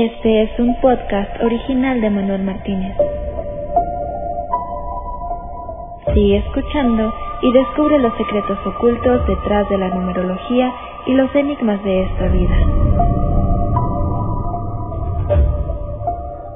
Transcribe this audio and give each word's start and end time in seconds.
Este 0.00 0.42
es 0.44 0.60
un 0.60 0.80
podcast 0.80 1.42
original 1.42 2.00
de 2.00 2.08
Manuel 2.08 2.44
Martínez. 2.44 2.96
Sigue 6.14 6.36
escuchando 6.36 7.12
y 7.42 7.52
descubre 7.52 7.98
los 7.98 8.16
secretos 8.16 8.58
ocultos 8.64 9.26
detrás 9.26 9.68
de 9.68 9.76
la 9.76 9.88
numerología 9.88 10.72
y 11.04 11.14
los 11.14 11.34
enigmas 11.34 11.82
de 11.82 12.04
esta 12.04 12.28
vida. 12.28 12.56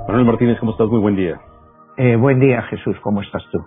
Manuel 0.06 0.24
Martínez, 0.24 0.60
¿cómo 0.60 0.70
estás? 0.70 0.86
Muy 0.86 1.00
buen 1.00 1.16
día. 1.16 1.40
Eh, 1.96 2.14
buen 2.14 2.38
día, 2.38 2.62
Jesús, 2.70 2.96
¿cómo 3.00 3.22
estás 3.22 3.42
tú? 3.50 3.58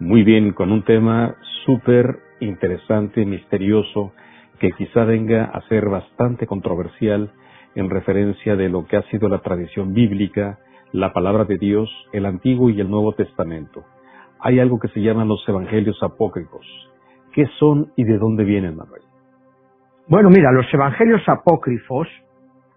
Muy 0.00 0.22
bien, 0.22 0.54
con 0.54 0.72
un 0.72 0.84
tema 0.84 1.34
súper 1.66 2.16
interesante, 2.40 3.26
misterioso, 3.26 4.12
que 4.58 4.72
quizá 4.72 5.04
venga 5.04 5.44
a 5.44 5.60
ser 5.68 5.86
bastante 5.90 6.46
controversial 6.46 7.30
en 7.76 7.90
referencia 7.90 8.56
de 8.56 8.68
lo 8.68 8.86
que 8.86 8.96
ha 8.96 9.02
sido 9.10 9.28
la 9.28 9.38
tradición 9.38 9.92
bíblica, 9.92 10.58
la 10.92 11.12
palabra 11.12 11.44
de 11.44 11.58
Dios, 11.58 11.90
el 12.12 12.26
Antiguo 12.26 12.70
y 12.70 12.80
el 12.80 12.90
Nuevo 12.90 13.12
Testamento. 13.12 13.84
Hay 14.40 14.58
algo 14.58 14.78
que 14.78 14.88
se 14.88 15.00
llaman 15.00 15.28
los 15.28 15.46
evangelios 15.46 16.02
apócrifos. 16.02 16.66
¿Qué 17.32 17.46
son 17.58 17.92
y 17.96 18.04
de 18.04 18.16
dónde 18.16 18.44
vienen, 18.44 18.76
Manuel? 18.76 19.02
Bueno, 20.08 20.30
mira, 20.30 20.52
los 20.52 20.66
evangelios 20.72 21.20
apócrifos, 21.28 22.08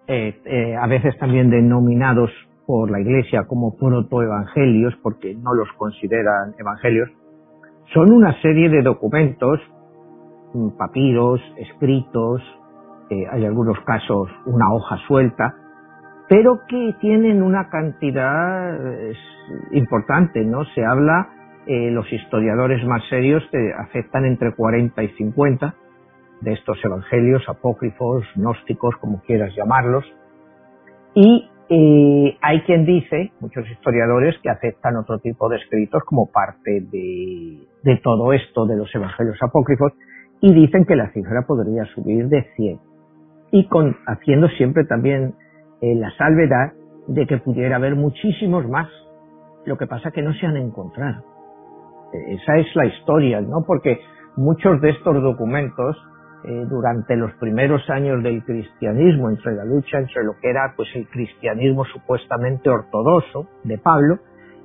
eh, 0.07 0.41
eh, 0.43 0.75
a 0.75 0.87
veces 0.87 1.17
también 1.17 1.49
denominados 1.49 2.29
por 2.65 2.91
la 2.91 2.99
Iglesia 2.99 3.45
como 3.47 3.77
protoevangelios, 3.77 4.95
porque 5.01 5.33
no 5.33 5.53
los 5.53 5.71
consideran 5.77 6.55
evangelios, 6.59 7.09
son 7.93 8.11
una 8.11 8.39
serie 8.41 8.69
de 8.69 8.81
documentos, 8.81 9.59
mm, 10.53 10.77
papiros, 10.77 11.39
escritos, 11.57 12.41
hay 13.31 13.45
algunos 13.45 13.79
casos 13.81 14.29
una 14.45 14.71
hoja 14.73 14.97
suelta, 15.07 15.55
pero 16.27 16.61
que 16.67 16.95
tienen 17.01 17.41
una 17.41 17.69
cantidad 17.69 18.77
importante, 19.71 20.45
¿no? 20.45 20.63
Se 20.75 20.85
habla, 20.85 21.29
eh, 21.65 21.89
los 21.91 22.11
historiadores 22.11 22.85
más 22.85 23.01
serios 23.09 23.43
que 23.51 23.73
aceptan 23.73 24.25
entre 24.25 24.53
40 24.53 25.03
y 25.03 25.09
50 25.09 25.73
de 26.41 26.53
estos 26.53 26.77
evangelios 26.83 27.43
apócrifos, 27.49 28.25
gnósticos, 28.35 28.95
como 28.97 29.21
quieras 29.23 29.53
llamarlos, 29.55 30.05
y 31.15 31.49
eh, 31.69 32.37
hay 32.41 32.61
quien 32.61 32.85
dice, 32.85 33.31
muchos 33.39 33.69
historiadores, 33.69 34.35
que 34.41 34.49
aceptan 34.49 34.95
otro 34.97 35.19
tipo 35.19 35.49
de 35.49 35.57
escritos 35.57 36.03
como 36.05 36.31
parte 36.31 36.81
de, 36.91 37.67
de 37.83 37.97
todo 37.97 38.33
esto 38.33 38.65
de 38.65 38.77
los 38.77 38.93
evangelios 38.93 39.37
apócrifos 39.41 39.93
y 40.41 40.53
dicen 40.53 40.85
que 40.85 40.95
la 40.95 41.11
cifra 41.11 41.43
podría 41.45 41.85
subir 41.93 42.27
de 42.27 42.43
100 42.55 42.88
y 43.51 43.67
con, 43.67 43.97
haciendo 44.05 44.47
siempre 44.49 44.85
también 44.85 45.35
eh, 45.81 45.95
la 45.95 46.11
salvedad 46.17 46.73
de 47.07 47.25
que 47.25 47.37
pudiera 47.37 47.77
haber 47.77 47.95
muchísimos 47.95 48.67
más. 48.67 48.87
Lo 49.65 49.77
que 49.77 49.87
pasa 49.87 50.11
que 50.11 50.21
no 50.21 50.33
se 50.33 50.45
han 50.45 50.57
encontrado. 50.57 51.23
E, 52.13 52.35
esa 52.35 52.57
es 52.57 52.67
la 52.75 52.85
historia, 52.85 53.41
¿no? 53.41 53.63
Porque 53.65 53.99
muchos 54.35 54.79
de 54.81 54.91
estos 54.91 55.21
documentos, 55.21 55.97
eh, 56.43 56.65
durante 56.69 57.15
los 57.15 57.33
primeros 57.33 57.89
años 57.89 58.23
del 58.23 58.43
cristianismo, 58.43 59.29
entre 59.29 59.55
la 59.55 59.65
lucha 59.65 59.99
entre 59.99 60.23
lo 60.23 60.33
que 60.39 60.49
era 60.49 60.73
pues 60.75 60.89
el 60.95 61.07
cristianismo 61.07 61.85
supuestamente 61.85 62.69
ortodoxo 62.69 63.47
de 63.63 63.77
Pablo 63.77 64.19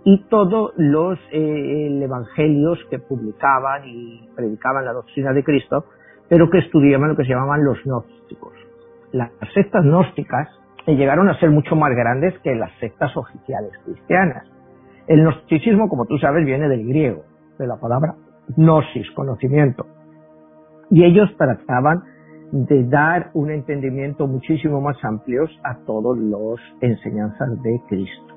y 0.04 0.24
todos 0.28 0.72
los 0.76 1.18
eh, 1.32 2.00
evangelios 2.02 2.78
que 2.90 2.98
publicaban 2.98 3.82
y 3.86 4.28
predicaban 4.36 4.84
la 4.84 4.92
doctrina 4.92 5.32
de 5.32 5.42
Cristo, 5.42 5.86
pero 6.28 6.50
que 6.50 6.58
estudiaban 6.58 7.08
lo 7.08 7.16
que 7.16 7.24
se 7.24 7.30
llamaban 7.30 7.64
los 7.64 7.82
gnósticos 7.84 8.53
las 9.14 9.30
sectas 9.54 9.84
gnósticas 9.84 10.48
llegaron 10.86 11.28
a 11.28 11.38
ser 11.38 11.50
mucho 11.50 11.76
más 11.76 11.94
grandes 11.94 12.34
que 12.40 12.54
las 12.54 12.70
sectas 12.80 13.16
oficiales 13.16 13.70
cristianas. 13.84 14.44
El 15.06 15.22
gnosticismo, 15.22 15.88
como 15.88 16.04
tú 16.06 16.18
sabes, 16.18 16.44
viene 16.44 16.68
del 16.68 16.86
griego, 16.86 17.22
de 17.58 17.66
la 17.66 17.76
palabra 17.76 18.16
gnosis, 18.56 19.10
conocimiento. 19.12 19.86
Y 20.90 21.04
ellos 21.04 21.30
trataban 21.38 22.02
de 22.50 22.84
dar 22.88 23.30
un 23.34 23.50
entendimiento 23.50 24.26
muchísimo 24.26 24.80
más 24.80 25.02
amplio 25.04 25.44
a 25.62 25.76
todas 25.86 26.18
las 26.18 26.60
enseñanzas 26.80 27.62
de 27.62 27.80
Cristo. 27.88 28.34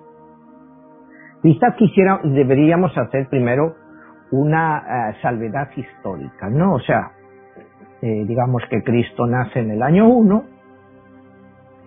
Quizás 1.41 1.75
quisiera, 1.75 2.19
deberíamos 2.23 2.95
hacer 2.97 3.27
primero 3.29 3.75
una 4.31 4.77
eh, 4.77 5.15
salvedad 5.21 5.69
histórica, 5.75 6.49
¿no? 6.49 6.75
O 6.75 6.79
sea, 6.79 7.11
eh, 8.01 8.25
digamos 8.27 8.61
que 8.69 8.83
Cristo 8.83 9.25
nace 9.25 9.59
en 9.59 9.71
el 9.71 9.81
año 9.81 10.07
1, 10.07 10.56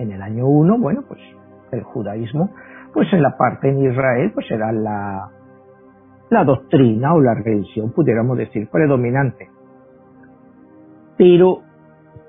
en 0.01 0.13
el 0.13 0.23
año 0.23 0.47
1, 0.47 0.79
bueno, 0.79 1.03
pues 1.07 1.21
el 1.73 1.83
judaísmo, 1.83 2.51
pues 2.93 3.13
en 3.13 3.23
la 3.23 3.37
parte 3.37 3.69
en 3.69 3.85
Israel, 3.91 4.33
pues 4.35 4.51
era 4.51 4.73
la, 4.73 5.29
la 6.31 6.45
doctrina 6.45 7.15
o 7.15 7.21
la 7.21 7.35
religión, 7.35 7.93
pudiéramos 7.93 8.39
decir, 8.39 8.69
predominante. 8.71 9.49
Pero 11.17 11.61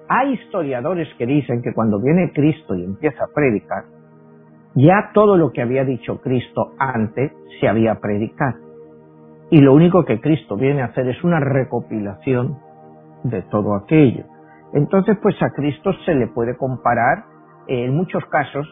hay 0.09 0.33
historiadores 0.33 1.07
que 1.17 1.25
dicen 1.25 1.61
que 1.61 1.73
cuando 1.73 1.99
viene 1.99 2.31
Cristo 2.33 2.75
y 2.75 2.83
empieza 2.83 3.23
a 3.23 3.33
predicar, 3.33 3.85
ya 4.75 5.11
todo 5.13 5.37
lo 5.37 5.51
que 5.51 5.61
había 5.61 5.85
dicho 5.85 6.19
Cristo 6.21 6.73
antes 6.77 7.31
se 7.59 7.67
había 7.67 7.95
predicado. 7.99 8.59
Y 9.49 9.59
lo 9.59 9.73
único 9.73 10.05
que 10.05 10.21
Cristo 10.21 10.55
viene 10.55 10.81
a 10.81 10.85
hacer 10.85 11.07
es 11.07 11.23
una 11.23 11.39
recopilación 11.39 12.57
de 13.23 13.41
todo 13.43 13.75
aquello. 13.75 14.25
Entonces, 14.73 15.17
pues 15.21 15.35
a 15.41 15.49
Cristo 15.51 15.91
se 16.05 16.15
le 16.15 16.27
puede 16.27 16.55
comparar 16.55 17.25
en 17.71 17.95
muchos 17.95 18.25
casos 18.25 18.67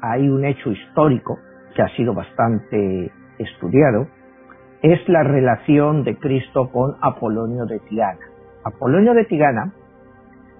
hay 0.00 0.28
un 0.28 0.44
hecho 0.44 0.70
histórico 0.70 1.38
que 1.74 1.82
ha 1.82 1.88
sido 1.96 2.14
bastante 2.14 3.12
estudiado, 3.38 4.08
es 4.82 5.08
la 5.08 5.22
relación 5.22 6.04
de 6.04 6.16
Cristo 6.16 6.70
con 6.70 6.96
Apolonio 7.00 7.66
de 7.66 7.78
Tigana. 7.80 8.20
Apolonio 8.64 9.14
de 9.14 9.24
Tigana 9.24 9.72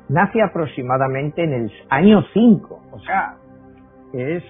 nace 0.08 0.41
aproximadamente 0.41 1.42
en 1.42 1.52
el 1.52 1.72
año 1.91 2.22
5, 2.32 2.80
o 2.92 3.00
sea, 3.00 3.34
es 4.12 4.44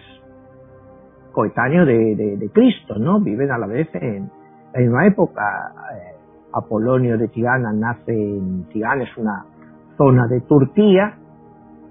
coetáneo 1.33 1.87
de, 1.87 2.51
Cristo, 2.53 2.99
¿no? 2.99 3.21
Viven 3.21 3.51
a 3.51 3.59
la 3.59 3.67
vez 3.67 3.89
en 3.95 4.31
la 4.75 4.81
misma 4.81 5.07
época. 5.07 5.73
Eh, 5.95 6.15
Apolonio 6.53 7.19
de 7.19 7.29
Tigana 7.29 7.73
nace 7.73 8.13
en 8.13 8.65
Tigana, 8.69 9.05
es 9.05 9.17
una 9.17 9.45
zona 9.97 10.27
de 10.27 10.41
Turquía, 10.43 11.15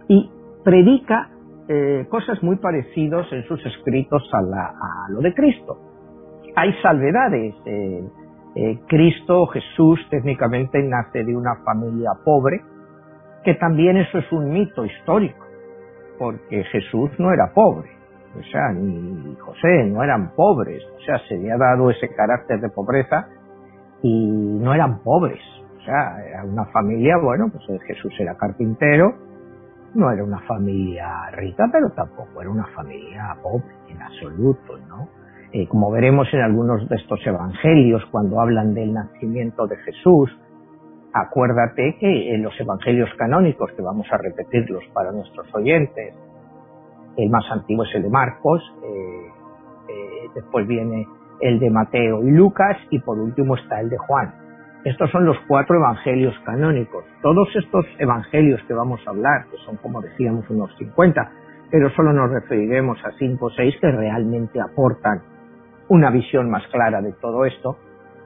y 0.08 0.32
predica 0.68 1.30
eh, 1.70 2.06
cosas 2.10 2.44
muy 2.44 2.58
parecidas 2.58 3.26
en 3.32 3.42
sus 3.44 3.66
escritos 3.66 4.22
a, 4.34 5.10
lo 5.12 5.22
de 5.22 5.34
Cristo. 5.34 5.78
Hay 6.58 6.74
salvedades. 6.82 7.56
Eh, 7.66 8.04
eh, 8.54 8.80
Cristo, 8.86 9.46
Jesús, 9.48 10.06
técnicamente 10.10 10.84
nace 10.84 11.24
de 11.24 11.34
una 11.34 11.56
familia 11.64 12.10
pobre, 12.26 12.60
que 13.46 13.54
también 13.54 13.96
eso 13.96 14.18
es 14.18 14.30
un 14.34 14.50
mito 14.52 14.84
histórico, 14.84 15.46
porque 16.20 16.66
Jesús 16.66 17.12
no 17.18 17.32
era 17.32 17.54
pobre, 17.54 17.90
o 18.38 18.44
sea, 18.52 18.74
ni 18.74 19.36
José 19.36 19.86
no 19.86 20.04
eran 20.04 20.32
pobres, 20.36 20.84
o 20.98 21.00
sea, 21.06 21.20
se 21.30 21.38
le 21.38 21.50
ha 21.50 21.58
dado 21.58 21.92
ese 21.92 22.10
carácter 22.14 22.60
de 22.60 22.70
pobreza 22.70 23.28
y 24.02 24.60
no 24.60 24.74
eran 24.74 25.04
pobres, 25.04 25.40
o 25.78 25.82
sea, 25.86 26.18
era 26.28 26.44
una 26.44 26.66
familia, 26.74 27.16
bueno, 27.24 27.52
pues 27.52 27.64
Jesús 27.84 28.14
era 28.20 28.36
carpintero, 28.36 29.28
no 29.94 30.12
era 30.12 30.24
una 30.24 30.40
familia 30.42 31.30
rica, 31.32 31.66
pero 31.72 31.90
tampoco 31.92 32.42
era 32.42 32.50
una 32.50 32.68
familia 32.68 33.36
pobre 33.42 33.76
en 33.90 34.02
absoluto, 34.02 34.78
¿no? 34.88 35.08
Eh, 35.54 35.68
como 35.68 35.90
veremos 35.92 36.28
en 36.34 36.42
algunos 36.42 36.88
de 36.90 36.96
estos 36.98 37.26
evangelios, 37.26 38.04
cuando 38.12 38.42
hablan 38.42 38.74
del 38.74 38.94
nacimiento 38.94 39.66
de 39.66 39.78
Jesús, 39.78 40.30
acuérdate 41.14 41.96
que 42.00 42.36
en 42.36 42.44
los 42.44 42.54
evangelios 42.60 43.10
canónicos, 43.18 43.72
que 43.72 43.82
vamos 43.82 44.08
a 44.12 44.18
repetirlos 44.18 44.84
para 44.94 45.12
nuestros 45.12 45.48
oyentes, 45.56 46.14
el 47.16 47.30
más 47.30 47.46
antiguo 47.50 47.86
es 47.86 47.96
el 47.96 48.04
de 48.04 48.10
Marcos, 48.10 48.62
eh, 48.84 49.28
eh, 49.90 50.30
después 50.36 50.68
viene 50.68 51.08
el 51.40 51.60
de 51.60 51.70
Mateo 51.70 52.24
y 52.24 52.32
Lucas, 52.32 52.78
y 52.92 53.00
por 53.00 53.18
último 53.18 53.56
está 53.56 53.80
el 53.80 53.90
de 53.90 53.98
Juan. 53.98 54.47
Estos 54.84 55.10
son 55.12 55.26
los 55.26 55.38
cuatro 55.48 55.76
evangelios 55.76 56.34
canónicos. 56.46 57.04
Todos 57.22 57.50
estos 57.56 57.86
evangelios 58.00 58.62
que 58.68 58.74
vamos 58.74 59.02
a 59.06 59.10
hablar, 59.10 59.46
que 59.52 59.58
son 59.66 59.78
como 59.78 60.02
decíamos 60.02 60.50
unos 60.50 60.74
50, 60.78 61.32
pero 61.72 61.90
solo 61.92 62.14
nos 62.14 62.32
referiremos 62.32 62.98
a 63.04 63.12
cinco 63.18 63.48
o 63.48 63.50
seis 63.50 63.76
que 63.82 63.92
realmente 63.92 64.62
aportan 64.62 65.22
una 65.90 66.10
visión 66.10 66.50
más 66.50 66.66
clara 66.68 67.02
de 67.02 67.14
todo 67.14 67.46
esto, 67.46 67.78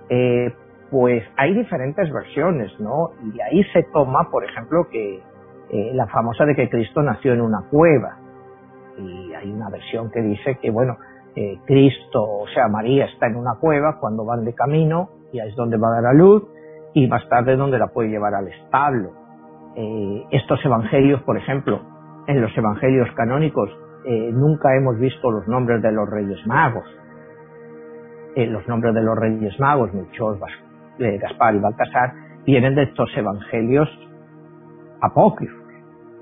eh, 0.10 0.54
pues 0.90 1.24
hay 1.38 1.54
diferentes 1.56 2.12
versiones, 2.12 2.72
¿no? 2.80 3.12
Y 3.34 3.40
ahí 3.40 3.64
se 3.72 3.84
toma, 3.94 4.30
por 4.30 4.44
ejemplo, 4.44 4.88
que 4.92 5.22
eh, 5.72 5.92
la 5.94 6.06
famosa 6.08 6.46
de 6.46 6.56
que 6.56 6.70
Cristo 6.70 7.02
nació 7.02 7.34
en 7.34 7.42
una 7.42 7.62
cueva. 7.70 8.18
Y 8.98 9.34
hay 9.34 9.50
una 9.50 9.70
versión 9.70 10.12
que 10.12 10.22
dice 10.22 10.58
que, 10.62 10.70
bueno, 10.70 10.98
eh, 11.36 11.60
Cristo, 11.66 12.22
o 12.24 12.48
sea, 12.54 12.68
María 12.68 13.06
está 13.06 13.28
en 13.28 13.38
una 13.38 13.56
cueva 13.60 13.98
cuando 14.00 14.26
van 14.26 14.44
de 14.44 14.54
camino 14.54 15.21
y 15.32 15.40
es 15.40 15.56
donde 15.56 15.78
va 15.78 15.88
a 15.90 16.02
dar 16.02 16.12
a 16.12 16.14
luz 16.14 16.44
y 16.94 17.08
más 17.08 17.28
tarde 17.30 17.56
donde 17.56 17.78
la 17.78 17.88
puede 17.88 18.10
llevar 18.10 18.34
al 18.36 18.48
establo. 18.48 19.12
Eh, 19.76 20.26
estos 20.32 20.64
evangelios, 20.66 21.22
por 21.24 21.38
ejemplo, 21.38 21.82
en 22.28 22.42
los 22.42 22.56
evangelios 22.58 23.10
canónicos 23.16 23.70
eh, 24.06 24.32
nunca 24.34 24.76
hemos 24.76 25.00
visto 25.00 25.32
los 25.32 25.48
nombres 25.48 25.82
de 25.82 25.92
los 25.92 26.10
Reyes 26.10 26.46
Magos. 26.46 26.86
Eh, 28.36 28.48
los 28.48 28.68
nombres 28.68 28.94
de 28.94 29.02
los 29.02 29.18
Reyes 29.18 29.60
Magos, 29.60 29.94
Melchor, 29.94 30.40
Gaspar 30.98 31.56
y 31.56 31.60
Baltasar, 31.60 32.14
vienen 32.46 32.76
de 32.76 32.84
estos 32.84 33.10
evangelios 33.16 33.90
apócrifos. 35.02 35.62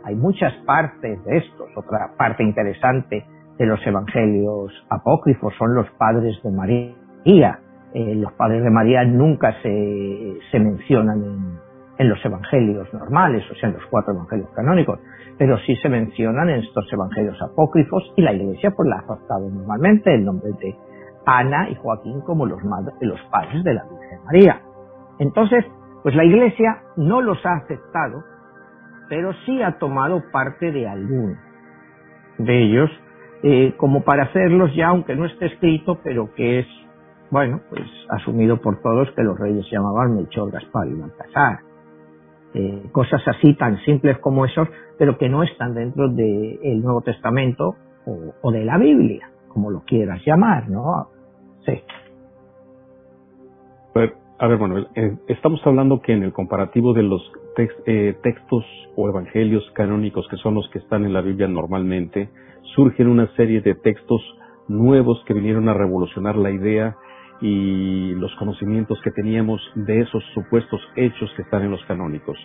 Hay 0.03 0.15
muchas 0.15 0.53
partes 0.65 1.23
de 1.25 1.37
estos. 1.37 1.69
Otra 1.75 2.11
parte 2.17 2.43
interesante 2.43 3.25
de 3.57 3.65
los 3.65 3.85
evangelios 3.85 4.71
apócrifos 4.89 5.53
son 5.57 5.75
los 5.75 5.89
padres 5.91 6.41
de 6.43 6.51
María. 6.51 7.59
Eh, 7.93 8.15
los 8.15 8.31
padres 8.33 8.63
de 8.63 8.69
María 8.69 9.03
nunca 9.03 9.53
se, 9.61 10.37
se 10.51 10.59
mencionan 10.59 11.59
en, 11.97 12.09
los 12.09 12.23
evangelios 12.23 12.93
normales, 12.93 13.43
o 13.51 13.55
sea, 13.55 13.69
en 13.69 13.75
los 13.75 13.85
cuatro 13.87 14.13
evangelios 14.13 14.49
canónicos, 14.55 14.99
pero 15.37 15.57
sí 15.59 15.75
se 15.77 15.89
mencionan 15.89 16.49
en 16.49 16.61
estos 16.61 16.91
evangelios 16.93 17.41
apócrifos 17.41 18.13
y 18.15 18.21
la 18.21 18.31
Iglesia 18.31 18.71
pues 18.71 18.87
la 18.87 18.97
ha 18.97 18.99
aceptado 18.99 19.49
normalmente 19.49 20.13
el 20.13 20.23
nombre 20.23 20.49
de 20.61 20.75
Ana 21.25 21.69
y 21.69 21.75
Joaquín 21.75 22.21
como 22.21 22.45
los, 22.45 22.61
los 23.01 23.21
padres 23.29 23.63
de 23.63 23.73
la 23.73 23.83
Virgen 23.83 24.23
María. 24.25 24.61
Entonces, 25.19 25.65
pues 26.03 26.15
la 26.15 26.23
Iglesia 26.23 26.83
no 26.95 27.21
los 27.21 27.45
ha 27.45 27.55
aceptado, 27.57 28.23
pero 29.09 29.33
sí 29.45 29.61
ha 29.61 29.77
tomado 29.77 30.23
parte 30.31 30.71
de 30.71 30.87
algunos 30.87 31.37
de 32.37 32.63
ellos, 32.63 32.89
eh, 33.43 33.73
como 33.77 34.03
para 34.03 34.23
hacerlos 34.23 34.73
ya, 34.75 34.87
aunque 34.87 35.15
no 35.15 35.25
esté 35.25 35.47
escrito, 35.47 35.99
pero 36.03 36.33
que 36.33 36.59
es, 36.59 36.67
bueno, 37.31 37.61
pues 37.69 37.83
asumido 38.09 38.57
por 38.57 38.81
todos 38.81 39.09
que 39.11 39.23
los 39.23 39.37
reyes 39.37 39.65
llamaban 39.71 40.15
Melchor, 40.15 40.51
Gaspar 40.51 40.87
y 40.87 40.93
Baltasar. 40.95 41.59
Eh, 42.55 42.89
cosas 42.91 43.21
así 43.27 43.53
tan 43.53 43.77
simples 43.83 44.17
como 44.19 44.45
esos, 44.45 44.67
pero 44.97 45.17
que 45.17 45.29
no 45.29 45.43
están 45.43 45.75
dentro 45.75 46.09
del 46.09 46.81
Nuevo 46.81 47.01
Testamento 47.01 47.75
o, 48.41 48.51
de 48.51 48.65
la 48.65 48.79
Biblia, 48.79 49.29
como 49.49 49.69
lo 49.69 49.81
quieras 49.81 50.19
llamar, 50.25 50.67
¿no? 50.67 51.09
Sí. 51.65 51.73
a 54.39 54.47
ver, 54.47 54.57
bueno, 54.57 54.79
eh, 54.95 55.17
estamos 55.27 55.61
hablando 55.65 56.01
que 56.01 56.13
en 56.13 56.23
el 56.23 56.33
comparativo 56.33 56.93
de 56.93 57.03
los 57.03 57.21
eh, 57.85 58.17
textos 58.23 58.65
o 58.95 59.09
evangelios 59.09 59.69
canónicos, 59.75 60.27
que 60.29 60.37
son 60.37 60.55
los 60.55 60.67
que 60.69 60.79
están 60.79 61.05
en 61.05 61.13
la 61.13 61.21
Biblia 61.21 61.47
normalmente, 61.47 62.29
surgen 62.75 63.07
una 63.07 63.27
serie 63.35 63.61
de 63.61 63.75
textos 63.75 64.21
nuevos 64.67 65.23
que 65.25 65.33
vinieron 65.35 65.69
a 65.69 65.73
revolucionar 65.73 66.35
la 66.35 66.49
idea 66.49 66.95
y 67.41 68.13
los 68.15 68.33
conocimientos 68.35 68.99
que 69.03 69.11
teníamos 69.11 69.61
de 69.75 70.01
esos 70.01 70.23
supuestos 70.33 70.81
hechos 70.95 71.31
que 71.35 71.43
están 71.43 71.63
en 71.63 71.71
los 71.71 71.83
canónicos. 71.85 72.37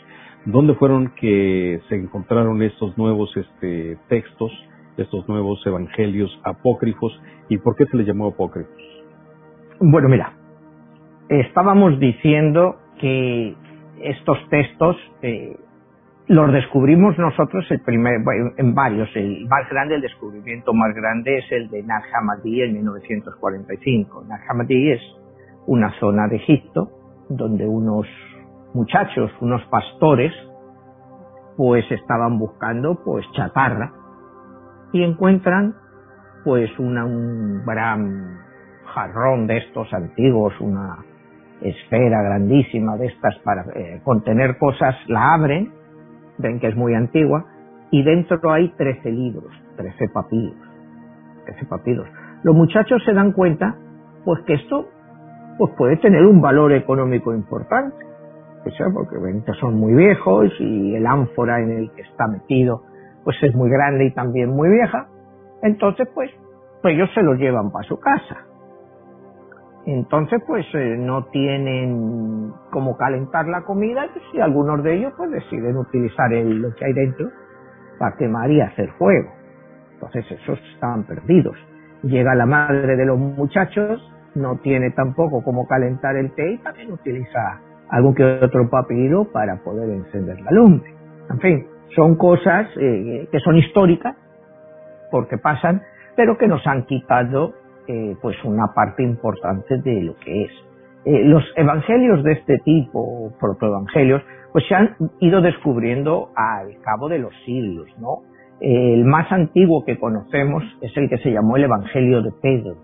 ¿Dónde 0.45 0.75
fueron 0.75 1.13
que 1.17 1.81
se 1.89 1.97
encontraron 1.97 2.63
estos 2.63 2.97
nuevos 2.99 3.35
este, 3.37 3.99
textos, 4.09 4.53
estos 4.97 5.29
nuevos 5.29 5.65
evangelios 5.67 6.31
apócrifos 6.45 7.19
y 7.49 7.59
por 7.59 7.77
qué 7.77 7.87
se 7.87 7.97
les 7.97 8.07
llamó 8.07 8.29
apócrifos? 8.29 8.75
Bueno, 9.81 10.09
mira, 10.09 10.35
estábamos 11.29 11.99
diciendo 11.99 12.77
que 13.01 13.57
estos 14.03 14.39
textos 14.51 14.97
eh, 15.23 15.57
los 16.27 16.53
descubrimos 16.53 17.19
nosotros 17.19 17.67
el 17.71 17.81
primer, 17.81 18.23
en 18.57 18.75
varios. 18.75 19.09
El 19.15 19.47
más 19.47 19.69
grande, 19.69 19.97
el 19.97 20.01
descubrimiento 20.01 20.73
más 20.73 20.95
grande 20.95 21.39
es 21.39 21.53
el 21.53 21.69
de 21.69 21.83
Nag 21.83 22.03
Hammadi 22.15 22.63
en 22.63 22.75
1945. 22.75 24.25
Nag 24.27 24.41
Hammadi 24.49 24.93
es 24.93 25.03
una 25.67 25.93
zona 26.01 26.27
de 26.29 26.37
Egipto 26.37 26.89
donde 27.29 27.67
unos 27.67 28.07
muchachos, 28.73 29.31
unos 29.41 29.63
pastores, 29.67 30.33
pues 31.57 31.85
estaban 31.91 32.39
buscando 32.39 33.03
pues 33.05 33.25
chatarra 33.33 33.93
y 34.93 35.03
encuentran 35.03 35.75
pues 36.43 36.71
una, 36.79 37.05
un 37.05 37.65
gran 37.65 38.41
jarrón 38.95 39.47
de 39.47 39.59
estos 39.59 39.93
antiguos, 39.93 40.55
una 40.61 40.99
esfera 41.61 42.23
grandísima 42.23 42.97
de 42.97 43.07
estas 43.07 43.39
para 43.45 43.65
eh, 43.75 44.01
contener 44.05 44.59
cosas, 44.59 44.97
la 45.07 45.35
abren 45.35 45.84
ven 46.39 46.61
que 46.61 46.69
es 46.69 46.77
muy 46.77 46.95
antigua, 46.95 47.47
y 47.91 48.03
dentro 48.03 48.41
hay 48.51 48.71
13 48.71 49.11
libros, 49.11 49.53
13 49.77 50.09
papiros, 50.09 50.57
13 51.47 51.67
papiros. 51.67 52.07
Los 52.43 52.55
muchachos 52.55 53.03
se 53.05 53.13
dan 53.13 53.33
cuenta, 53.33 53.77
pues 54.25 54.43
que 54.45 54.55
esto 54.55 54.89
pues 55.59 55.73
puede 55.77 55.97
tener 55.99 56.27
un 56.27 56.41
valor 56.41 56.73
económico 56.73 57.35
importante, 57.35 58.05
porque 58.93 59.19
ven 59.19 59.45
son 59.61 59.75
muy 59.75 59.95
viejos 59.95 60.51
y 60.59 60.95
el 60.95 61.07
ánfora 61.07 61.61
en 61.61 61.71
el 61.71 61.91
que 61.93 62.03
está 62.03 62.27
metido 62.27 62.83
pues 63.25 63.37
es 63.43 63.55
muy 63.55 63.71
grande 63.71 64.05
y 64.05 64.11
también 64.13 64.51
muy 64.51 64.69
vieja, 64.69 65.09
entonces 65.63 66.07
pues, 66.15 66.31
pues 66.83 66.95
ellos 66.95 67.09
se 67.15 67.23
lo 67.23 67.35
llevan 67.35 67.73
para 67.73 67.89
su 67.89 67.99
casa. 67.99 68.45
Entonces, 69.87 70.43
pues 70.47 70.65
eh, 70.75 70.97
no 70.99 71.27
tienen 71.27 72.53
cómo 72.71 72.97
calentar 72.97 73.47
la 73.47 73.63
comida 73.63 74.07
y 74.33 74.41
algunos 74.41 74.83
de 74.83 74.95
ellos 74.95 75.13
pues 75.17 75.31
deciden 75.31 75.77
utilizar 75.77 76.33
el, 76.33 76.63
lo 76.63 76.75
que 76.75 76.87
hay 76.87 76.93
dentro 76.95 77.29
para 77.99 78.17
quemar 78.17 78.51
y 78.51 78.61
hacer 78.61 78.91
fuego. 78.93 79.31
Entonces 79.95 80.25
esos 80.31 80.59
estaban 80.75 81.05
perdidos. 81.05 81.57
Llega 82.03 82.35
la 82.35 82.47
madre 82.47 82.97
de 82.97 83.05
los 83.05 83.19
muchachos, 83.19 84.11
no 84.35 84.57
tiene 84.59 84.91
tampoco 84.91 85.43
cómo 85.43 85.67
calentar 85.67 86.17
el 86.17 86.33
té 86.33 86.53
y 86.53 86.59
también 86.59 86.93
utiliza 86.93 87.61
algún 87.91 88.15
que 88.15 88.25
otro 88.25 88.69
papiro 88.71 89.25
para 89.33 89.57
poder 89.63 89.91
encender 89.91 90.41
la 90.41 90.51
lumbre. 90.51 90.95
En 91.31 91.39
fin, 91.41 91.67
son 91.95 92.17
cosas 92.17 92.69
eh, 92.77 93.29
que 93.31 93.39
son 93.41 93.57
históricas 93.57 94.17
porque 95.11 95.39
pasan, 95.39 95.83
pero 96.17 96.37
que 96.39 96.49
nos 96.49 96.67
han 96.67 96.85
quitado 96.87 97.55
eh, 97.87 98.17
pues 98.21 98.37
una 98.45 98.73
parte 98.75 99.03
importante 99.03 99.79
de 99.79 100.03
lo 100.03 100.17
que 100.17 100.45
es. 100.45 100.51
Eh, 101.05 101.25
los 101.25 101.45
evangelios 101.57 102.23
de 102.25 102.33
este 102.33 102.59
tipo, 102.65 103.33
protoevangelios, 103.39 104.23
pues 104.53 104.65
se 104.69 104.75
han 104.75 104.97
ido 105.21 105.43
descubriendo 105.43 106.31
al 106.37 106.81
cabo 106.81 107.09
de 107.09 107.19
los 107.19 107.33
siglos, 107.45 107.89
¿no? 107.99 108.23
el 108.61 109.05
más 109.05 109.31
antiguo 109.33 109.85
que 109.85 109.99
conocemos 109.99 110.63
es 110.81 110.97
el 110.97 111.09
que 111.09 111.19
se 111.19 111.31
llamó 111.31 111.57
el 111.57 111.65
Evangelio 111.65 112.23
de 112.23 112.31
Pedro, 112.41 112.77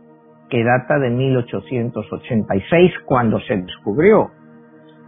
que 0.49 0.65
data 0.65 0.99
de 0.99 1.11
1886 1.11 2.93
cuando 3.07 3.39
se 3.41 3.57
descubrió. 3.57 4.31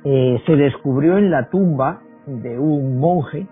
Eh, 0.04 0.40
se 0.46 0.56
descubrió 0.56 1.18
en 1.18 1.30
la 1.30 1.48
tumba 1.50 2.00
de 2.26 2.58
un 2.58 2.98
monje 2.98 3.46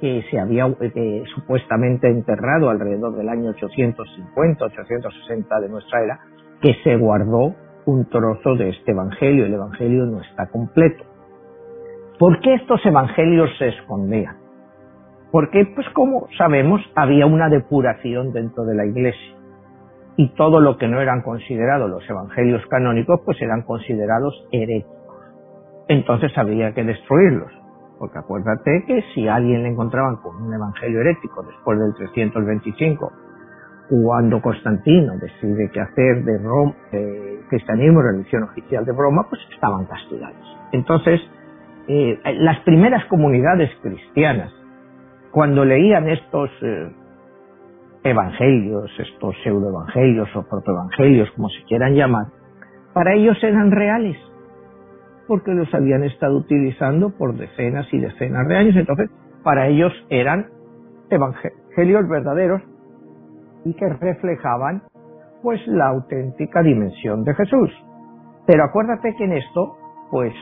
que 0.00 0.22
se 0.30 0.38
había 0.38 0.66
supuestamente 1.34 2.08
enterrado 2.08 2.70
alrededor 2.70 3.16
del 3.16 3.28
año 3.28 3.50
850, 3.50 4.64
860 4.64 5.60
de 5.60 5.68
nuestra 5.68 6.04
era, 6.04 6.20
que 6.60 6.74
se 6.82 6.96
guardó 6.96 7.54
un 7.86 8.08
trozo 8.08 8.54
de 8.56 8.70
este 8.70 8.92
evangelio. 8.92 9.46
El 9.46 9.54
evangelio 9.54 10.06
no 10.06 10.20
está 10.20 10.46
completo. 10.46 11.04
¿Por 12.18 12.40
qué 12.40 12.54
estos 12.54 12.84
evangelios 12.86 13.50
se 13.58 13.68
escondían? 13.68 14.36
Porque, 15.30 15.66
pues 15.74 15.88
como 15.90 16.28
sabemos, 16.38 16.80
había 16.94 17.26
una 17.26 17.48
depuración 17.48 18.32
dentro 18.32 18.64
de 18.64 18.76
la 18.76 18.86
iglesia. 18.86 19.36
Y 20.16 20.28
todo 20.34 20.60
lo 20.60 20.78
que 20.78 20.86
no 20.86 21.00
eran 21.00 21.22
considerados 21.22 21.90
los 21.90 22.08
evangelios 22.08 22.64
canónicos, 22.68 23.20
pues 23.24 23.42
eran 23.42 23.62
considerados 23.62 24.46
heréticos. 24.52 24.94
Entonces 25.88 26.30
había 26.38 26.72
que 26.72 26.84
destruirlos. 26.84 27.50
Porque 27.98 28.18
acuérdate 28.18 28.84
que 28.86 29.02
si 29.14 29.28
a 29.28 29.36
alguien 29.36 29.62
le 29.62 29.70
encontraban 29.70 30.16
con 30.16 30.36
un 30.42 30.52
evangelio 30.52 31.00
herético 31.00 31.42
después 31.42 31.78
del 31.78 31.94
325, 31.94 33.12
cuando 33.88 34.40
Constantino 34.40 35.14
decide 35.18 35.70
que 35.70 35.80
hacer 35.80 36.24
de 36.24 36.38
Roma, 36.38 36.74
cristianismo 37.48 38.02
religión 38.02 38.44
oficial 38.44 38.84
de 38.84 38.92
Roma, 38.92 39.26
pues 39.28 39.40
estaban 39.52 39.84
castigados. 39.84 40.56
Entonces, 40.72 41.20
eh, 41.86 42.18
las 42.38 42.60
primeras 42.60 43.04
comunidades 43.06 43.70
cristianas, 43.82 44.52
cuando 45.30 45.64
leían 45.64 46.08
estos 46.08 46.50
eh, 46.62 46.92
evangelios, 48.04 48.90
estos 48.98 49.34
pseudoevangelios 49.42 50.34
o 50.34 50.42
protoevangelios, 50.48 51.30
como 51.32 51.48
se 51.50 51.62
quieran 51.64 51.94
llamar, 51.94 52.26
para 52.92 53.14
ellos 53.14 53.36
eran 53.42 53.70
reales 53.70 54.16
porque 55.26 55.52
los 55.52 55.72
habían 55.74 56.04
estado 56.04 56.36
utilizando 56.36 57.10
por 57.10 57.36
decenas 57.36 57.86
y 57.92 57.98
decenas 57.98 58.46
de 58.48 58.56
años. 58.56 58.76
Entonces, 58.76 59.10
para 59.42 59.68
ellos 59.68 59.92
eran 60.10 60.46
evangelios 61.10 62.08
verdaderos 62.08 62.62
y 63.64 63.74
que 63.74 63.88
reflejaban 63.88 64.82
pues 65.42 65.60
la 65.66 65.88
auténtica 65.88 66.62
dimensión 66.62 67.24
de 67.24 67.34
Jesús. 67.34 67.70
Pero 68.46 68.64
acuérdate 68.64 69.14
que 69.16 69.24
en 69.24 69.32
esto, 69.34 69.76
pues, 70.10 70.32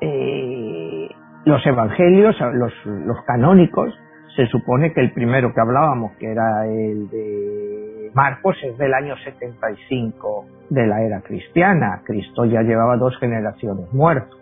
eh, 0.00 1.08
los 1.44 1.66
evangelios, 1.66 2.36
los, 2.52 2.72
los 2.84 3.16
canónicos, 3.26 3.92
se 4.36 4.46
supone 4.46 4.92
que 4.92 5.00
el 5.00 5.12
primero 5.12 5.52
que 5.54 5.60
hablábamos, 5.60 6.12
que 6.18 6.30
era 6.30 6.66
el 6.66 7.08
de 7.08 7.73
Marcos, 8.14 8.56
es 8.62 8.78
del 8.78 8.94
año 8.94 9.16
75 9.16 10.46
de 10.70 10.86
la 10.86 11.02
era 11.02 11.20
cristiana. 11.20 12.02
Cristo 12.04 12.44
ya 12.44 12.62
llevaba 12.62 12.96
dos 12.96 13.16
generaciones 13.18 13.92
muerto. 13.92 14.36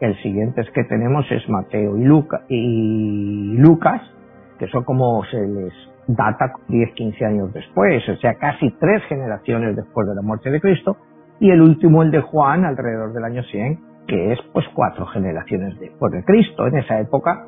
El 0.00 0.20
siguiente 0.22 0.62
que 0.74 0.84
tenemos 0.84 1.24
es 1.30 1.48
Mateo 1.48 1.96
y, 1.96 2.04
y 2.48 3.56
Lucas, 3.58 4.02
que 4.58 4.64
eso 4.64 4.84
como 4.84 5.24
se 5.26 5.40
les 5.46 5.72
data 6.06 6.52
10, 6.68 6.92
15 6.94 7.24
años 7.24 7.52
después, 7.52 8.02
o 8.08 8.16
sea, 8.16 8.34
casi 8.34 8.70
tres 8.80 9.02
generaciones 9.08 9.76
después 9.76 10.08
de 10.08 10.14
la 10.14 10.22
muerte 10.22 10.50
de 10.50 10.60
Cristo, 10.60 10.96
y 11.38 11.50
el 11.50 11.60
último, 11.60 12.02
el 12.02 12.10
de 12.10 12.20
Juan, 12.20 12.64
alrededor 12.64 13.12
del 13.12 13.24
año 13.24 13.42
100, 13.44 13.78
que 14.06 14.32
es 14.32 14.38
pues 14.52 14.66
cuatro 14.74 15.06
generaciones 15.06 15.78
después 15.78 16.12
de 16.12 16.24
Cristo. 16.24 16.66
En 16.66 16.78
esa 16.78 16.98
época 16.98 17.46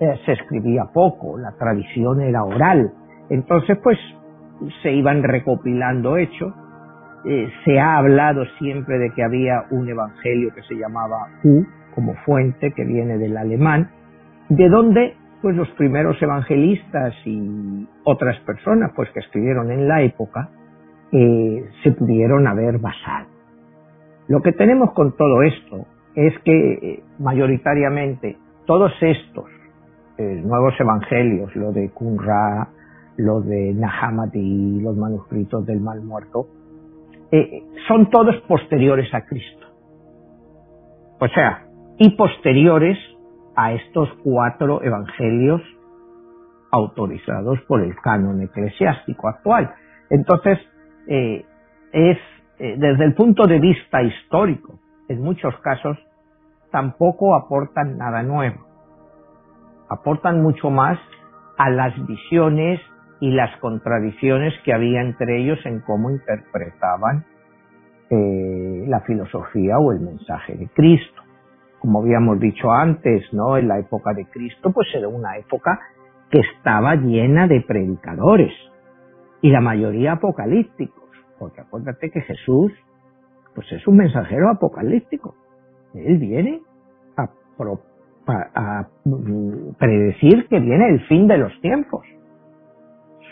eh, 0.00 0.18
se 0.26 0.32
escribía 0.32 0.84
poco, 0.92 1.38
la 1.38 1.52
tradición 1.52 2.20
era 2.20 2.42
oral, 2.42 2.92
entonces 3.30 3.78
pues 3.82 3.98
se 4.82 4.92
iban 4.92 5.22
recopilando 5.22 6.16
hechos. 6.16 6.52
Eh, 7.24 7.48
se 7.64 7.78
ha 7.78 7.98
hablado 7.98 8.44
siempre 8.58 8.98
de 8.98 9.10
que 9.10 9.22
había 9.22 9.64
un 9.70 9.88
evangelio 9.88 10.52
que 10.54 10.62
se 10.62 10.74
llamaba 10.74 11.28
U, 11.44 11.64
como 11.94 12.14
fuente, 12.24 12.72
que 12.72 12.84
viene 12.84 13.18
del 13.18 13.36
alemán, 13.36 13.90
de 14.48 14.68
donde 14.68 15.14
pues 15.40 15.56
los 15.56 15.68
primeros 15.70 16.20
evangelistas 16.22 17.14
y 17.24 17.86
otras 18.04 18.38
personas 18.40 18.92
pues 18.94 19.10
que 19.10 19.20
escribieron 19.20 19.70
en 19.70 19.88
la 19.88 20.02
época 20.02 20.50
eh, 21.10 21.64
se 21.82 21.92
pudieron 21.92 22.46
haber 22.46 22.78
basado. 22.78 23.28
Lo 24.28 24.40
que 24.40 24.52
tenemos 24.52 24.92
con 24.92 25.16
todo 25.16 25.42
esto 25.42 25.86
es 26.14 26.32
que 26.44 26.72
eh, 26.72 27.02
mayoritariamente 27.18 28.36
todos 28.66 28.92
estos 29.00 29.46
nuevos 30.18 30.74
evangelios, 30.78 31.56
lo 31.56 31.72
de 31.72 31.90
Qumran, 31.90 32.68
lo 33.16 33.40
de 33.40 33.74
Nahamati, 33.74 34.80
los 34.80 34.96
manuscritos 34.96 35.66
del 35.66 35.80
mal 35.80 36.02
muerto, 36.02 36.46
son 37.88 38.10
todos 38.10 38.36
posteriores 38.46 39.12
a 39.14 39.24
Cristo. 39.24 39.66
O 41.18 41.28
sea, 41.28 41.66
y 41.98 42.10
posteriores 42.16 42.98
a 43.56 43.72
estos 43.72 44.08
cuatro 44.22 44.82
evangelios 44.82 45.62
autorizados 46.70 47.60
por 47.68 47.82
el 47.82 47.94
canon 47.96 48.42
eclesiástico 48.42 49.28
actual. 49.28 49.74
Entonces, 50.10 50.58
eh, 51.06 51.44
es 51.92 52.18
eh, 52.58 52.76
desde 52.78 53.04
el 53.04 53.14
punto 53.14 53.46
de 53.46 53.60
vista 53.60 54.02
histórico, 54.02 54.78
en 55.08 55.22
muchos 55.22 55.54
casos, 55.58 55.98
tampoco 56.70 57.34
aportan 57.34 57.98
nada 57.98 58.22
nuevo. 58.22 58.66
Aportan 59.88 60.42
mucho 60.42 60.70
más 60.70 60.98
a 61.58 61.70
las 61.70 61.94
visiones 62.06 62.80
y 63.22 63.30
las 63.30 63.58
contradicciones 63.60 64.52
que 64.64 64.74
había 64.74 65.00
entre 65.00 65.40
ellos 65.40 65.58
en 65.64 65.80
cómo 65.80 66.10
interpretaban 66.10 67.24
eh, 68.10 68.84
la 68.86 69.00
filosofía 69.00 69.78
o 69.78 69.92
el 69.92 70.00
mensaje 70.00 70.54
de 70.56 70.68
Cristo 70.68 71.22
como 71.82 71.98
habíamos 71.98 72.38
dicho 72.38 72.70
antes, 72.70 73.24
¿no? 73.32 73.56
En 73.56 73.66
la 73.66 73.80
época 73.80 74.14
de 74.14 74.24
Cristo, 74.26 74.70
pues 74.72 74.86
era 74.94 75.08
una 75.08 75.36
época 75.36 75.80
que 76.30 76.38
estaba 76.38 76.94
llena 76.94 77.48
de 77.48 77.60
predicadores 77.60 78.52
y 79.40 79.50
la 79.50 79.60
mayoría 79.60 80.12
apocalípticos, 80.12 81.10
porque 81.40 81.60
acuérdate 81.60 82.12
que 82.12 82.20
Jesús, 82.20 82.70
pues 83.56 83.66
es 83.72 83.84
un 83.88 83.96
mensajero 83.96 84.48
apocalíptico. 84.48 85.34
Él 85.92 86.18
viene 86.18 86.60
a, 87.16 87.28
a 88.54 88.88
predecir 89.76 90.46
que 90.46 90.60
viene 90.60 90.88
el 90.88 91.00
fin 91.08 91.26
de 91.26 91.38
los 91.38 91.60
tiempos. 91.62 92.06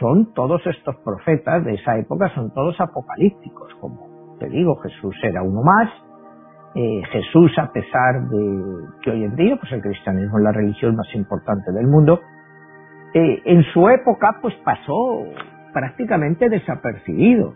Son 0.01 0.33
todos 0.33 0.67
estos 0.67 0.97
profetas 1.05 1.63
de 1.63 1.75
esa 1.75 1.99
época, 1.99 2.35
son 2.35 2.53
todos 2.55 2.81
apocalípticos, 2.81 3.73
como 3.81 4.37
te 4.39 4.49
digo, 4.49 4.77
Jesús 4.77 5.15
era 5.23 5.43
uno 5.43 5.63
más, 5.63 5.91
eh, 6.75 7.03
Jesús, 7.13 7.53
a 7.59 7.71
pesar 7.71 8.29
de 8.31 8.87
que 9.03 9.11
hoy 9.11 9.25
en 9.25 9.37
día 9.37 9.57
pues 9.61 9.71
el 9.73 9.83
cristianismo 9.83 10.39
es 10.39 10.45
la 10.45 10.53
religión 10.53 10.97
más 10.97 11.15
importante 11.15 11.71
del 11.71 11.87
mundo, 11.87 12.21
eh, 13.13 13.43
en 13.45 13.63
su 13.75 13.91
época 13.91 14.39
pues 14.41 14.55
pasó 14.65 15.25
prácticamente 15.75 16.49
desapercibido. 16.49 17.55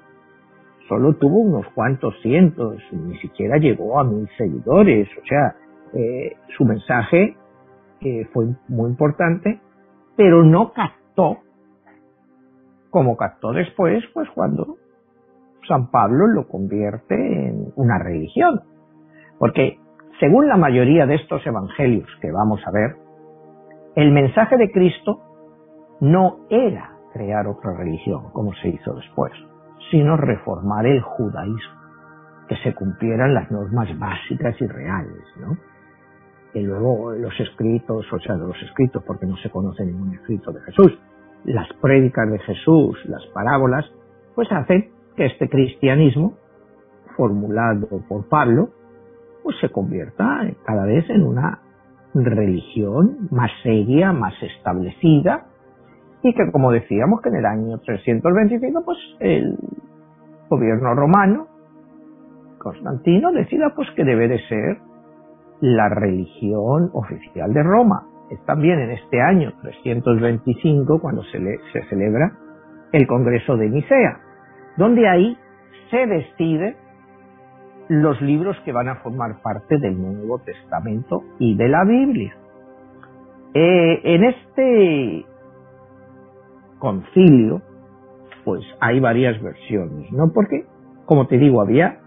Solo 0.89 1.15
tuvo 1.15 1.39
unos 1.39 1.67
cuantos 1.75 2.15
cientos, 2.21 2.77
ni 2.93 3.17
siquiera 3.21 3.57
llegó 3.57 3.99
a 3.99 4.05
mil 4.05 4.29
seguidores. 4.37 5.09
O 5.17 5.27
sea, 5.27 5.55
eh, 5.95 6.37
su 6.59 6.65
mensaje 6.67 7.37
fue 8.35 8.49
muy 8.69 8.91
importante, 8.91 9.61
pero 10.15 10.43
no 10.45 10.75
captó 10.75 11.39
como 12.95 13.17
captó 13.17 13.51
después, 13.53 14.05
pues 14.15 14.31
cuando 14.37 14.77
San 15.67 15.91
Pablo 15.91 16.29
lo 16.29 16.47
convierte 16.47 17.17
en 17.17 17.73
una 17.75 17.99
religión. 17.99 18.61
Porque, 19.37 19.81
según 20.21 20.47
la 20.47 20.57
mayoría 20.57 21.05
de 21.05 21.17
estos 21.17 21.45
evangelios 21.45 22.09
que 22.23 22.31
vamos 22.31 22.61
a 22.65 22.71
ver, 22.71 22.95
el 23.97 24.13
mensaje 24.13 24.57
de 24.57 24.71
Cristo 24.71 25.19
no 26.03 26.47
era 26.49 26.93
crear 27.13 27.49
otra 27.49 27.77
religión, 27.77 28.31
como 28.33 28.55
se 28.63 28.69
hizo 28.69 28.95
después, 28.95 29.33
sino 29.91 30.17
reformar 30.17 30.87
el 30.87 31.01
judaísmo, 31.01 31.81
que 32.49 32.55
se 32.59 32.77
cumplieran 32.77 33.35
las 33.35 33.51
normas 33.51 33.89
básicas 33.99 34.55
y 34.61 34.69
reales, 34.69 35.25
¿no? 35.41 35.59
Y 36.55 36.61
luego 36.61 37.11
los 37.11 37.35
escritos, 37.41 38.07
o 38.13 38.19
sea, 38.21 38.37
los 38.37 38.63
escritos, 38.63 39.03
porque 39.05 39.27
no 39.27 39.37
se 39.39 39.51
conoce 39.51 39.85
ningún 39.85 40.15
escrito 40.15 40.53
de 40.53 40.61
Jesús, 40.61 40.97
las 41.45 41.69
prédicas 41.81 42.31
de 42.31 42.39
Jesús, 42.41 42.99
las 43.07 43.25
parábolas, 43.33 43.85
pues 44.35 44.51
hacen 44.51 44.91
que 45.17 45.27
este 45.27 45.49
cristianismo, 45.49 46.35
formulado 47.17 47.87
por 48.09 48.29
Pablo, 48.29 48.71
pues 49.43 49.57
se 49.61 49.69
convierta 49.69 50.41
cada 50.65 50.85
vez 50.85 51.09
en 51.11 51.23
una 51.23 51.61
religión 52.15 53.29
más 53.31 53.51
seria, 53.63 54.13
más 54.13 54.35
establecida, 54.43 55.47
y 56.23 56.33
que 56.33 56.51
como 56.51 56.73
decíamos 56.73 57.21
que 57.21 57.29
en 57.29 57.37
el 57.37 57.47
año 57.47 57.79
325 57.79 58.85
pues 58.85 58.99
el 59.21 59.57
gobierno 60.49 60.95
romano, 60.95 61.49
Constantino, 62.59 63.31
decida 63.33 63.75
pues 63.77 63.89
que 63.95 64.05
debe 64.05 64.27
de 64.29 64.39
ser 64.49 64.79
la 65.61 65.89
religión 65.89 66.91
oficial 66.95 67.53
de 67.53 67.63
Roma. 67.63 68.07
Es 68.31 68.45
también 68.47 68.79
en 68.81 68.91
este 68.91 69.21
año 69.21 69.53
325 69.63 71.01
cuando 71.01 71.23
se, 71.25 71.39
celebra 71.89 72.33
el 72.93 73.07
Congreso 73.07 73.57
de 73.57 73.69
Nicea, 73.69 74.21
donde 74.77 75.09
ahí 75.09 75.37
se 75.91 76.07
decide 76.07 76.77
los 77.89 78.21
libros 78.23 78.57
que 78.65 78.73
van 78.73 78.89
a 78.89 78.97
formar 78.97 79.43
parte 79.43 79.79
del 79.79 80.01
Nuevo 80.01 80.39
Testamento 80.39 81.23
y 81.39 81.55
de 81.55 81.69
la 81.69 81.85
Biblia. 81.85 82.35
Eh, 83.53 84.01
en 84.05 84.25
este 84.25 85.27
concilio, 86.79 87.63
pues 88.45 88.63
hay 88.81 89.01
varias 89.01 89.41
versiones, 89.43 90.11
¿no? 90.13 90.33
Porque, 90.33 90.65
como 91.07 91.27
te 91.27 91.39
digo, 91.39 91.61
había 91.61 91.99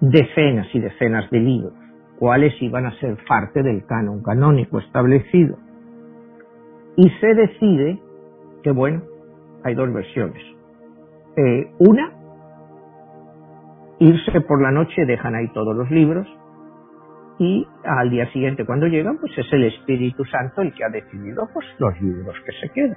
decenas 0.00 0.66
y 0.72 0.80
decenas 0.80 1.28
de 1.30 1.40
libros, 1.40 1.74
cuáles 2.18 2.60
iban 2.60 2.86
a 2.86 2.98
ser 2.98 3.16
parte 3.28 3.62
del 3.62 3.84
canon 3.86 4.22
canónico 4.22 4.78
establecido. 4.78 5.56
Y 6.96 7.08
se 7.20 7.34
decide 7.34 7.98
que, 8.62 8.72
bueno, 8.72 9.02
hay 9.64 9.74
dos 9.74 9.92
versiones. 9.92 10.42
Eh, 11.36 11.70
una 11.78 12.12
irse 14.00 14.40
por 14.42 14.62
la 14.62 14.70
noche 14.70 15.04
dejan 15.06 15.34
ahí 15.34 15.48
todos 15.48 15.74
los 15.76 15.90
libros 15.90 16.26
y 17.38 17.66
al 17.84 18.10
día 18.10 18.30
siguiente 18.32 18.64
cuando 18.64 18.86
llegan 18.86 19.18
pues 19.18 19.36
es 19.36 19.46
el 19.52 19.64
Espíritu 19.64 20.24
Santo 20.24 20.62
el 20.62 20.72
que 20.72 20.84
ha 20.84 20.88
decidido 20.88 21.48
pues 21.52 21.66
los 21.78 22.00
libros 22.00 22.36
que 22.44 22.52
se 22.60 22.72
quedan. 22.72 22.96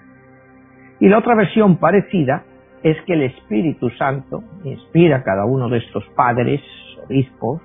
Y 1.00 1.10
la 1.10 1.20
otra 1.20 1.36
versión 1.36 1.78
parecida 1.78 2.44
es 2.84 2.98
que 3.06 3.14
el 3.14 3.24
Espíritu 3.24 3.90
Santo 3.92 4.44
inspira 4.64 5.18
a 5.18 5.24
cada 5.24 5.46
uno 5.46 5.70
de 5.70 5.78
estos 5.78 6.04
padres, 6.16 6.62
obispos, 7.06 7.62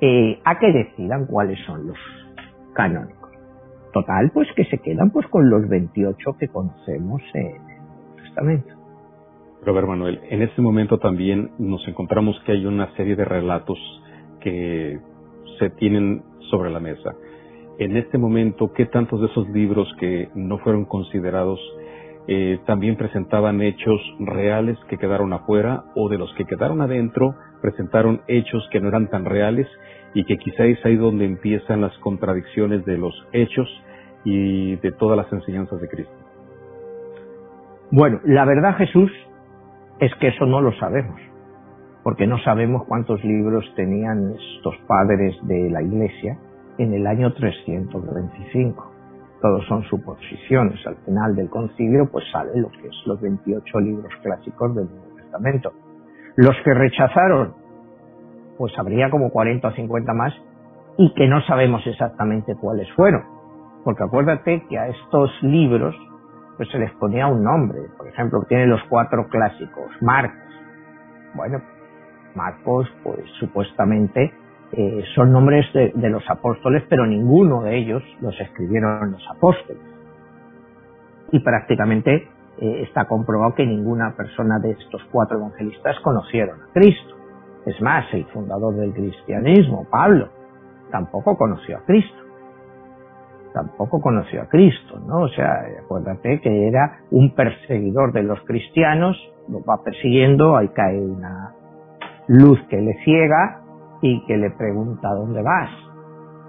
eh, 0.00 0.40
a 0.44 0.58
que 0.58 0.72
decidan 0.72 1.26
cuáles 1.26 1.58
son 1.66 1.86
los 1.88 1.98
canónicos. 2.74 3.30
Total, 3.92 4.30
pues 4.32 4.48
que 4.54 4.64
se 4.66 4.78
quedan 4.78 5.10
pues 5.10 5.26
con 5.28 5.48
los 5.48 5.68
28 5.68 6.36
que 6.38 6.48
conocemos 6.48 7.22
en 7.34 7.46
el 7.46 8.22
Testamento. 8.22 8.74
Robert 9.64 9.88
Manuel, 9.88 10.20
en 10.28 10.42
este 10.42 10.60
momento 10.60 10.98
también 10.98 11.50
nos 11.58 11.86
encontramos 11.88 12.38
que 12.44 12.52
hay 12.52 12.66
una 12.66 12.94
serie 12.94 13.16
de 13.16 13.24
relatos 13.24 13.78
que 14.40 15.00
se 15.58 15.70
tienen 15.70 16.22
sobre 16.50 16.70
la 16.70 16.78
mesa. 16.78 17.14
En 17.78 17.96
este 17.96 18.18
momento, 18.18 18.72
¿qué 18.72 18.86
tantos 18.86 19.20
de 19.20 19.26
esos 19.26 19.48
libros 19.48 19.88
que 19.98 20.28
no 20.34 20.58
fueron 20.58 20.84
considerados 20.84 21.58
eh, 22.28 22.58
también 22.66 22.96
presentaban 22.96 23.62
hechos 23.62 24.00
reales 24.18 24.76
que 24.88 24.98
quedaron 24.98 25.32
afuera 25.32 25.84
o 25.94 26.08
de 26.08 26.18
los 26.18 26.32
que 26.34 26.44
quedaron 26.44 26.80
adentro 26.80 27.36
presentaron 27.62 28.22
hechos 28.26 28.68
que 28.72 28.80
no 28.80 28.88
eran 28.88 29.08
tan 29.08 29.24
reales 29.24 29.68
y 30.16 30.24
que 30.24 30.38
quizá 30.38 30.64
es 30.64 30.82
ahí 30.86 30.96
donde 30.96 31.26
empiezan 31.26 31.82
las 31.82 31.96
contradicciones 31.98 32.86
de 32.86 32.96
los 32.96 33.14
hechos 33.32 33.68
y 34.24 34.76
de 34.76 34.90
todas 34.92 35.14
las 35.14 35.30
enseñanzas 35.30 35.78
de 35.78 35.88
Cristo? 35.88 36.14
Bueno, 37.90 38.20
la 38.24 38.46
verdad 38.46 38.78
Jesús 38.78 39.12
es 40.00 40.10
que 40.14 40.28
eso 40.28 40.46
no 40.46 40.62
lo 40.62 40.72
sabemos, 40.78 41.20
porque 42.02 42.26
no 42.26 42.38
sabemos 42.38 42.84
cuántos 42.88 43.22
libros 43.24 43.70
tenían 43.76 44.32
estos 44.32 44.74
padres 44.86 45.36
de 45.42 45.68
la 45.68 45.82
iglesia 45.82 46.38
en 46.78 46.94
el 46.94 47.06
año 47.06 47.34
325. 47.34 48.92
todos 49.42 49.66
son 49.66 49.82
suposiciones. 49.84 50.80
Al 50.86 50.96
final 51.04 51.36
del 51.36 51.50
concilio, 51.50 52.08
pues 52.10 52.24
sale 52.32 52.58
lo 52.58 52.70
que 52.70 52.88
es 52.88 52.96
los 53.04 53.20
28 53.20 53.80
libros 53.80 54.12
clásicos 54.22 54.74
del 54.74 54.86
Nuevo 54.86 55.14
Testamento. 55.14 55.72
Los 56.36 56.56
que 56.64 56.72
rechazaron, 56.72 57.65
pues 58.58 58.72
habría 58.78 59.10
como 59.10 59.30
40 59.30 59.68
o 59.68 59.72
50 59.72 60.12
más 60.12 60.34
y 60.98 61.12
que 61.14 61.28
no 61.28 61.40
sabemos 61.42 61.86
exactamente 61.86 62.54
cuáles 62.56 62.90
fueron. 62.92 63.22
Porque 63.84 64.04
acuérdate 64.04 64.64
que 64.68 64.78
a 64.78 64.88
estos 64.88 65.30
libros 65.42 65.94
pues 66.56 66.68
se 66.70 66.78
les 66.78 66.90
ponía 66.92 67.26
un 67.26 67.44
nombre. 67.44 67.80
Por 67.96 68.08
ejemplo, 68.08 68.42
tiene 68.48 68.66
los 68.66 68.82
cuatro 68.88 69.28
clásicos, 69.28 69.90
Marcos. 70.00 70.40
Bueno, 71.34 71.60
Marcos, 72.34 72.88
pues 73.02 73.20
supuestamente 73.38 74.32
eh, 74.72 75.04
son 75.14 75.32
nombres 75.32 75.66
de, 75.72 76.10
los 76.10 76.28
apóstoles, 76.28 76.82
pero 76.88 77.06
ninguno 77.06 77.62
de 77.62 77.76
ellos 77.76 78.02
los 78.20 78.38
escribieron 78.40 79.12
los 79.12 79.26
apóstoles. 79.30 79.82
Y 81.32 81.40
prácticamente 81.40 82.28
eh, 82.58 82.82
está 82.82 83.06
comprobado 83.06 83.54
que 83.54 83.66
ninguna 83.66 84.14
persona 84.16 84.58
de 84.58 84.72
estos 84.72 85.02
cuatro 85.10 85.38
evangelistas 85.38 85.98
conocieron 86.00 86.60
a 86.62 86.72
Cristo. 86.72 87.15
Es 87.66 87.82
más, 87.82 88.06
el 88.14 88.24
fundador 88.26 88.76
del 88.76 88.92
cristianismo, 88.92 89.86
Pablo, 89.90 90.28
tampoco 90.92 91.36
conoció 91.36 91.78
a 91.78 91.80
Cristo. 91.80 92.16
Tampoco 93.52 94.00
conoció 94.00 94.42
a 94.42 94.46
Cristo, 94.46 95.00
¿no? 95.00 95.22
O 95.22 95.28
sea, 95.30 95.64
acuérdate 95.82 96.40
que 96.40 96.68
era 96.68 97.00
un 97.10 97.34
perseguidor 97.34 98.12
de 98.12 98.22
los 98.22 98.40
cristianos, 98.42 99.16
lo 99.48 99.64
va 99.64 99.82
persiguiendo, 99.82 100.56
ahí 100.56 100.68
cae 100.68 101.00
una 101.00 101.54
luz 102.28 102.60
que 102.68 102.80
le 102.80 102.94
ciega 103.04 103.62
y 104.00 104.24
que 104.26 104.36
le 104.36 104.50
pregunta 104.50 105.08
¿dónde 105.08 105.42
vas? 105.42 105.70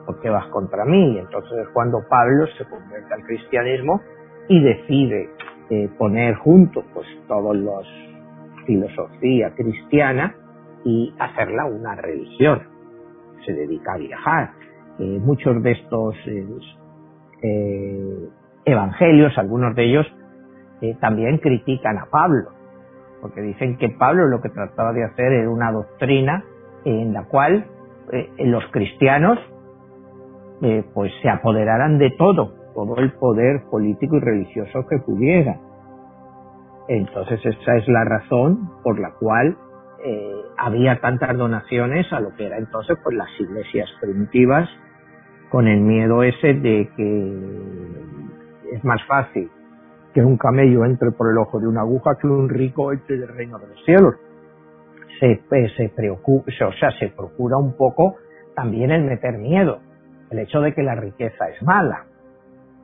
¿Por 0.05 0.19
qué 0.21 0.29
vas 0.29 0.45
contra 0.47 0.86
mí? 0.86 1.17
Entonces 1.17 1.57
es 1.59 1.67
cuando 1.69 2.00
Pablo 2.07 2.45
se 2.57 2.65
convierte 2.65 3.13
al 3.13 3.24
cristianismo 3.24 4.01
y 4.50 4.62
decide 4.62 5.29
eh, 5.69 5.89
poner 5.97 6.36
juntos 6.36 6.83
pues 6.93 7.07
todos 7.27 7.55
los 7.55 7.88
filosofía 8.65 9.53
cristiana 9.55 10.36
y 10.88 11.13
hacerla 11.20 11.65
una 11.65 11.96
religión. 11.96 12.62
Se 13.46 13.51
dedica 13.51 13.94
a 13.94 13.98
viajar. 13.98 14.51
Eh, 15.00 15.20
muchos 15.22 15.62
de 15.62 15.72
estos 15.72 16.15
eh, 17.44 18.29
evangelios, 18.63 19.38
algunos 19.38 19.75
de 19.75 19.84
ellos, 19.84 20.08
también 21.01 21.39
critican 21.39 21.98
a 21.98 22.06
Pablo, 22.06 22.51
porque 23.20 23.41
dicen 23.41 23.77
que 23.77 23.89
Pablo 23.89 24.27
lo 24.27 24.41
que 24.41 24.50
trataba 24.50 24.94
de 24.94 25.03
hacer 25.03 25.34
era 25.34 25.50
una 25.50 25.72
doctrina 25.72 26.44
en 26.86 27.13
la 27.13 27.24
cual 27.25 27.65
eh, 28.12 28.29
los 28.46 28.63
cristianos 28.72 29.38
eh, 30.62 30.86
pues 30.94 31.12
se 31.22 31.29
apoderaran 31.29 31.98
de 31.98 32.12
todo, 32.12 32.53
todo 32.74 32.98
el 32.98 33.12
poder 33.13 33.63
político 33.70 34.15
y 34.15 34.20
religioso 34.20 34.86
que 34.88 34.98
pudiera. 35.00 35.60
Entonces 36.88 37.46
esa 37.46 37.75
es 37.75 37.88
la 37.89 38.06
razón 38.06 38.70
por 38.84 39.00
la 39.00 39.12
cual 39.20 39.58
eh, 40.09 40.31
había 40.57 40.99
tantas 40.99 41.37
donaciones 41.37 42.11
a 42.13 42.19
lo 42.19 42.35
que 42.35 42.45
era 42.45 42.57
entonces 42.57 42.97
pues 43.03 43.15
las 43.15 43.29
iglesias 43.39 43.89
primitivas 44.01 44.69
con 45.49 45.67
el 45.67 45.81
miedo 45.81 46.23
ese 46.23 46.53
de 46.53 46.89
que 46.95 48.75
es 48.75 48.83
más 48.83 49.03
fácil 49.07 49.49
que 50.13 50.21
un 50.21 50.37
camello 50.37 50.85
entre 50.85 51.11
por 51.11 51.29
el 51.29 51.37
ojo 51.37 51.59
de 51.59 51.67
una 51.67 51.81
aguja 51.81 52.17
que 52.19 52.27
un 52.27 52.49
rico 52.49 52.91
entre 52.91 53.17
del 53.17 53.29
reino 53.29 53.59
de 53.59 53.67
los 53.67 53.85
cielos 53.85 54.15
se, 55.19 55.41
se 55.75 55.89
preocupa, 55.89 56.51
o 56.67 56.73
sea, 56.73 56.91
se 56.99 57.09
procura 57.09 57.57
un 57.57 57.75
poco 57.75 58.15
también 58.55 58.91
el 58.91 59.03
meter 59.03 59.37
miedo, 59.37 59.79
el 60.29 60.39
hecho 60.39 60.61
de 60.61 60.73
que 60.73 60.83
la 60.83 60.95
riqueza 60.95 61.49
es 61.49 61.61
mala. 61.63 62.05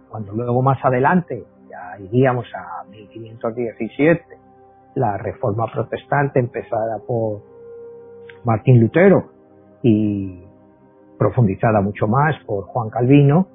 Cuando 0.09 0.33
luego 0.33 0.61
más 0.61 0.83
adelante, 0.83 1.43
ya 1.69 1.99
iríamos 1.99 2.45
a 2.55 2.83
1517, 2.89 4.23
la 4.95 5.17
reforma 5.17 5.65
protestante 5.71 6.39
empezada 6.39 6.99
por 7.07 7.41
Martín 8.43 8.79
Lutero 8.79 9.31
y 9.81 10.43
profundizada 11.17 11.81
mucho 11.81 12.07
más 12.07 12.35
por 12.45 12.65
Juan 12.65 12.89
Calvino, 12.89 13.47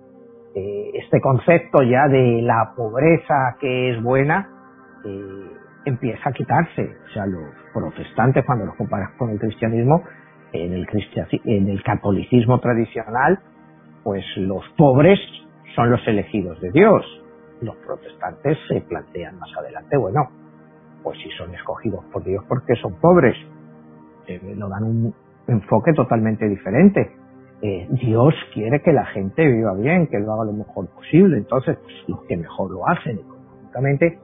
eh, 0.54 0.90
este 0.94 1.20
concepto 1.20 1.82
ya 1.82 2.08
de 2.08 2.42
la 2.42 2.72
pobreza 2.76 3.56
que 3.60 3.90
es 3.90 4.02
buena, 4.02 4.48
eh, 5.04 5.50
empieza 5.84 6.30
a 6.30 6.32
quitarse. 6.32 6.82
O 6.82 7.12
sea, 7.12 7.26
los 7.26 7.44
protestantes, 7.72 8.44
cuando 8.44 8.66
los 8.66 8.74
comparas 8.76 9.10
con 9.18 9.30
el 9.30 9.38
cristianismo, 9.38 10.02
en 10.52 10.72
el, 10.72 10.86
en 11.44 11.68
el 11.68 11.82
catolicismo 11.82 12.58
tradicional, 12.60 13.38
pues 14.02 14.24
los 14.36 14.64
pobres 14.76 15.18
son 15.74 15.90
los 15.90 16.00
elegidos 16.06 16.60
de 16.60 16.70
Dios. 16.72 17.04
Los 17.60 17.76
protestantes 17.76 18.56
se 18.68 18.80
plantean 18.82 19.38
más 19.38 19.50
adelante, 19.58 19.96
bueno, 19.96 20.30
pues 21.02 21.18
si 21.18 21.30
son 21.30 21.54
escogidos 21.54 22.04
por 22.12 22.24
Dios, 22.24 22.44
porque 22.48 22.74
son 22.76 22.94
pobres? 23.00 23.36
Eh, 24.26 24.54
lo 24.56 24.68
dan 24.68 24.84
un 24.84 25.14
enfoque 25.46 25.92
totalmente 25.92 26.48
diferente. 26.48 27.10
Eh, 27.60 27.88
Dios 27.90 28.34
quiere 28.54 28.80
que 28.82 28.92
la 28.92 29.06
gente 29.06 29.46
viva 29.46 29.74
bien, 29.74 30.06
que 30.06 30.18
lo 30.18 30.32
haga 30.32 30.44
lo 30.44 30.52
mejor 30.52 30.88
posible. 30.94 31.38
Entonces, 31.38 31.76
pues, 31.82 31.94
los 32.06 32.22
que 32.24 32.36
mejor 32.36 32.70
lo 32.70 32.88
hacen 32.88 33.18
económicamente 33.18 34.18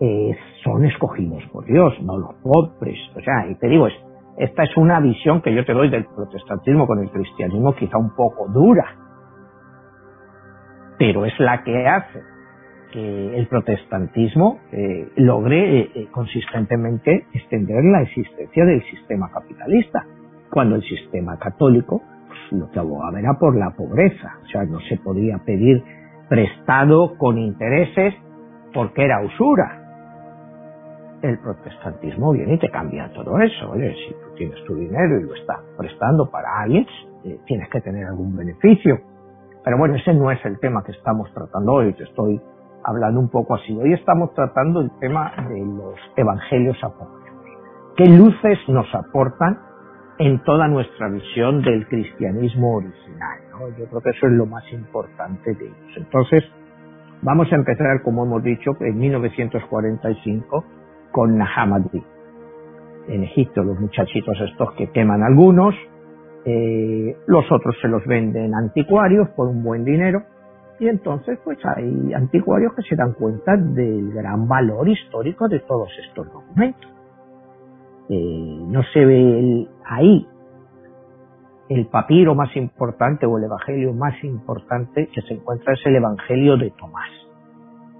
eh, 0.00 0.36
son 0.64 0.84
escogidos 0.84 1.42
por 1.52 1.64
Dios, 1.64 1.94
no 2.02 2.18
los 2.18 2.34
pobres. 2.42 2.98
O 3.16 3.20
sea, 3.20 3.46
y 3.48 3.54
te 3.56 3.68
digo, 3.68 3.86
es, 3.86 3.94
esta 4.36 4.64
es 4.64 4.76
una 4.76 5.00
visión 5.00 5.42
que 5.42 5.54
yo 5.54 5.64
te 5.64 5.72
doy 5.72 5.90
del 5.90 6.06
protestantismo 6.06 6.86
con 6.86 6.98
el 7.00 7.10
cristianismo 7.10 7.74
quizá 7.74 7.98
un 7.98 8.14
poco 8.14 8.48
dura, 8.48 8.96
pero 10.98 11.24
es 11.24 11.38
la 11.38 11.62
que 11.62 11.86
hace 11.86 12.22
que 12.92 13.38
el 13.38 13.46
protestantismo 13.46 14.60
eh, 14.72 15.08
logre 15.16 15.80
eh, 15.80 16.08
consistentemente 16.10 17.26
extender 17.32 17.84
la 17.84 18.02
existencia 18.02 18.64
del 18.64 18.82
sistema 18.84 19.30
capitalista, 19.32 20.04
cuando 20.50 20.76
el 20.76 20.82
sistema 20.82 21.38
católico 21.38 22.02
pues, 22.26 22.60
lo 22.60 22.70
que 22.70 22.78
abogaba 22.78 23.18
era 23.18 23.34
por 23.38 23.56
la 23.56 23.70
pobreza, 23.70 24.38
o 24.42 24.46
sea, 24.46 24.64
no 24.64 24.80
se 24.80 24.96
podía 24.96 25.38
pedir 25.38 25.82
prestado 26.28 27.16
con 27.18 27.38
intereses 27.38 28.14
porque 28.72 29.04
era 29.04 29.24
usura, 29.24 29.80
el 31.22 31.38
protestantismo 31.38 32.32
viene 32.32 32.54
y 32.54 32.58
te 32.58 32.70
cambia 32.70 33.10
todo 33.12 33.38
eso. 33.40 33.70
Oye, 33.70 33.94
si 33.94 34.14
tú 34.14 34.34
tienes 34.36 34.64
tu 34.64 34.74
dinero 34.74 35.20
y 35.20 35.24
lo 35.24 35.34
estás 35.34 35.58
prestando 35.76 36.30
para 36.30 36.62
alguien, 36.62 36.86
eh, 37.24 37.38
tienes 37.46 37.68
que 37.68 37.80
tener 37.80 38.06
algún 38.06 38.34
beneficio. 38.36 38.98
Pero 39.62 39.76
bueno, 39.76 39.96
ese 39.96 40.14
no 40.14 40.30
es 40.30 40.42
el 40.44 40.58
tema 40.58 40.82
que 40.82 40.92
estamos 40.92 41.30
tratando 41.34 41.72
hoy. 41.72 41.92
Te 41.92 42.04
estoy 42.04 42.40
hablando 42.84 43.20
un 43.20 43.28
poco 43.28 43.54
así. 43.54 43.76
Hoy 43.76 43.92
estamos 43.92 44.32
tratando 44.34 44.80
el 44.80 44.90
tema 44.98 45.32
de 45.48 45.60
los 45.60 45.94
evangelios 46.16 46.76
apócrifos. 46.82 47.20
¿Qué 47.96 48.06
luces 48.06 48.58
nos 48.68 48.86
aportan 48.94 49.58
en 50.18 50.42
toda 50.44 50.68
nuestra 50.68 51.08
visión 51.08 51.62
del 51.62 51.86
cristianismo 51.88 52.76
original? 52.76 53.38
Yo 53.78 53.86
creo 53.86 54.00
que 54.00 54.10
eso 54.10 54.26
es 54.26 54.32
lo 54.32 54.46
más 54.46 54.64
importante 54.72 55.54
de 55.54 55.66
ellos. 55.66 55.96
Entonces, 55.96 56.44
vamos 57.22 57.52
a 57.52 57.56
empezar, 57.56 58.02
como 58.02 58.24
hemos 58.24 58.42
dicho, 58.42 58.72
en 58.80 58.98
1945 58.98 60.64
con 61.12 61.36
Nahamadi. 61.36 62.02
En 63.08 63.24
Egipto 63.24 63.62
los 63.62 63.78
muchachitos 63.80 64.36
estos 64.40 64.72
que 64.74 64.90
queman 64.90 65.22
algunos, 65.22 65.74
eh, 66.44 67.16
los 67.26 67.44
otros 67.50 67.76
se 67.82 67.88
los 67.88 68.04
venden 68.06 68.54
anticuarios 68.54 69.28
por 69.30 69.48
un 69.48 69.62
buen 69.62 69.84
dinero 69.84 70.22
y 70.80 70.88
entonces 70.88 71.38
pues 71.44 71.58
hay 71.64 72.14
anticuarios 72.14 72.72
que 72.74 72.82
se 72.82 72.96
dan 72.96 73.12
cuenta 73.12 73.54
del 73.54 74.12
gran 74.12 74.48
valor 74.48 74.88
histórico 74.88 75.46
de 75.46 75.60
todos 75.60 75.90
estos 76.06 76.32
documentos. 76.32 76.90
Eh, 78.08 78.58
no 78.66 78.82
se 78.92 79.04
ve 79.04 79.68
ahí 79.84 80.26
el 81.68 81.86
papiro 81.86 82.34
más 82.34 82.56
importante 82.56 83.26
o 83.26 83.38
el 83.38 83.44
evangelio 83.44 83.92
más 83.92 84.14
importante 84.24 85.08
que 85.14 85.20
se 85.22 85.34
encuentra 85.34 85.74
es 85.74 85.80
el 85.84 85.96
evangelio 85.96 86.56
de 86.56 86.70
Tomás. 86.70 87.10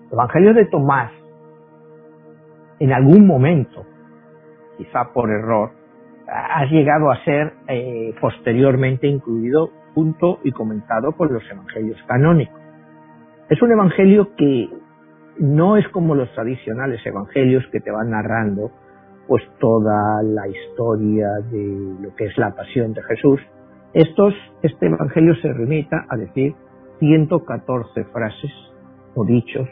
El 0.07 0.15
evangelio 0.15 0.55
de 0.55 0.65
Tomás 0.65 1.13
en 2.81 2.93
algún 2.95 3.27
momento, 3.27 3.85
quizá 4.79 5.13
por 5.13 5.31
error, 5.31 5.71
ha 6.27 6.65
llegado 6.65 7.11
a 7.11 7.23
ser 7.25 7.53
eh, 7.69 8.15
posteriormente 8.21 9.07
incluido 9.07 9.69
junto 9.95 10.39
y 10.45 10.51
comentado 10.53 11.13
por 11.13 11.31
los 11.31 11.43
evangelios 11.51 11.99
canónicos. 12.07 12.60
Es 13.51 13.61
un 13.61 13.73
evangelio 13.73 14.35
que 14.37 14.71
no 15.41 15.77
es 15.77 15.87
como 15.89 16.15
los 16.15 16.33
tradicionales 16.35 17.05
evangelios 17.05 17.67
que 17.73 17.81
te 17.81 17.91
van 17.91 18.11
narrando 18.11 18.71
pues 19.27 19.43
toda 19.59 20.23
la 20.23 20.47
historia 20.47 21.29
de 21.51 21.97
lo 22.01 22.15
que 22.15 22.27
es 22.27 22.39
la 22.39 22.55
pasión 22.55 22.93
de 22.93 23.03
Jesús. 23.03 23.41
Este 23.93 24.87
evangelio 24.87 25.35
se 25.43 25.53
remita 25.53 26.07
a 26.09 26.17
decir 26.17 26.55
114 27.01 28.05
frases 28.05 28.53
o 29.17 29.25
dichos 29.25 29.69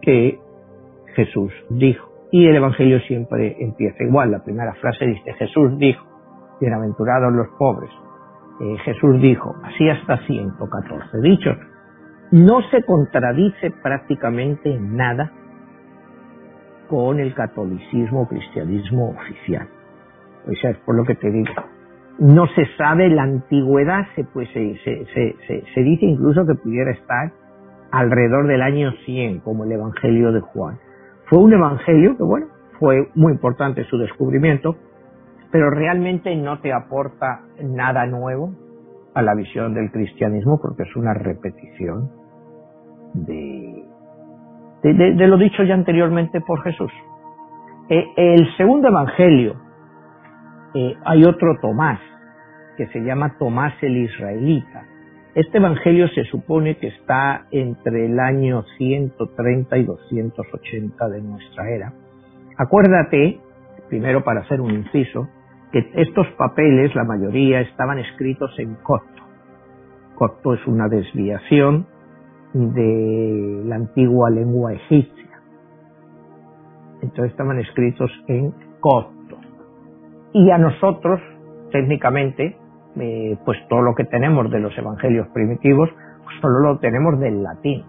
que 0.00 0.38
Jesús 1.16 1.52
dijo. 1.70 2.08
Y 2.30 2.46
el 2.46 2.56
Evangelio 2.56 3.00
siempre 3.00 3.56
empieza 3.58 4.04
igual. 4.04 4.30
La 4.30 4.44
primera 4.44 4.74
frase 4.74 5.06
dice, 5.06 5.32
Jesús 5.34 5.76
dijo, 5.78 6.04
bienaventurados 6.60 7.32
los 7.32 7.48
pobres. 7.58 7.90
Eh, 8.60 8.76
Jesús 8.84 9.20
dijo, 9.20 9.54
así 9.64 9.88
hasta 9.88 10.24
114 10.26 11.20
dichos. 11.20 11.56
No 12.32 12.62
se 12.70 12.82
contradice 12.82 13.70
prácticamente 13.82 14.74
en 14.74 14.96
nada 14.96 15.30
con 16.88 17.20
el 17.20 17.34
catolicismo 17.34 18.22
o 18.22 18.28
cristianismo 18.28 19.10
oficial. 19.10 19.68
O 20.48 20.52
sea, 20.60 20.70
es 20.70 20.78
por 20.78 20.96
lo 20.96 21.04
que 21.04 21.14
te 21.14 21.30
digo. 21.30 21.52
No 22.18 22.46
se 22.48 22.66
sabe 22.78 23.08
la 23.10 23.24
antigüedad, 23.24 24.06
se, 24.16 24.24
pues, 24.24 24.48
se, 24.52 24.76
se, 24.82 25.36
se, 25.74 25.80
dice 25.82 26.06
incluso 26.06 26.46
que 26.46 26.54
pudiera 26.54 26.90
estar 26.90 27.32
alrededor 27.90 28.46
del 28.46 28.62
año 28.62 28.92
100, 29.04 29.40
como 29.40 29.64
el 29.64 29.72
Evangelio 29.72 30.32
de 30.32 30.40
Juan. 30.40 30.78
Fue 31.26 31.38
un 31.38 31.52
evangelio 31.52 32.16
que, 32.16 32.22
bueno, 32.22 32.46
fue 32.78 33.08
muy 33.14 33.32
importante 33.32 33.84
su 33.84 33.98
descubrimiento, 33.98 34.76
pero 35.50 35.70
realmente 35.70 36.34
no 36.36 36.60
te 36.60 36.72
aporta 36.72 37.42
nada 37.62 38.06
nuevo 38.06 38.52
a 39.14 39.22
la 39.22 39.34
visión 39.34 39.74
del 39.74 39.90
cristianismo 39.90 40.58
porque 40.60 40.84
es 40.84 40.96
una 40.96 41.12
repetición 41.14 42.21
de, 43.14 43.84
de, 44.82 45.26
lo 45.26 45.36
dicho 45.36 45.62
ya 45.62 45.74
anteriormente 45.74 46.40
por 46.40 46.62
Jesús. 46.62 46.92
Eh, 47.88 48.04
el 48.16 48.56
segundo 48.56 48.88
evangelio, 48.88 49.56
eh, 50.74 50.96
hay 51.04 51.24
otro 51.24 51.56
Tomás, 51.60 52.00
que 52.76 52.86
se 52.88 53.00
llama 53.00 53.36
Tomás 53.38 53.74
el 53.82 53.96
Israelita. 53.96 54.86
Este 55.34 55.58
evangelio 55.58 56.08
se 56.08 56.24
supone 56.24 56.76
que 56.76 56.88
está 56.88 57.46
entre 57.50 58.06
el 58.06 58.18
año 58.18 58.64
130 58.76 59.78
y 59.78 59.84
280 59.84 61.08
de 61.08 61.22
nuestra 61.22 61.70
era. 61.70 61.92
Acuérdate, 62.58 63.40
primero 63.88 64.22
para 64.24 64.40
hacer 64.40 64.60
un 64.60 64.70
inciso, 64.70 65.28
que 65.72 65.90
estos 65.94 66.26
papeles, 66.36 66.94
la 66.94 67.04
mayoría, 67.04 67.60
estaban 67.62 67.98
escritos 67.98 68.54
en 68.58 68.74
copto. 68.76 69.22
Copto 70.14 70.54
es 70.54 70.66
una 70.66 70.88
desviación 70.88 71.86
de 72.52 73.62
la 73.64 73.76
antigua 73.76 74.30
lengua 74.30 74.72
egipcia. 74.72 75.40
Entonces 77.02 77.32
estaban 77.32 77.58
escritos 77.58 78.10
en 78.28 78.52
copto. 78.80 79.38
Y 80.32 80.50
a 80.50 80.58
nosotros, 80.58 81.20
técnicamente, 81.70 82.56
eh, 82.96 83.38
pues 83.44 83.58
todo 83.68 83.82
lo 83.82 83.94
que 83.94 84.04
tenemos 84.04 84.50
de 84.50 84.60
los 84.60 84.76
evangelios 84.76 85.28
primitivos, 85.28 85.90
pues 86.24 86.36
solo 86.40 86.60
lo 86.60 86.78
tenemos 86.78 87.18
del 87.18 87.42
latín. 87.42 87.84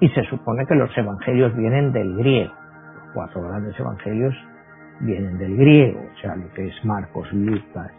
Y 0.00 0.08
se 0.10 0.22
supone 0.24 0.66
que 0.66 0.74
los 0.74 0.96
evangelios 0.96 1.56
vienen 1.56 1.92
del 1.92 2.16
griego. 2.16 2.52
Los 2.94 3.12
cuatro 3.14 3.42
grandes 3.42 3.78
evangelios 3.78 4.34
vienen 5.00 5.38
del 5.38 5.56
griego, 5.56 6.00
o 6.00 6.20
sea, 6.20 6.34
lo 6.34 6.52
que 6.52 6.66
es 6.66 6.84
Marcos, 6.84 7.32
Lucas, 7.32 7.92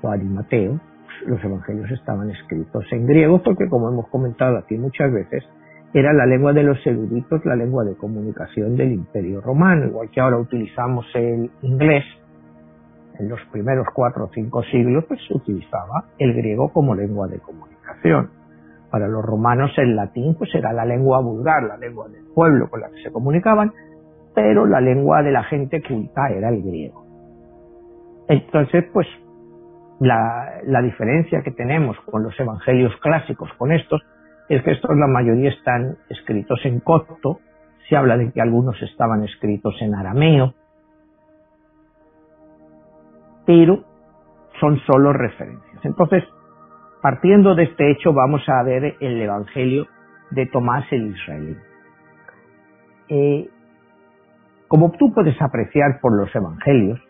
Juan 0.00 0.22
y 0.22 0.24
Mateo, 0.24 0.80
los 1.26 1.42
evangelios 1.42 1.90
estaban 1.90 2.30
escritos 2.30 2.84
en 2.90 3.06
griego 3.06 3.42
porque, 3.42 3.68
como 3.68 3.88
hemos 3.88 4.08
comentado 4.08 4.58
aquí 4.58 4.76
muchas 4.76 5.12
veces, 5.12 5.44
era 5.94 6.12
la 6.12 6.24
lengua 6.24 6.52
de 6.52 6.62
los 6.62 6.78
eruditos, 6.86 7.44
la 7.44 7.54
lengua 7.54 7.84
de 7.84 7.94
comunicación 7.96 8.76
del 8.76 8.92
Imperio 8.92 9.40
Romano, 9.40 9.86
igual 9.86 10.10
que 10.10 10.20
ahora 10.20 10.38
utilizamos 10.38 11.04
el 11.14 11.50
inglés. 11.60 12.04
En 13.18 13.28
los 13.28 13.40
primeros 13.52 13.86
cuatro 13.94 14.24
o 14.24 14.30
cinco 14.32 14.62
siglos 14.64 15.04
pues, 15.06 15.20
se 15.28 15.34
utilizaba 15.34 16.06
el 16.18 16.32
griego 16.32 16.72
como 16.72 16.94
lengua 16.94 17.28
de 17.28 17.40
comunicación. 17.40 18.30
Para 18.90 19.06
los 19.06 19.22
romanos 19.22 19.70
el 19.76 19.94
latín 19.94 20.34
pues 20.36 20.54
era 20.54 20.72
la 20.72 20.86
lengua 20.86 21.20
vulgar, 21.20 21.62
la 21.64 21.76
lengua 21.76 22.08
del 22.08 22.24
pueblo 22.34 22.70
con 22.70 22.80
la 22.80 22.90
que 22.90 23.02
se 23.02 23.12
comunicaban, 23.12 23.72
pero 24.34 24.66
la 24.66 24.80
lengua 24.80 25.22
de 25.22 25.32
la 25.32 25.44
gente 25.44 25.82
culta 25.82 26.28
era 26.30 26.48
el 26.48 26.62
griego. 26.62 27.04
Entonces, 28.28 28.84
pues 28.92 29.06
la, 30.00 30.82
diferencia 30.82 31.42
que 31.42 31.50
tenemos 31.50 31.96
con 32.00 32.22
los 32.22 32.38
evangelios 32.38 32.94
clásicos, 33.00 33.50
con 33.58 33.72
estos, 33.72 34.02
es 34.48 34.62
que 34.62 34.72
estos 34.72 34.96
la 34.96 35.06
mayoría 35.06 35.50
están 35.50 35.96
escritos 36.08 36.60
en 36.64 36.80
copto, 36.80 37.40
se 37.88 37.96
habla 37.96 38.16
de 38.16 38.32
que 38.32 38.40
algunos 38.40 38.80
estaban 38.82 39.22
escritos 39.24 39.74
en 39.80 39.94
arameo, 39.94 40.54
pero 43.46 43.84
son 44.60 44.78
solo 44.86 45.12
referencias. 45.12 45.84
Entonces, 45.84 46.24
partiendo 47.00 47.54
de 47.54 47.64
este 47.64 47.90
hecho, 47.90 48.12
vamos 48.12 48.42
a 48.48 48.62
ver 48.62 48.96
el 49.00 49.20
Evangelio 49.20 49.86
de 50.30 50.46
Tomás 50.46 50.84
el 50.92 51.08
Israelí. 51.08 51.56
Eh, 53.08 53.48
como 54.68 54.92
tú 54.92 55.12
puedes 55.12 55.40
apreciar 55.42 56.00
por 56.00 56.16
los 56.16 56.34
Evangelios, 56.34 57.00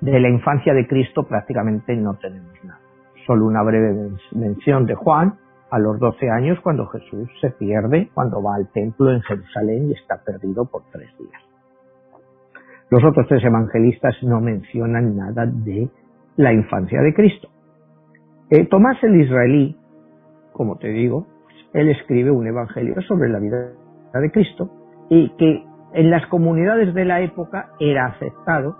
de 0.00 0.20
la 0.20 0.28
infancia 0.28 0.74
de 0.74 0.86
Cristo 0.86 1.24
prácticamente 1.24 1.96
no 1.96 2.14
tenemos 2.14 2.52
nada. 2.64 2.80
Solo 3.26 3.46
una 3.46 3.62
breve 3.62 4.10
mención 4.32 4.86
de 4.86 4.94
Juan 4.94 5.34
a 5.70 5.78
los 5.78 5.98
12 5.98 6.30
años 6.30 6.58
cuando 6.62 6.86
Jesús 6.86 7.28
se 7.40 7.50
pierde, 7.50 8.10
cuando 8.14 8.42
va 8.42 8.54
al 8.54 8.70
templo 8.72 9.10
en 9.10 9.20
Jerusalén 9.22 9.90
y 9.90 9.92
está 9.94 10.22
perdido 10.24 10.64
por 10.66 10.82
tres 10.92 11.10
días. 11.18 11.42
Los 12.88 13.02
otros 13.04 13.26
tres 13.28 13.42
evangelistas 13.44 14.14
no 14.22 14.40
mencionan 14.40 15.16
nada 15.16 15.44
de 15.46 15.88
la 16.36 16.52
infancia 16.52 17.00
de 17.02 17.14
Cristo. 17.14 17.48
Eh, 18.50 18.66
Tomás 18.66 19.02
el 19.02 19.20
israelí, 19.20 19.76
como 20.52 20.76
te 20.76 20.88
digo, 20.88 21.26
él 21.72 21.88
escribe 21.90 22.30
un 22.30 22.46
evangelio 22.46 22.94
sobre 23.02 23.28
la 23.28 23.40
vida 23.40 23.72
de 24.14 24.30
Cristo 24.30 24.70
y 25.10 25.30
que 25.36 25.64
en 25.94 26.10
las 26.10 26.26
comunidades 26.28 26.94
de 26.94 27.04
la 27.04 27.22
época 27.22 27.70
era 27.80 28.06
aceptado 28.06 28.76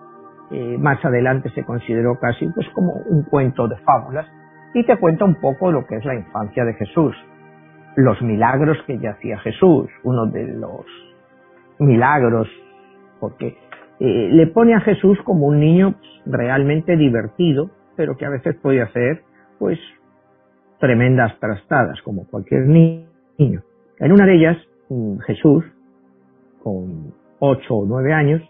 eh, 0.51 0.79
más 0.79 1.05
adelante 1.05 1.51
se 1.51 1.65
consideró 1.65 2.19
casi 2.21 2.47
pues 2.49 2.69
como 2.71 2.93
un 2.93 3.25
cuento 3.25 3.67
de 3.67 3.77
fábulas 3.79 4.27
y 4.75 4.85
te 4.85 4.97
cuenta 4.97 5.25
un 5.25 5.37
poco 5.37 5.73
lo 5.73 5.87
que 5.87 5.97
es 5.97 6.05
la 6.05 6.15
infancia 6.15 6.65
de 6.65 6.75
Jesús, 6.75 7.17
los 7.97 8.21
milagros 8.23 8.77
que 8.87 8.99
ya 8.99 9.13
hacía 9.13 9.39
Jesús, 9.39 9.89
uno 10.05 10.27
de 10.27 10.47
los 10.49 10.85
milagros, 11.79 12.49
porque 13.19 13.57
eh, 13.99 14.29
le 14.31 14.47
pone 14.49 14.75
a 14.75 14.81
Jesús 14.81 15.19
como 15.25 15.47
un 15.47 15.59
niño 15.59 15.95
realmente 16.27 16.97
divertido, 16.97 17.71
pero 17.97 18.17
que 18.17 18.27
a 18.27 18.31
veces 18.31 18.55
puede 18.57 18.83
hacer 18.83 19.23
pues 19.59 19.79
tremendas 20.79 21.39
trastadas, 21.41 22.01
como 22.03 22.27
cualquier 22.27 22.67
niño. 22.67 23.63
En 23.99 24.13
una 24.13 24.27
de 24.27 24.35
ellas, 24.35 24.57
mm, 24.91 25.19
Jesús, 25.21 25.65
con 26.63 27.15
ocho 27.39 27.75
o 27.75 27.87
nueve 27.87 28.13
años, 28.13 28.43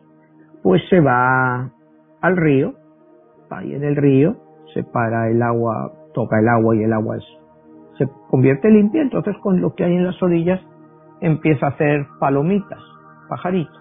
pues 0.62 0.82
se 0.90 1.00
va 1.00 1.70
al 2.26 2.36
río, 2.36 2.74
ahí 3.50 3.74
en 3.74 3.84
el 3.84 3.96
río, 3.96 4.36
se 4.74 4.82
para 4.84 5.30
el 5.30 5.42
agua, 5.42 5.92
toca 6.12 6.38
el 6.38 6.48
agua 6.48 6.76
y 6.76 6.82
el 6.82 6.92
agua 6.92 7.18
se 7.98 8.08
convierte 8.28 8.70
limpia, 8.70 9.02
entonces 9.02 9.36
con 9.38 9.60
lo 9.60 9.74
que 9.74 9.84
hay 9.84 9.94
en 9.94 10.04
las 10.04 10.22
orillas 10.22 10.60
empieza 11.20 11.66
a 11.66 11.70
hacer 11.70 12.06
palomitas, 12.20 12.80
pajaritos, 13.28 13.80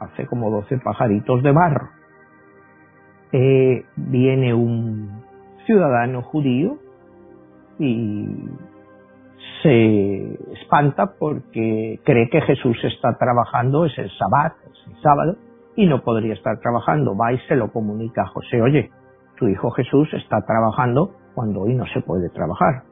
hace 0.00 0.26
como 0.26 0.50
12 0.50 0.78
pajaritos 0.78 1.42
de 1.42 1.52
barro. 1.52 1.88
Eh, 3.32 3.84
viene 3.96 4.54
un 4.54 5.22
ciudadano 5.66 6.22
judío 6.22 6.78
y 7.78 8.26
se 9.62 10.34
espanta 10.60 11.14
porque 11.18 12.00
cree 12.04 12.28
que 12.28 12.40
Jesús 12.42 12.76
está 12.84 13.16
trabajando, 13.18 13.84
es 13.84 13.96
el 13.98 14.10
sabbat, 14.10 14.54
es 14.64 14.92
el 14.92 15.02
sábado, 15.02 15.36
y 15.80 15.86
no 15.86 16.02
podría 16.02 16.34
estar 16.34 16.58
trabajando. 16.60 17.16
Va 17.16 17.32
y 17.32 17.38
se 17.48 17.56
lo 17.56 17.72
comunica 17.72 18.22
a 18.22 18.26
José, 18.26 18.60
oye, 18.60 18.90
tu 19.38 19.48
hijo 19.48 19.70
Jesús 19.70 20.12
está 20.12 20.42
trabajando 20.42 21.12
cuando 21.34 21.62
hoy 21.62 21.74
no 21.74 21.86
se 21.86 22.02
puede 22.02 22.28
trabajar. 22.28 22.82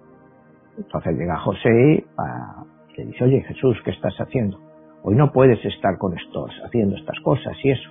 Entonces 0.78 1.18
llega 1.18 1.36
José 1.38 1.68
y 1.68 2.96
le 2.96 3.04
dice, 3.04 3.24
oye 3.24 3.42
Jesús, 3.42 3.76
¿qué 3.84 3.90
estás 3.90 4.16
haciendo? 4.18 4.58
Hoy 5.02 5.16
no 5.16 5.30
puedes 5.32 5.62
estar 5.66 5.98
con 5.98 6.16
estos, 6.16 6.50
haciendo 6.64 6.96
estas 6.96 7.20
cosas 7.20 7.52
y 7.62 7.70
eso. 7.72 7.90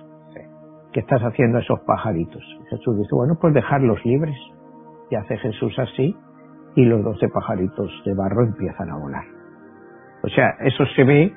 ¿Qué 0.92 1.00
estás 1.00 1.22
haciendo 1.22 1.58
a 1.58 1.60
esos 1.60 1.78
pajaritos? 1.80 2.42
Jesús 2.70 2.98
dice, 2.98 3.14
bueno, 3.14 3.38
pues 3.40 3.54
dejarlos 3.54 4.04
libres. 4.04 4.36
Y 5.10 5.14
hace 5.14 5.36
Jesús 5.36 5.78
así 5.78 6.16
y 6.74 6.84
los 6.84 7.04
doce 7.04 7.28
pajaritos 7.28 7.90
de 8.04 8.14
barro 8.14 8.42
empiezan 8.42 8.90
a 8.90 8.96
volar. 8.96 9.24
O 10.24 10.28
sea, 10.28 10.56
eso 10.60 10.84
se 10.96 11.04
ve 11.04 11.32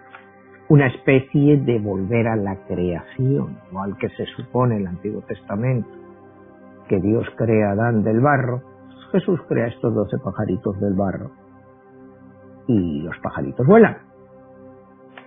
una 0.71 0.87
especie 0.87 1.57
de 1.57 1.79
volver 1.79 2.29
a 2.29 2.37
la 2.37 2.55
creación, 2.65 3.57
o 3.73 3.81
al 3.81 3.97
que 3.97 4.07
se 4.11 4.25
supone 4.37 4.75
en 4.75 4.81
el 4.83 4.87
Antiguo 4.87 5.21
Testamento, 5.23 5.89
que 6.87 6.97
Dios 7.01 7.27
crea 7.35 7.67
a 7.67 7.71
Adán 7.73 8.05
del 8.05 8.21
barro, 8.21 8.61
Jesús 9.11 9.41
crea 9.49 9.67
estos 9.67 9.93
doce 9.93 10.17
pajaritos 10.23 10.79
del 10.79 10.93
barro 10.93 11.31
y 12.67 13.01
los 13.01 13.17
pajaritos 13.19 13.67
vuelan. 13.67 13.97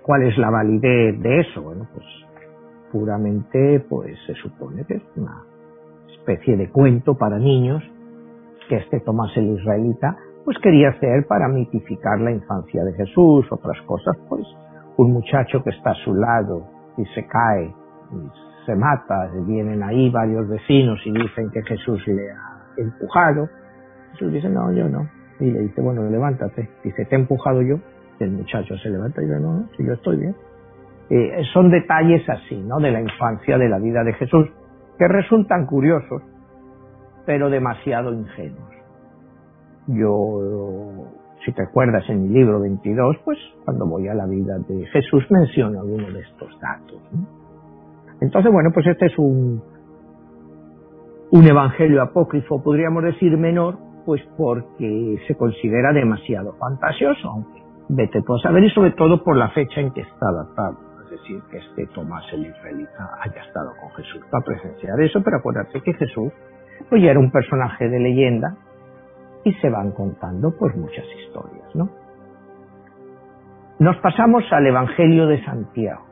¿Cuál 0.03 0.23
es 0.23 0.39
la 0.39 0.49
validez 0.49 1.21
de 1.21 1.41
eso? 1.41 1.61
Bueno, 1.61 1.89
pues 1.93 2.07
puramente 2.91 3.85
pues 3.87 4.17
se 4.27 4.33
supone 4.37 4.87
que 4.87 4.95
es 4.95 5.03
una 5.15 5.43
especie 6.11 6.57
de 6.57 6.71
cuento 6.71 7.17
para 7.17 7.39
niños 7.39 7.83
que 8.71 8.77
este 8.77 8.99
Tomás 9.01 9.37
el 9.37 9.59
israelita 9.59 10.17
pues 10.47 10.57
quería 10.63 10.89
hacer 10.89 11.27
para 11.27 11.49
mitificar 11.49 12.19
la 12.19 12.31
infancia 12.31 12.83
de 12.83 12.95
Jesús, 12.95 13.45
otras 13.51 13.79
cosas 13.83 14.17
pues 14.27 14.47
un 14.97 15.13
muchacho 15.13 15.63
que 15.63 15.71
está 15.71 15.91
a 15.91 16.05
su 16.05 16.15
lado 16.15 16.67
y 16.97 17.05
se 17.07 17.27
cae 17.27 17.75
y 18.13 18.65
se 18.67 18.75
mata, 18.75 19.31
vienen 19.47 19.83
ahí 19.83 20.11
varios 20.11 20.49
vecinos 20.49 20.99
y 21.05 21.13
dicen 21.13 21.51
que 21.51 21.63
Jesús 21.63 22.07
le 22.07 22.31
ha 22.31 22.67
empujado. 22.77 23.49
Jesús 24.13 24.33
dice, 24.33 24.49
no, 24.49 24.73
yo 24.73 24.89
no. 24.89 25.09
Y 25.41 25.51
le 25.51 25.61
dice, 25.61 25.81
bueno, 25.81 26.09
levántate. 26.09 26.71
Dice, 26.83 27.05
¿te 27.05 27.17
he 27.17 27.19
empujado 27.19 27.61
yo? 27.63 27.77
El 28.21 28.31
muchacho 28.31 28.77
se 28.79 28.89
levanta 28.89 29.21
y 29.21 29.27
dice, 29.27 29.41
no, 29.41 29.53
no, 29.53 29.69
si 29.77 29.85
yo 29.85 29.93
estoy 29.93 30.19
bien. 30.19 30.37
Eh, 31.11 31.43
son 31.53 31.71
detalles 31.71 32.27
así, 32.29 32.57
¿no? 32.63 32.79
De 32.79 32.91
la 32.91 33.01
infancia, 33.01 33.59
de 33.59 33.69
la 33.69 33.79
vida 33.79 34.03
de 34.05 34.15
Jesús, 34.15 34.49
que 34.99 35.09
resultan 35.09 35.67
curiosos, 35.67 36.23
pero 37.27 37.51
demasiado 37.51 38.13
ingenuos. 38.13 38.73
Yo, 39.89 40.64
si 41.45 41.53
te 41.53 41.63
acuerdas 41.63 42.09
en 42.09 42.23
mi 42.23 42.29
libro 42.29 42.61
22, 42.61 43.19
pues 43.25 43.39
cuando 43.65 43.87
voy 43.87 44.09
a 44.09 44.15
la 44.15 44.27
vida 44.27 44.59
de 44.67 44.87
Jesús 44.87 45.25
menciono 45.31 45.81
algunos 45.81 46.13
de 46.13 46.21
estos 46.21 46.59
datos. 46.61 47.01
Entonces, 48.21 48.51
bueno, 48.51 48.71
pues 48.73 48.87
este 48.87 49.07
es 49.07 49.19
un, 49.19 49.63
un 51.31 51.47
evangelio 51.47 52.03
apócrifo, 52.03 52.63
podríamos 52.63 53.03
decir 53.03 53.37
menor, 53.37 53.77
pues 54.07 54.23
porque 54.37 55.19
se 55.27 55.35
considera 55.37 55.93
demasiado 55.93 56.55
fantasioso, 56.55 57.29
aunque 57.29 57.63
vete 57.89 58.19
a 58.19 58.43
saber, 58.43 58.65
y 58.65 58.71
sobre 58.71 58.93
todo 58.93 59.23
por 59.23 59.37
la 59.37 59.51
fecha 59.51 59.81
en 59.81 59.93
que 59.93 60.01
está 60.01 60.33
datado. 60.33 60.79
Es 61.05 61.11
decir, 61.21 61.41
que 61.51 61.59
este 61.59 61.87
Tomás 61.95 62.25
el 62.33 62.47
Israelita 62.47 63.11
haya 63.21 63.43
estado 63.43 63.73
con 63.81 63.91
Jesús 63.91 64.23
para 64.31 64.45
presenciar 64.45 65.01
eso, 65.01 65.23
pero 65.23 65.37
acuérdate 65.39 65.81
que 65.83 65.93
Jesús 65.95 66.33
pues 66.89 67.03
ya 67.03 67.11
era 67.11 67.21
un 67.21 67.31
personaje 67.31 67.89
de 67.89 68.01
leyenda 68.01 68.57
y 69.45 69.53
se 69.55 69.71
van 69.71 69.93
contando 69.93 70.55
pues 70.59 70.75
muchas 70.77 71.05
historias, 71.21 71.75
¿no? 71.75 71.91
Nos 73.79 73.97
pasamos 73.99 74.45
al 74.51 74.67
Evangelio 74.67 75.27
de 75.27 75.45
Santiago. 75.45 76.03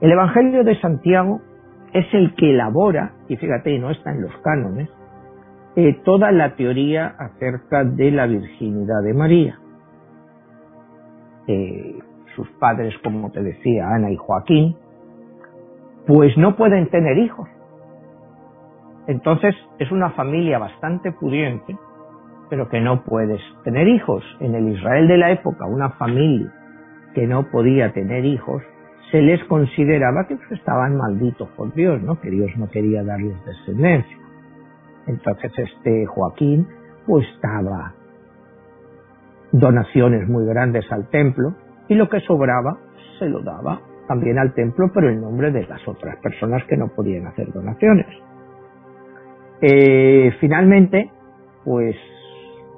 El 0.00 0.12
Evangelio 0.12 0.64
de 0.64 0.80
Santiago 0.80 1.40
es 1.92 2.06
el 2.14 2.34
que 2.34 2.50
elabora, 2.50 3.12
y 3.28 3.36
fíjate, 3.36 3.78
no 3.78 3.90
está 3.90 4.12
en 4.12 4.22
los 4.22 4.32
cánones, 4.38 4.88
eh, 5.76 6.00
toda 6.04 6.32
la 6.32 6.54
teoría 6.56 7.14
acerca 7.18 7.84
de 7.84 8.10
la 8.10 8.26
virginidad 8.26 9.02
de 9.02 9.14
María. 9.14 9.58
Eh, 11.46 11.98
sus 12.36 12.48
padres, 12.58 12.94
como 13.02 13.30
te 13.30 13.42
decía, 13.42 13.88
Ana 13.88 14.10
y 14.10 14.16
Joaquín, 14.16 14.76
pues 16.06 16.36
no 16.36 16.56
pueden 16.56 16.88
tener 16.88 17.18
hijos. 17.18 17.48
Entonces 19.06 19.54
es 19.78 19.90
una 19.90 20.10
familia 20.10 20.58
bastante 20.58 21.12
pudiente, 21.12 21.76
pero 22.52 22.68
que 22.68 22.82
no 22.82 23.02
puedes 23.02 23.40
tener 23.64 23.88
hijos. 23.88 24.22
En 24.38 24.54
el 24.54 24.68
Israel 24.68 25.08
de 25.08 25.16
la 25.16 25.30
época, 25.30 25.64
una 25.64 25.88
familia 25.92 26.52
que 27.14 27.26
no 27.26 27.50
podía 27.50 27.94
tener 27.94 28.26
hijos, 28.26 28.62
se 29.10 29.22
les 29.22 29.42
consideraba 29.44 30.26
que 30.26 30.36
pues, 30.36 30.60
estaban 30.60 30.98
malditos 30.98 31.48
por 31.56 31.72
Dios, 31.72 32.02
¿no? 32.02 32.20
Que 32.20 32.28
Dios 32.28 32.50
no 32.58 32.68
quería 32.68 33.02
darles 33.04 33.42
descendencia. 33.46 34.18
Entonces 35.06 35.50
este 35.56 36.04
Joaquín 36.04 36.68
pues 37.06 37.24
daba 37.42 37.94
donaciones 39.52 40.28
muy 40.28 40.44
grandes 40.44 40.84
al 40.92 41.08
templo 41.08 41.54
y 41.88 41.94
lo 41.94 42.10
que 42.10 42.20
sobraba 42.20 42.76
se 43.18 43.30
lo 43.30 43.40
daba 43.40 43.80
también 44.08 44.38
al 44.38 44.52
templo, 44.52 44.90
pero 44.92 45.08
en 45.08 45.22
nombre 45.22 45.52
de 45.52 45.66
las 45.66 45.88
otras 45.88 46.18
personas 46.18 46.62
que 46.64 46.76
no 46.76 46.88
podían 46.88 47.28
hacer 47.28 47.50
donaciones. 47.50 48.08
Eh, 49.62 50.32
finalmente, 50.38 51.10
pues 51.64 51.96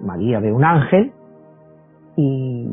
María 0.00 0.40
ve 0.40 0.52
un 0.52 0.64
ángel 0.64 1.12
y 2.16 2.68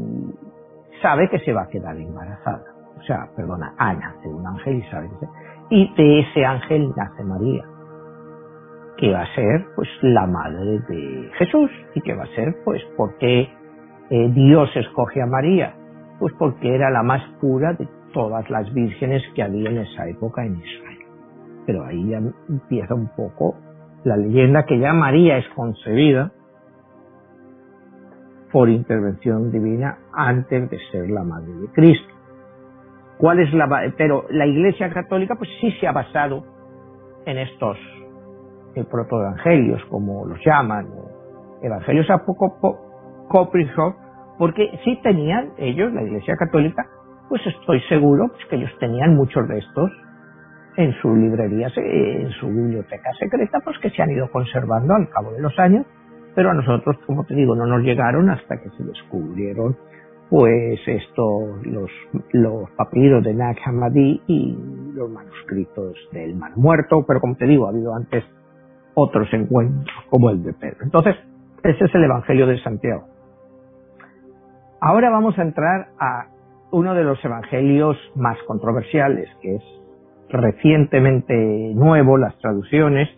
sabe 1.01 1.29
que 1.29 1.39
se 1.39 1.53
va 1.53 1.63
a 1.63 1.67
quedar 1.67 1.97
embarazada. 1.97 2.63
O 2.97 3.03
sea, 3.03 3.29
perdona, 3.35 3.73
Ana 3.77 4.15
ve 4.23 4.29
un 4.29 4.45
ángel 4.45 4.77
y 4.77 4.83
sabe 4.83 5.09
que 5.09 5.25
se... 5.25 5.31
Y 5.69 5.93
de 5.95 6.19
ese 6.19 6.45
ángel 6.45 6.91
nace 6.95 7.23
María, 7.23 7.63
que 8.97 9.11
va 9.11 9.21
a 9.21 9.35
ser 9.35 9.65
pues 9.75 9.89
la 10.01 10.27
madre 10.27 10.79
de 10.87 11.31
Jesús 11.37 11.71
y 11.95 12.01
que 12.01 12.13
va 12.13 12.23
a 12.23 12.35
ser 12.35 12.55
pues 12.63 12.81
porque 12.97 13.49
eh, 14.09 14.29
Dios 14.33 14.69
escoge 14.75 15.21
a 15.21 15.25
María, 15.25 15.73
pues 16.19 16.33
porque 16.37 16.75
era 16.75 16.89
la 16.91 17.01
más 17.01 17.23
pura 17.39 17.73
de 17.73 17.87
todas 18.13 18.49
las 18.49 18.71
vírgenes 18.73 19.23
que 19.33 19.43
había 19.43 19.69
en 19.69 19.77
esa 19.77 20.07
época 20.07 20.45
en 20.45 20.57
Israel. 20.57 20.99
Pero 21.65 21.85
ahí 21.85 22.09
ya 22.09 22.17
empieza 22.49 22.93
un 22.93 23.09
poco 23.15 23.55
la 24.03 24.17
leyenda 24.17 24.65
que 24.65 24.77
ya 24.79 24.93
María 24.93 25.37
es 25.37 25.47
concebida 25.55 26.31
por 28.51 28.69
intervención 28.69 29.51
divina 29.51 29.97
antes 30.13 30.69
de 30.69 30.77
ser 30.91 31.09
la 31.09 31.23
madre 31.23 31.53
de 31.53 31.67
Cristo. 31.73 32.13
¿Cuál 33.17 33.39
es 33.39 33.53
la 33.53 33.67
pero 33.97 34.25
la 34.29 34.45
Iglesia 34.45 34.89
Católica 34.91 35.35
pues 35.35 35.49
sí 35.59 35.71
se 35.79 35.87
ha 35.87 35.91
basado 35.91 36.43
en 37.25 37.37
estos 37.37 37.77
eh, 38.75 38.83
protoevangelios 38.89 39.83
como 39.85 40.25
los 40.25 40.39
llaman, 40.45 40.87
evangelios 41.61 42.09
apócrifos, 42.09 43.95
porque 44.37 44.71
sí 44.83 44.99
tenían 45.03 45.51
ellos 45.57 45.93
la 45.93 46.03
Iglesia 46.03 46.35
Católica, 46.35 46.85
pues 47.29 47.45
estoy 47.45 47.79
seguro 47.81 48.27
pues, 48.29 48.45
que 48.49 48.55
ellos 48.55 48.71
tenían 48.79 49.15
muchos 49.15 49.47
de 49.47 49.59
estos 49.59 49.91
en 50.77 50.93
su 51.01 51.15
librería, 51.15 51.67
en 51.75 52.29
su 52.31 52.47
biblioteca 52.47 53.11
secreta, 53.19 53.59
pues 53.63 53.77
que 53.79 53.89
se 53.89 54.01
han 54.01 54.09
ido 54.09 54.29
conservando 54.31 54.95
al 54.95 55.09
cabo 55.09 55.31
de 55.33 55.41
los 55.41 55.57
años, 55.59 55.85
pero 56.35 56.51
a 56.51 56.53
nosotros, 56.53 56.97
como 57.05 57.25
te 57.25 57.35
digo, 57.35 57.55
no 57.55 57.65
nos 57.65 57.81
llegaron 57.81 58.29
hasta 58.29 58.61
que 58.61 58.69
se 58.71 58.83
descubrieron 58.83 59.75
pues 60.31 60.79
esto, 60.87 61.57
los, 61.63 61.91
los 62.31 62.69
papiros 62.77 63.21
de 63.21 63.33
Nag 63.33 63.57
Hammadi 63.65 64.21
y 64.27 64.57
los 64.93 65.09
manuscritos 65.09 65.93
del 66.13 66.37
Mar 66.37 66.53
Muerto, 66.55 67.03
pero 67.05 67.19
como 67.19 67.35
te 67.35 67.45
digo, 67.45 67.65
ha 67.65 67.69
habido 67.71 67.93
antes 67.93 68.23
otros 68.93 69.27
encuentros 69.33 69.93
como 70.09 70.29
el 70.29 70.41
de 70.41 70.53
Pedro. 70.53 70.77
Entonces, 70.83 71.17
ese 71.63 71.83
es 71.83 71.95
el 71.95 72.05
Evangelio 72.05 72.47
de 72.47 72.63
Santiago. 72.63 73.07
Ahora 74.79 75.09
vamos 75.09 75.37
a 75.37 75.41
entrar 75.41 75.89
a 75.99 76.27
uno 76.71 76.95
de 76.95 77.03
los 77.03 77.23
evangelios 77.25 77.97
más 78.15 78.37
controversiales, 78.47 79.29
que 79.41 79.55
es 79.55 79.63
recientemente 80.29 81.73
nuevo, 81.75 82.17
las 82.17 82.37
traducciones, 82.39 83.09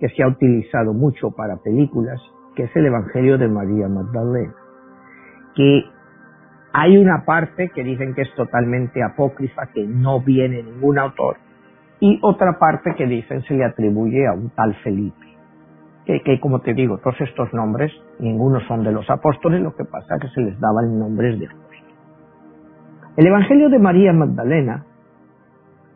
que 0.00 0.08
se 0.08 0.24
ha 0.24 0.26
utilizado 0.26 0.92
mucho 0.92 1.30
para 1.30 1.58
películas, 1.58 2.20
que 2.60 2.66
es 2.66 2.76
el 2.76 2.84
Evangelio 2.84 3.38
de 3.38 3.48
María 3.48 3.88
Magdalena, 3.88 4.52
que 5.54 5.82
hay 6.74 6.98
una 6.98 7.24
parte 7.24 7.70
que 7.70 7.82
dicen 7.82 8.14
que 8.14 8.20
es 8.20 8.34
totalmente 8.34 9.02
apócrifa, 9.02 9.68
que 9.72 9.86
no 9.86 10.20
viene 10.20 10.62
ningún 10.62 10.98
autor, 10.98 11.38
y 12.00 12.18
otra 12.20 12.58
parte 12.58 12.94
que 12.96 13.06
dicen 13.06 13.42
se 13.44 13.54
le 13.54 13.64
atribuye 13.64 14.26
a 14.26 14.34
un 14.34 14.50
tal 14.50 14.74
Felipe, 14.82 15.26
que, 16.04 16.20
que 16.20 16.38
como 16.38 16.60
te 16.60 16.74
digo, 16.74 16.98
todos 16.98 17.18
estos 17.22 17.50
nombres, 17.54 17.90
ninguno 18.18 18.60
son 18.68 18.84
de 18.84 18.92
los 18.92 19.08
apóstoles, 19.08 19.62
lo 19.62 19.74
que 19.74 19.86
pasa 19.86 20.16
es 20.16 20.20
que 20.20 20.28
se 20.28 20.42
les 20.42 20.60
daban 20.60 20.98
nombres 20.98 21.40
de 21.40 21.46
apóstoles. 21.46 21.84
El 23.16 23.26
Evangelio 23.26 23.70
de 23.70 23.78
María 23.78 24.12
Magdalena 24.12 24.84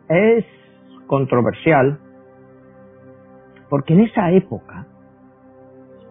es 0.09 0.45
controversial 1.05 1.99
porque 3.69 3.93
en 3.93 3.99
esa 3.99 4.31
época, 4.31 4.87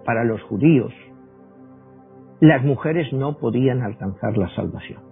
para 0.04 0.24
los 0.24 0.42
judíos, 0.44 0.92
las 2.40 2.62
mujeres 2.64 3.12
no 3.12 3.38
podían 3.38 3.82
alcanzar 3.82 4.36
la 4.36 4.48
salvación, 4.54 5.02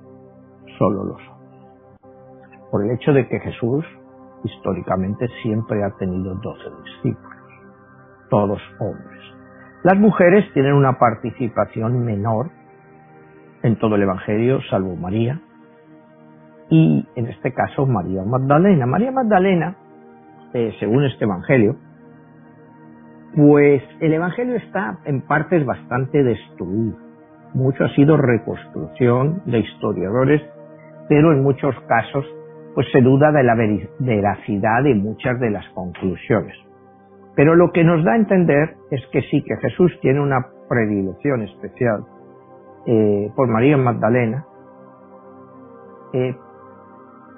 solo 0.79 1.05
los 1.05 1.21
hombres. 1.29 2.71
Por 2.71 2.85
el 2.85 2.91
hecho 2.93 3.13
de 3.13 3.27
que 3.29 3.41
Jesús 3.41 3.85
históricamente 4.45 5.29
siempre 5.43 5.85
ha 5.85 5.91
tenido 5.99 6.35
doce 6.35 6.69
discípulos, 6.85 7.37
todos 8.29 8.61
hombres. 8.81 9.21
Las 9.85 9.99
mujeres 9.99 10.45
tienen 10.53 10.75
una 10.75 10.99
participación 10.99 12.05
menor 12.05 12.51
en 13.63 13.79
todo 13.79 13.97
el 13.97 14.03
Evangelio, 14.03 14.61
salvo 14.71 14.97
María, 14.97 15.41
y 16.71 17.07
en 17.17 17.27
este 17.27 17.53
caso 17.53 17.87
María 17.87 18.25
Magdalena. 18.25 18.87
María 18.87 19.13
Magdalena, 19.13 19.77
eh, 20.55 20.75
según 20.81 21.05
este 21.05 21.25
Evangelio, 21.25 21.77
pues 23.37 23.83
el 24.01 24.13
Evangelio 24.13 24.57
está 24.57 24.99
en 25.05 25.23
partes 25.23 25.65
bastante 25.65 26.23
destruido. 26.23 26.97
Mucho 27.55 27.85
ha 27.85 27.95
sido 27.95 28.17
reconstrucción 28.17 29.43
de 29.47 29.61
historiadores, 29.61 30.43
pero 31.09 31.33
en 31.33 31.43
muchos 31.43 31.75
casos 31.87 32.25
pues 32.75 32.87
se 32.93 33.01
duda 33.01 33.31
de 33.33 33.43
la 33.43 33.55
veracidad 33.99 34.83
de 34.83 34.95
muchas 34.95 35.39
de 35.41 35.51
las 35.51 35.69
conclusiones. 35.71 36.57
Pero 37.35 37.55
lo 37.55 37.71
que 37.73 37.85
nos 37.85 38.05
da 38.05 38.13
a 38.13 38.17
entender 38.17 38.77
es 38.91 39.03
que 39.13 39.23
sí, 39.23 39.43
que 39.43 39.57
Jesús 39.57 39.93
tiene 40.01 40.21
una 40.21 40.47
predilección 40.69 41.43
especial 41.43 42.05
eh, 42.87 43.31
por 43.37 43.49
María 43.49 43.77
Magdalena, 43.77 44.45
eh, 46.15 46.35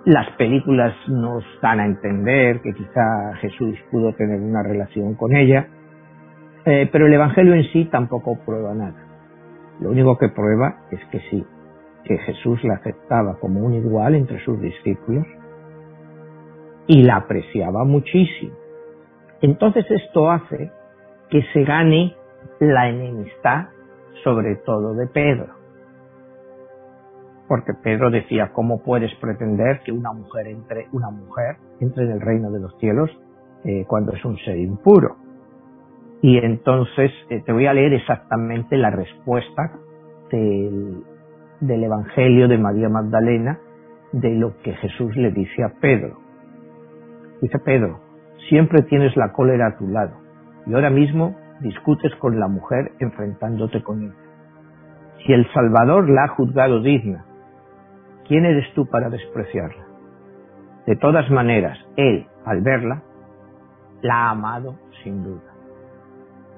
las 0.04 0.30
películas 0.36 0.94
nos 1.08 1.44
dan 1.62 1.80
a 1.80 1.86
entender 1.86 2.60
que 2.60 2.72
quizá 2.72 3.34
Jesús 3.40 3.76
pudo 3.90 4.12
tener 4.14 4.40
una 4.40 4.62
relación 4.62 5.14
con 5.14 5.34
ella, 5.34 5.66
eh, 6.66 6.88
pero 6.90 7.06
el 7.06 7.14
Evangelio 7.14 7.54
en 7.54 7.64
sí 7.72 7.84
tampoco 7.86 8.38
prueba 8.44 8.74
nada. 8.74 8.96
Lo 9.80 9.90
único 9.90 10.16
que 10.18 10.28
prueba 10.28 10.76
es 10.90 11.00
que 11.10 11.20
sí, 11.30 11.44
que 12.04 12.18
Jesús 12.18 12.62
la 12.64 12.74
aceptaba 12.74 13.38
como 13.40 13.60
un 13.60 13.74
igual 13.74 14.14
entre 14.14 14.42
sus 14.44 14.60
discípulos 14.60 15.26
y 16.86 17.02
la 17.02 17.16
apreciaba 17.16 17.84
muchísimo. 17.84 18.54
Entonces 19.40 19.84
esto 19.90 20.30
hace 20.30 20.70
que 21.30 21.42
se 21.52 21.64
gane 21.64 22.14
la 22.60 22.88
enemistad 22.88 23.68
sobre 24.22 24.56
todo 24.56 24.94
de 24.94 25.06
Pedro. 25.06 25.54
porque 27.46 27.74
Pedro 27.74 28.10
decía, 28.10 28.52
¿cómo 28.54 28.82
puedes 28.82 29.14
pretender 29.16 29.80
que 29.84 29.92
una 29.92 30.12
mujer 30.12 30.46
entre, 30.48 30.88
una 30.92 31.10
mujer 31.10 31.56
entre 31.78 32.04
en 32.04 32.12
el 32.12 32.20
reino 32.20 32.50
de 32.50 32.58
los 32.58 32.76
cielos 32.78 33.10
eh, 33.64 33.84
cuando 33.86 34.12
es 34.12 34.24
un 34.24 34.38
ser 34.38 34.56
impuro? 34.56 35.23
Y 36.24 36.38
entonces 36.38 37.12
eh, 37.28 37.42
te 37.44 37.52
voy 37.52 37.66
a 37.66 37.74
leer 37.74 37.92
exactamente 37.92 38.78
la 38.78 38.88
respuesta 38.88 39.72
del, 40.30 41.02
del 41.60 41.84
Evangelio 41.84 42.48
de 42.48 42.56
María 42.56 42.88
Magdalena 42.88 43.58
de 44.10 44.30
lo 44.30 44.56
que 44.62 44.72
Jesús 44.72 45.14
le 45.16 45.32
dice 45.32 45.62
a 45.62 45.74
Pedro. 45.82 46.16
Dice 47.42 47.58
Pedro, 47.58 48.00
siempre 48.48 48.80
tienes 48.84 49.14
la 49.18 49.32
cólera 49.32 49.66
a 49.66 49.76
tu 49.76 49.86
lado 49.86 50.16
y 50.66 50.72
ahora 50.72 50.88
mismo 50.88 51.36
discutes 51.60 52.14
con 52.14 52.40
la 52.40 52.48
mujer 52.48 52.92
enfrentándote 53.00 53.82
con 53.82 54.04
ella. 54.04 54.14
Si 55.26 55.32
el 55.34 55.46
Salvador 55.52 56.08
la 56.08 56.24
ha 56.24 56.28
juzgado 56.28 56.80
digna, 56.80 57.26
¿quién 58.26 58.46
eres 58.46 58.72
tú 58.72 58.86
para 58.86 59.10
despreciarla? 59.10 59.84
De 60.86 60.96
todas 60.96 61.30
maneras, 61.30 61.76
Él, 61.96 62.26
al 62.46 62.62
verla, 62.62 63.02
la 64.00 64.28
ha 64.28 64.30
amado 64.30 64.76
sin 65.02 65.22
duda. 65.22 65.53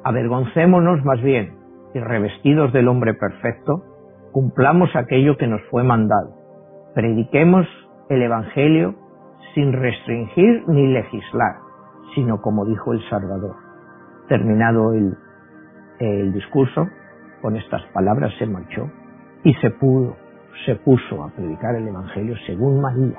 Avergoncémonos 0.07 1.05
más 1.05 1.21
bien 1.21 1.57
y 1.93 1.99
revestidos 1.99 2.73
del 2.73 2.87
hombre 2.87 3.15
perfecto, 3.15 3.83
cumplamos 4.31 4.95
aquello 4.95 5.37
que 5.37 5.49
nos 5.49 5.61
fue 5.69 5.83
mandado. 5.83 6.33
Prediquemos 6.95 7.67
el 8.09 8.23
Evangelio 8.23 8.95
sin 9.53 9.73
restringir 9.73 10.63
ni 10.69 10.87
legislar, 10.93 11.57
sino 12.15 12.41
como 12.41 12.65
dijo 12.67 12.93
el 12.93 13.01
Salvador. 13.11 13.57
Terminado 14.29 14.93
el, 14.93 15.17
el 15.99 16.33
discurso, 16.33 16.87
con 17.43 17.57
estas 17.57 17.83
palabras 17.93 18.33
se 18.39 18.47
marchó 18.47 18.89
y 19.43 19.55
se 19.55 19.71
pudo, 19.73 20.15
se 20.67 20.77
puso 20.77 21.25
a 21.25 21.31
predicar 21.31 21.75
el 21.75 21.89
Evangelio 21.89 22.37
según 22.47 22.81
María. 22.81 23.19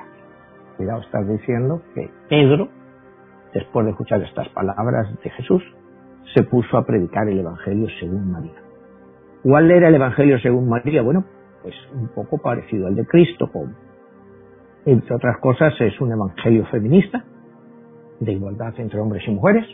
Cuidado, 0.78 1.02
estás 1.02 1.28
diciendo 1.28 1.82
que 1.94 2.10
Pedro, 2.30 2.70
después 3.52 3.84
de 3.84 3.90
escuchar 3.90 4.22
estas 4.22 4.48
palabras 4.48 5.06
de 5.22 5.28
Jesús, 5.28 5.62
se 6.34 6.42
puso 6.44 6.76
a 6.76 6.84
predicar 6.84 7.28
el 7.28 7.40
Evangelio 7.40 7.88
según 8.00 8.30
María. 8.30 8.60
¿Cuál 9.42 9.70
era 9.70 9.88
el 9.88 9.94
Evangelio 9.94 10.38
según 10.40 10.68
María? 10.68 11.02
Bueno, 11.02 11.24
pues 11.62 11.74
un 11.94 12.08
poco 12.08 12.38
parecido 12.38 12.86
al 12.86 12.94
de 12.94 13.06
Cristo, 13.06 13.50
como 13.52 13.72
entre 14.84 15.14
otras 15.14 15.38
cosas 15.38 15.74
es 15.80 16.00
un 16.00 16.12
Evangelio 16.12 16.66
feminista, 16.66 17.24
de 18.20 18.32
igualdad 18.32 18.74
entre 18.78 19.00
hombres 19.00 19.22
y 19.26 19.30
mujeres, 19.30 19.66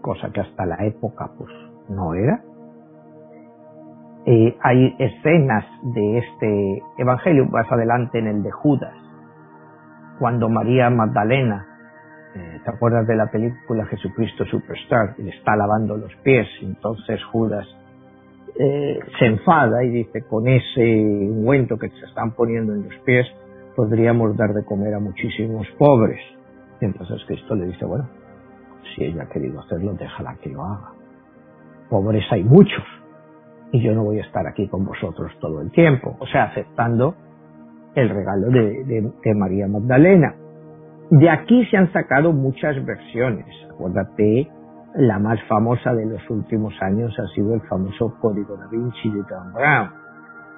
cosa 0.00 0.30
que 0.30 0.40
hasta 0.40 0.66
la 0.66 0.84
época 0.84 1.30
pues 1.36 1.50
no 1.88 2.14
era. 2.14 2.42
Eh, 4.24 4.56
hay 4.60 4.94
escenas 4.98 5.64
de 5.82 6.18
este 6.18 6.82
Evangelio 6.98 7.46
más 7.46 7.70
adelante 7.72 8.18
en 8.18 8.28
el 8.28 8.42
de 8.42 8.50
Judas, 8.52 8.94
cuando 10.18 10.48
María 10.48 10.90
Magdalena 10.90 11.71
eh, 12.34 12.60
¿Te 12.64 12.70
acuerdas 12.70 13.06
de 13.06 13.14
la 13.14 13.26
película 13.30 13.84
Jesucristo 13.86 14.46
Superstar? 14.46 15.14
Le 15.18 15.30
está 15.30 15.54
lavando 15.54 15.96
los 15.98 16.14
pies, 16.22 16.48
entonces 16.62 17.22
Judas 17.24 17.66
eh, 18.58 18.98
se 19.18 19.26
enfada 19.26 19.84
y 19.84 19.90
dice, 19.90 20.22
con 20.22 20.48
ese 20.48 20.80
ungüento 20.80 21.76
que 21.76 21.90
se 21.90 22.06
están 22.06 22.32
poniendo 22.32 22.74
en 22.74 22.84
los 22.84 22.98
pies, 23.04 23.26
podríamos 23.76 24.34
dar 24.36 24.54
de 24.54 24.64
comer 24.64 24.94
a 24.94 24.98
muchísimos 24.98 25.66
pobres. 25.78 26.20
Y 26.80 26.86
entonces 26.86 27.22
Cristo 27.26 27.54
le 27.54 27.66
dice, 27.66 27.84
bueno, 27.84 28.08
si 28.94 29.04
ella 29.04 29.24
ha 29.24 29.28
querido 29.28 29.60
hacerlo, 29.60 29.92
déjala 29.92 30.36
que 30.42 30.50
lo 30.50 30.64
haga. 30.64 30.92
Pobres 31.90 32.24
hay 32.30 32.44
muchos, 32.44 32.84
y 33.72 33.82
yo 33.82 33.94
no 33.94 34.04
voy 34.04 34.20
a 34.20 34.22
estar 34.22 34.46
aquí 34.46 34.68
con 34.68 34.86
vosotros 34.86 35.32
todo 35.38 35.60
el 35.60 35.70
tiempo. 35.70 36.16
O 36.18 36.26
sea, 36.26 36.44
aceptando 36.44 37.14
el 37.94 38.08
regalo 38.08 38.48
de 38.48 39.34
María 39.34 39.68
Magdalena. 39.68 40.41
De 41.12 41.28
aquí 41.28 41.62
se 41.66 41.76
han 41.76 41.92
sacado 41.92 42.32
muchas 42.32 42.82
versiones. 42.86 43.44
Acuérdate, 43.70 44.48
la 44.94 45.18
más 45.18 45.38
famosa 45.42 45.92
de 45.92 46.06
los 46.06 46.30
últimos 46.30 46.72
años 46.80 47.14
ha 47.18 47.26
sido 47.34 47.52
el 47.52 47.60
famoso 47.68 48.16
Código 48.18 48.56
da 48.56 48.66
Vinci 48.68 49.10
de 49.10 49.22
Dan 49.28 49.52
Brown, 49.52 49.90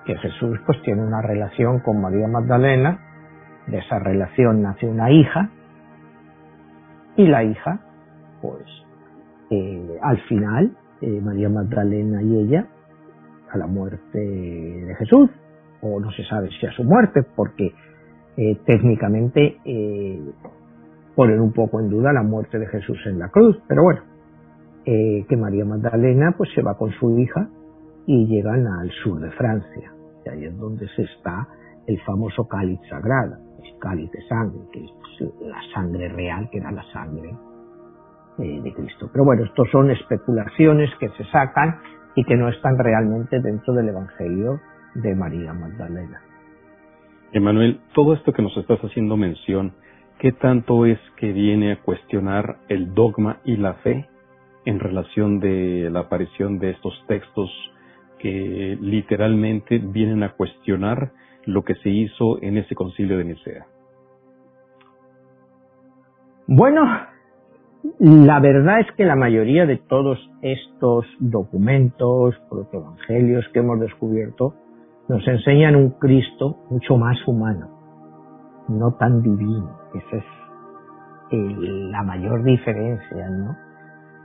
que 0.07 0.17
Jesús 0.17 0.57
pues 0.65 0.81
tiene 0.83 1.03
una 1.03 1.21
relación 1.23 1.81
con 1.81 2.01
María 2.01 2.29
Magdalena, 2.29 3.01
de 3.67 3.79
esa 3.79 3.99
relación 3.99 4.63
nace 4.63 4.87
una 4.87 5.11
hija, 5.11 5.51
y 7.17 7.27
la 7.27 7.43
hija, 7.43 7.81
pues 8.41 8.65
eh, 9.51 9.99
al 10.03 10.21
final, 10.29 10.71
eh, 11.01 11.21
María 11.21 11.49
Magdalena 11.49 12.23
y 12.23 12.45
ella, 12.45 12.67
a 13.51 13.59
la 13.59 13.67
muerte 13.67 14.21
de 14.21 14.95
Jesús, 15.01 15.31
o 15.83 15.99
no 15.99 16.13
se 16.13 16.23
sabe 16.27 16.49
si 16.61 16.65
a 16.65 16.71
su 16.71 16.85
muerte, 16.85 17.25
porque 17.35 17.75
eh, 18.37 18.59
técnicamente 18.65 19.59
eh, 19.65 20.21
ponen 21.15 21.41
un 21.41 21.53
poco 21.53 21.81
en 21.81 21.89
duda 21.89 22.13
la 22.13 22.23
muerte 22.23 22.59
de 22.59 22.67
Jesús 22.67 22.99
en 23.07 23.19
la 23.19 23.29
cruz, 23.29 23.57
pero 23.69 23.83
bueno, 23.83 24.01
eh, 24.85 25.25
que 25.29 25.37
María 25.37 25.65
Magdalena 25.65 26.35
pues 26.37 26.51
se 26.55 26.63
va 26.63 26.77
con 26.77 26.91
su 26.93 27.19
hija 27.19 27.49
y 28.07 28.27
llegan 28.27 28.67
al 28.67 28.91
sur 29.03 29.21
de 29.21 29.31
Francia, 29.31 29.93
y 30.25 30.29
ahí 30.29 30.45
es 30.45 30.59
donde 30.59 30.87
se 30.89 31.03
está 31.03 31.49
el 31.87 32.01
famoso 32.03 32.47
cáliz 32.49 32.81
sagrado, 32.89 33.37
el 33.63 33.79
cáliz 33.79 34.11
de 34.11 34.21
sangre, 34.29 34.61
que 34.73 34.85
es 34.85 34.91
pues, 35.01 35.33
la 35.41 35.59
sangre 35.73 36.09
real, 36.09 36.49
que 36.51 36.59
era 36.59 36.71
la 36.71 36.85
sangre 36.93 37.35
eh, 38.39 38.61
de 38.63 38.73
Cristo. 38.75 39.09
Pero 39.13 39.25
bueno, 39.25 39.45
estos 39.45 39.71
son 39.71 39.91
especulaciones 39.91 40.91
que 40.99 41.09
se 41.11 41.25
sacan 41.31 41.79
y 42.15 42.25
que 42.25 42.37
no 42.37 42.49
están 42.49 42.77
realmente 42.79 43.41
dentro 43.41 43.75
del 43.75 43.89
Evangelio 43.89 44.61
de 44.95 45.15
María 45.15 45.53
Magdalena. 45.53 46.21
Emanuel, 47.35 47.81
todo 47.95 48.15
esto 48.15 48.33
que 48.33 48.43
nos 48.43 48.57
estás 48.57 48.79
haciendo 48.79 49.17
mención, 49.17 49.73
¿qué 50.21 50.31
tanto 50.31 50.87
es 50.87 51.01
que 51.17 51.33
viene 51.33 51.73
a 51.73 51.83
cuestionar 51.83 52.59
el 52.69 52.95
dogma 52.95 53.41
y 53.45 53.57
la 53.57 53.75
fe 53.75 54.09
en 54.65 54.79
relación 54.79 55.41
de 55.41 55.91
la 55.91 56.01
aparición 56.01 56.61
de 56.61 56.71
estos 56.71 56.95
textos 57.09 57.51
que 58.21 58.79
literalmente 58.81 59.79
vienen 59.79 60.23
a 60.23 60.35
cuestionar 60.35 61.11
lo 61.45 61.65
que 61.65 61.75
se 61.75 61.91
hizo 61.91 62.41
en 62.41 62.57
ese 62.57 62.77
concilio 62.77 63.19
de 63.19 63.25
Nicea? 63.25 63.67
Bueno, 66.47 66.85
la 67.99 68.39
verdad 68.39 68.79
es 68.79 68.93
que 68.93 69.05
la 69.05 69.17
mayoría 69.17 69.67
de 69.67 69.79
todos 69.79 70.21
estos 70.41 71.05
documentos, 71.19 72.37
protoevangelios 72.49 73.45
que 73.49 73.59
hemos 73.59 73.81
descubierto, 73.81 74.55
nos 75.09 75.27
enseñan 75.27 75.77
un 75.77 75.91
Cristo 75.91 76.65
mucho 76.71 76.97
más 76.97 77.17
humano, 77.27 77.69
no 78.69 78.93
tan 78.95 79.23
divino. 79.23 79.79
Esa 79.95 80.17
es 80.17 80.25
la 81.31 82.03
mayor 82.03 82.43
diferencia, 82.43 83.29
¿no? 83.31 83.57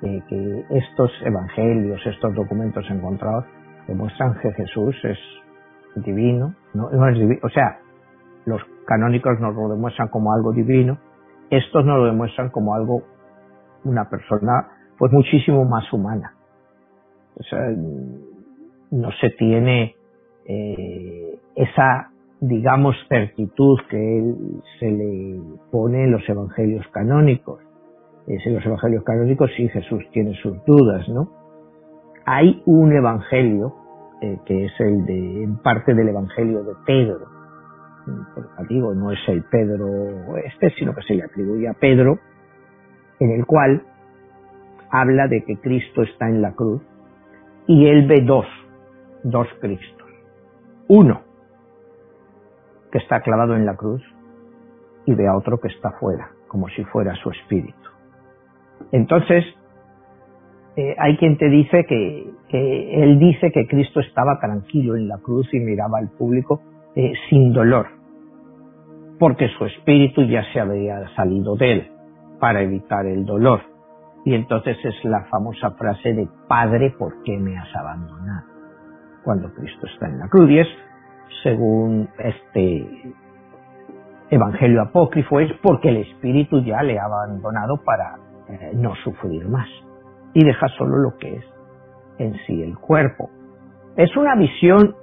que 0.01 0.65
estos 0.69 1.11
evangelios, 1.25 1.99
estos 2.05 2.33
documentos 2.33 2.85
encontrados 2.89 3.43
demuestran 3.87 4.39
que 4.39 4.51
Jesús 4.53 4.95
es 5.03 5.17
divino, 5.95 6.55
no, 6.73 6.89
es 7.09 7.19
divino, 7.19 7.39
o 7.43 7.49
sea, 7.49 7.79
los 8.45 8.61
canónicos 8.87 9.39
nos 9.41 9.53
lo 9.55 9.67
demuestran 9.67 10.07
como 10.07 10.31
algo 10.31 10.53
divino, 10.53 10.97
estos 11.49 11.83
nos 11.83 11.97
lo 11.97 12.05
demuestran 12.05 12.49
como 12.49 12.75
algo, 12.75 13.03
una 13.83 14.09
persona 14.09 14.69
pues 14.97 15.11
muchísimo 15.11 15.65
más 15.65 15.91
humana. 15.91 16.33
O 17.35 17.43
sea, 17.43 17.59
no 18.91 19.09
se 19.19 19.29
tiene 19.31 19.95
eh, 20.51 21.39
esa, 21.55 22.09
digamos, 22.41 22.95
certitud 23.07 23.77
que 23.87 24.17
él 24.17 24.35
se 24.79 24.89
le 24.89 25.39
pone 25.71 26.05
en 26.05 26.11
los 26.11 26.27
evangelios 26.27 26.87
canónicos. 26.87 27.61
Es 28.25 28.43
en 28.47 28.55
los 28.55 28.65
evangelios 28.65 29.03
canónicos 29.03 29.51
sí 29.55 29.69
Jesús 29.69 30.03
tiene 30.11 30.33
sus 30.41 30.57
dudas, 30.65 31.07
¿no? 31.09 31.29
Hay 32.25 32.63
un 32.65 32.91
evangelio 32.91 33.75
eh, 34.21 34.39
que 34.45 34.65
es 34.65 34.71
el 34.79 35.05
de, 35.05 35.43
en 35.43 35.57
parte 35.57 35.93
del 35.93 36.09
evangelio 36.09 36.63
de 36.63 36.73
Pedro. 36.83 37.27
Digo, 38.67 38.95
no 38.95 39.11
es 39.11 39.19
el 39.27 39.43
Pedro 39.43 40.35
este, 40.37 40.71
sino 40.79 40.95
que 40.95 41.03
se 41.03 41.13
le 41.13 41.23
atribuye 41.23 41.67
a 41.67 41.73
Pedro, 41.73 42.17
en 43.19 43.31
el 43.31 43.45
cual 43.45 43.83
habla 44.89 45.27
de 45.27 45.43
que 45.43 45.57
Cristo 45.57 46.01
está 46.01 46.27
en 46.27 46.41
la 46.41 46.53
cruz 46.53 46.81
y 47.67 47.85
él 47.85 48.07
ve 48.07 48.21
dos, 48.25 48.47
dos 49.23 49.47
Cristos. 49.61 49.98
Uno 50.89 51.21
que 52.91 52.97
está 52.97 53.21
clavado 53.21 53.55
en 53.55 53.65
la 53.65 53.75
cruz 53.75 54.01
y 55.05 55.13
ve 55.13 55.27
a 55.27 55.37
otro 55.37 55.59
que 55.59 55.67
está 55.67 55.91
fuera, 55.99 56.31
como 56.47 56.67
si 56.69 56.83
fuera 56.85 57.13
su 57.15 57.29
espíritu. 57.29 57.89
Entonces, 58.91 59.45
eh, 60.75 60.95
hay 60.97 61.15
quien 61.17 61.37
te 61.37 61.47
dice 61.47 61.85
que, 61.85 62.27
él 62.49 63.19
dice 63.19 63.51
que 63.51 63.67
Cristo 63.67 63.99
estaba 63.99 64.39
tranquilo 64.39 64.95
en 64.95 65.07
la 65.07 65.19
cruz 65.19 65.47
y 65.53 65.59
miraba 65.59 65.99
al 65.99 66.09
público 66.09 66.61
eh, 66.95 67.13
sin 67.29 67.53
dolor, 67.53 67.87
porque 69.19 69.47
su 69.59 69.65
espíritu 69.65 70.23
ya 70.23 70.43
se 70.51 70.59
había 70.59 71.07
salido 71.15 71.55
de 71.55 71.71
él 71.71 71.91
para 72.39 72.63
evitar 72.63 73.05
el 73.05 73.25
dolor. 73.25 73.61
Y 74.25 74.33
entonces 74.33 74.75
es 74.83 74.95
la 75.03 75.25
famosa 75.25 75.69
frase 75.71 76.13
de 76.13 76.27
Padre, 76.47 76.95
¿por 76.97 77.21
qué 77.21 77.37
me 77.37 77.55
has 77.55 77.75
abandonado? 77.75 78.48
Cuando 79.23 79.53
Cristo 79.53 79.87
está 79.87 80.07
en 80.07 80.19
la 80.19 80.27
cruz. 80.27 80.49
Y 80.49 80.59
es 80.59 80.67
según 81.43 82.09
este 82.17 83.13
evangelio 84.29 84.81
apócrifo, 84.81 85.39
es 85.39 85.51
porque 85.61 85.89
el 85.89 85.97
espíritu 85.97 86.63
ya 86.63 86.83
le 86.83 86.99
ha 86.99 87.05
abandonado 87.05 87.77
para 87.83 88.15
eh, 88.47 88.71
no 88.75 88.93
sufrir 89.03 89.47
más 89.47 89.67
y 90.33 90.43
deja 90.43 90.67
solo 90.77 90.97
lo 90.97 91.17
que 91.17 91.35
es 91.35 91.45
en 92.17 92.33
sí 92.45 92.61
el 92.61 92.77
cuerpo. 92.77 93.29
Es 93.95 94.15
una 94.15 94.35
visión 94.35 94.95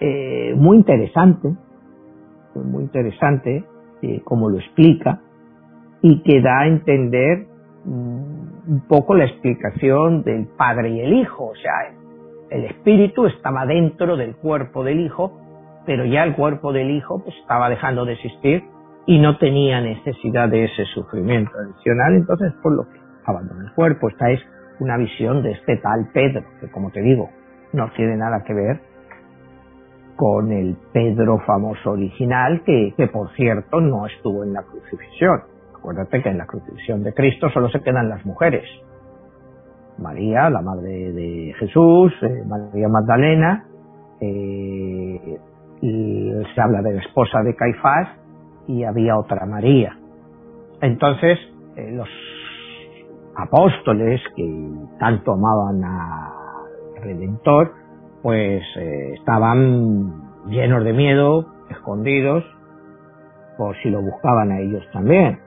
eh, 0.00 0.54
muy 0.56 0.76
interesante, 0.78 1.54
muy 2.54 2.84
interesante, 2.84 3.64
eh, 4.02 4.20
como 4.24 4.48
lo 4.48 4.58
explica, 4.58 5.20
y 6.02 6.22
que 6.22 6.40
da 6.40 6.60
a 6.60 6.66
entender 6.66 7.46
mm, 7.84 8.70
un 8.70 8.84
poco 8.88 9.14
la 9.14 9.24
explicación 9.24 10.22
del 10.22 10.46
Padre 10.56 10.90
y 10.90 11.00
el 11.00 11.12
Hijo, 11.14 11.46
o 11.46 11.54
sea, 11.54 11.94
el 12.50 12.64
espíritu 12.64 13.26
estaba 13.26 13.66
dentro 13.66 14.16
del 14.16 14.36
cuerpo 14.36 14.84
del 14.84 15.00
Hijo, 15.00 15.40
pero 15.86 16.04
ya 16.04 16.24
el 16.24 16.34
cuerpo 16.34 16.72
del 16.72 16.90
Hijo 16.90 17.22
pues, 17.22 17.36
estaba 17.36 17.68
dejando 17.68 18.04
de 18.04 18.14
existir 18.14 18.64
y 19.06 19.18
no 19.18 19.38
tenía 19.38 19.80
necesidad 19.80 20.48
de 20.48 20.64
ese 20.64 20.84
sufrimiento 20.86 21.52
adicional, 21.58 22.14
entonces 22.14 22.52
por 22.62 22.74
lo 22.74 22.84
que 22.84 22.98
abandona 23.26 23.64
el 23.64 23.74
cuerpo. 23.74 24.08
Esta 24.08 24.30
es 24.30 24.40
una 24.80 24.96
visión 24.96 25.42
de 25.42 25.52
este 25.52 25.76
tal 25.78 26.08
Pedro, 26.12 26.44
que 26.60 26.70
como 26.70 26.90
te 26.90 27.00
digo, 27.00 27.30
no 27.72 27.90
tiene 27.96 28.16
nada 28.16 28.42
que 28.44 28.54
ver 28.54 28.80
con 30.16 30.52
el 30.52 30.76
Pedro 30.92 31.40
famoso 31.40 31.90
original, 31.90 32.62
que, 32.64 32.94
que 32.96 33.08
por 33.08 33.32
cierto 33.34 33.80
no 33.80 34.06
estuvo 34.06 34.44
en 34.44 34.52
la 34.52 34.62
crucifixión. 34.62 35.42
Acuérdate 35.76 36.22
que 36.22 36.28
en 36.28 36.38
la 36.38 36.46
crucifixión 36.46 37.02
de 37.02 37.12
Cristo 37.12 37.50
solo 37.50 37.68
se 37.68 37.82
quedan 37.82 38.08
las 38.08 38.24
mujeres. 38.24 38.64
María, 39.98 40.50
la 40.50 40.60
madre 40.60 41.12
de 41.12 41.54
Jesús, 41.58 42.12
eh, 42.22 42.44
María 42.46 42.88
Magdalena, 42.88 43.64
eh, 44.20 45.38
se 45.80 46.60
habla 46.60 46.80
de 46.82 46.94
la 46.94 47.00
esposa 47.00 47.42
de 47.42 47.54
Caifás 47.54 48.08
y 48.66 48.84
había 48.84 49.18
otra 49.18 49.44
María. 49.46 49.96
Entonces, 50.80 51.38
eh, 51.76 51.92
los 51.92 52.08
apóstoles 53.36 54.20
que 54.36 54.70
tanto 54.98 55.32
amaban 55.32 55.84
al 55.84 57.02
Redentor, 57.02 57.72
pues 58.22 58.62
estaban 59.18 60.46
llenos 60.48 60.84
de 60.84 60.92
miedo, 60.92 61.46
escondidos, 61.68 62.44
por 63.58 63.76
si 63.82 63.90
lo 63.90 64.00
buscaban 64.00 64.52
a 64.52 64.60
ellos 64.60 64.82
también. 64.92 65.38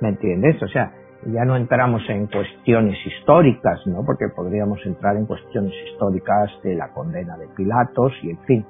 ¿Me 0.00 0.08
entiendes? 0.08 0.62
O 0.62 0.68
sea, 0.68 0.92
ya 1.26 1.44
no 1.44 1.56
entramos 1.56 2.02
en 2.08 2.26
cuestiones 2.26 2.96
históricas, 3.06 3.80
¿no? 3.86 4.04
Porque 4.04 4.26
podríamos 4.34 4.78
entrar 4.86 5.16
en 5.16 5.26
cuestiones 5.26 5.72
históricas 5.86 6.50
de 6.62 6.74
la 6.74 6.88
condena 6.92 7.36
de 7.36 7.48
Pilatos 7.54 8.12
y 8.22 8.30
en 8.30 8.38
fin, 8.40 8.66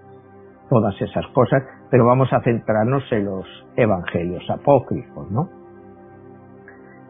todas 0.68 0.94
esas 1.00 1.26
cosas, 1.28 1.62
pero 1.90 2.06
vamos 2.06 2.32
a 2.32 2.40
centrarnos 2.42 3.02
en 3.12 3.24
los 3.26 3.44
evangelios 3.76 4.42
apócrifos, 4.50 5.30
¿no? 5.30 5.48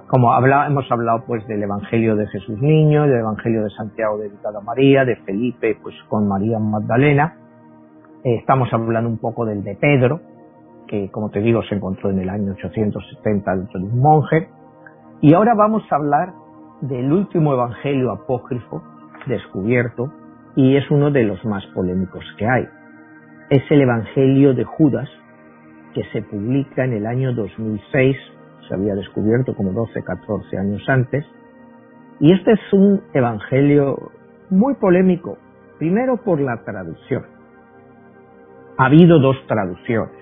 Como 0.09 0.36
hemos 0.36 0.91
hablado 0.91 1.24
pues 1.24 1.47
del 1.47 1.62
evangelio 1.62 2.16
de 2.16 2.26
Jesús 2.26 2.61
Niño, 2.61 3.05
del 3.05 3.20
evangelio 3.20 3.62
de 3.62 3.70
Santiago 3.70 4.18
dedicado 4.18 4.59
a 4.59 4.61
María, 4.61 5.05
de 5.05 5.16
Felipe 5.16 5.78
pues 5.80 5.95
con 6.09 6.26
María 6.26 6.59
Magdalena, 6.59 7.36
eh, 8.24 8.34
estamos 8.34 8.68
hablando 8.72 9.09
un 9.09 9.18
poco 9.18 9.47
del 9.47 9.62
de 9.62 9.76
Pedro, 9.76 10.20
que 10.88 11.11
como 11.11 11.30
te 11.30 11.41
digo 11.41 11.62
se 11.62 11.76
encontró 11.76 12.11
en 12.11 12.18
el 12.18 12.28
año 12.28 12.53
870 12.53 13.57
dentro 13.57 13.78
de 13.78 13.86
un 13.86 14.01
monje, 14.01 14.49
y 15.23 15.35
ahora 15.35 15.55
vamos 15.55 15.83
a 15.91 15.97
hablar 15.97 16.33
del 16.81 17.12
último 17.12 17.53
evangelio 17.53 18.11
apócrifo 18.11 18.83
descubierto 19.27 20.11
y 20.57 20.77
es 20.77 20.91
uno 20.91 21.11
de 21.11 21.25
los 21.25 21.45
más 21.45 21.64
polémicos 21.75 22.25
que 22.39 22.49
hay. 22.49 22.66
Es 23.51 23.62
el 23.71 23.83
evangelio 23.83 24.55
de 24.55 24.64
Judas 24.64 25.09
que 25.95 26.05
se 26.12 26.23
publica 26.23 26.85
en 26.85 26.95
el 26.95 27.07
año 27.07 27.35
2006, 27.35 28.16
se 28.66 28.75
había 28.75 28.95
descubierto 28.95 29.55
como 29.55 29.73
12, 29.73 30.03
14 30.03 30.57
años 30.57 30.83
antes, 30.89 31.27
y 32.18 32.33
este 32.33 32.53
es 32.53 32.73
un 32.73 33.03
evangelio 33.12 34.12
muy 34.51 34.75
polémico, 34.75 35.37
primero 35.79 36.16
por 36.18 36.41
la 36.41 36.62
traducción. 36.64 37.25
Ha 38.79 38.87
habido 38.87 39.18
dos 39.18 39.37
traducciones, 39.47 40.16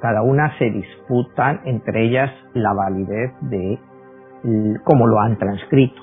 cada 0.00 0.22
una 0.22 0.56
se 0.58 0.70
disputan 0.70 1.62
entre 1.64 2.06
ellas 2.06 2.30
la 2.54 2.72
validez 2.72 3.32
de 3.40 3.78
como 4.84 5.06
lo 5.06 5.20
han 5.20 5.38
transcrito. 5.38 6.02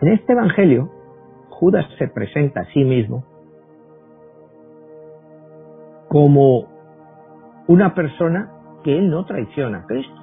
En 0.00 0.08
este 0.08 0.32
Evangelio, 0.32 0.90
Judas 1.50 1.86
se 1.98 2.08
presenta 2.08 2.60
a 2.60 2.64
sí 2.66 2.84
mismo 2.84 3.24
como 6.08 6.68
una 7.68 7.94
persona 7.94 8.50
que 8.82 8.98
él 8.98 9.10
no 9.10 9.24
traiciona 9.24 9.78
a 9.78 9.86
Cristo. 9.86 10.14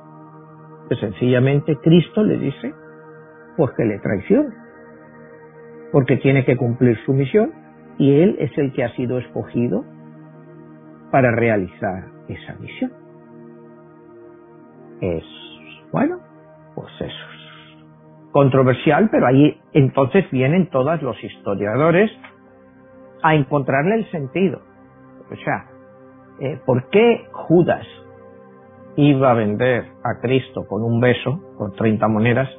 Que 0.89 0.95
sencillamente 0.97 1.77
Cristo 1.77 2.23
le 2.23 2.37
dice, 2.37 2.73
pues 3.57 3.71
que 3.75 3.85
le 3.85 3.99
traiciona. 3.99 4.55
Porque 5.91 6.17
tiene 6.17 6.45
que 6.45 6.57
cumplir 6.57 6.97
su 7.05 7.13
misión 7.13 7.51
y 7.97 8.21
él 8.21 8.35
es 8.39 8.57
el 8.57 8.71
que 8.73 8.83
ha 8.83 8.95
sido 8.95 9.17
escogido 9.17 9.83
para 11.11 11.31
realizar 11.31 12.05
esa 12.27 12.55
misión. 12.55 12.91
Es, 15.01 15.23
bueno, 15.91 16.19
pues 16.19 16.30
controversial, 18.31 19.09
pero 19.11 19.27
ahí 19.27 19.59
entonces 19.73 20.29
vienen 20.31 20.69
todos 20.69 21.01
los 21.01 21.21
historiadores 21.23 22.11
a 23.21 23.35
encontrarle 23.35 23.95
el 23.95 24.11
sentido. 24.11 24.61
O 25.31 25.35
sea, 25.35 25.65
eh, 26.39 26.59
¿por 26.65 26.89
qué 26.89 27.25
Judas 27.31 27.85
iba 28.95 29.31
a 29.31 29.33
vender 29.33 29.85
a 30.03 30.19
Cristo 30.21 30.65
con 30.67 30.83
un 30.83 30.99
beso, 30.99 31.39
por 31.57 31.73
30 31.73 32.07
monedas, 32.07 32.49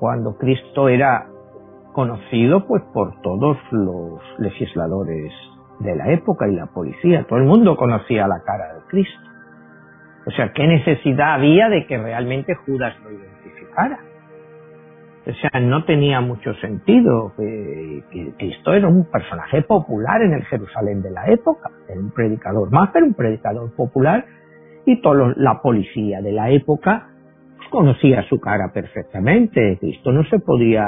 cuando 0.00 0.36
Cristo 0.38 0.88
era 0.88 1.26
conocido 1.92 2.66
pues 2.66 2.82
por 2.92 3.20
todos 3.22 3.56
los 3.72 4.20
legisladores 4.38 5.32
de 5.80 5.96
la 5.96 6.12
época 6.12 6.48
y 6.48 6.54
la 6.54 6.66
policía? 6.66 7.24
Todo 7.28 7.38
el 7.38 7.44
mundo 7.44 7.76
conocía 7.76 8.26
la 8.28 8.40
cara 8.44 8.74
de 8.74 8.80
Cristo. 8.88 9.20
O 10.26 10.30
sea, 10.30 10.52
¿qué 10.52 10.66
necesidad 10.66 11.34
había 11.34 11.68
de 11.68 11.86
que 11.86 11.96
realmente 11.98 12.54
Judas 12.54 12.94
lo 13.02 13.10
identificara? 13.10 13.98
O 15.28 15.34
sea, 15.34 15.60
no 15.60 15.84
tenía 15.84 16.20
mucho 16.20 16.54
sentido. 16.54 17.32
que 17.36 18.32
Cristo 18.38 18.72
era 18.72 18.88
un 18.88 19.04
personaje 19.04 19.62
popular 19.62 20.22
en 20.22 20.32
el 20.32 20.44
Jerusalén 20.46 21.02
de 21.02 21.10
la 21.10 21.26
época. 21.28 21.70
Era 21.88 22.00
un 22.00 22.10
predicador 22.10 22.70
más, 22.72 22.90
pero 22.92 23.04
un 23.04 23.14
predicador 23.14 23.74
popular. 23.74 24.24
Y 24.86 25.02
toda 25.02 25.34
la 25.36 25.60
policía 25.60 26.22
de 26.22 26.32
la 26.32 26.50
época 26.50 27.10
conocía 27.70 28.22
su 28.22 28.40
cara 28.40 28.72
perfectamente. 28.72 29.76
Cristo 29.78 30.12
no 30.12 30.24
se 30.24 30.38
podía 30.38 30.86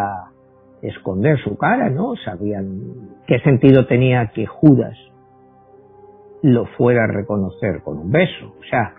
esconder 0.80 1.38
su 1.40 1.58
cara, 1.58 1.90
¿no? 1.90 2.16
Sabían 2.24 3.18
qué 3.26 3.40
sentido 3.40 3.86
tenía 3.86 4.28
que 4.28 4.46
Judas 4.46 4.96
lo 6.42 6.64
fuera 6.78 7.04
a 7.04 7.06
reconocer 7.08 7.82
con 7.82 7.98
un 7.98 8.10
beso. 8.10 8.54
O 8.58 8.64
sea, 8.70 8.94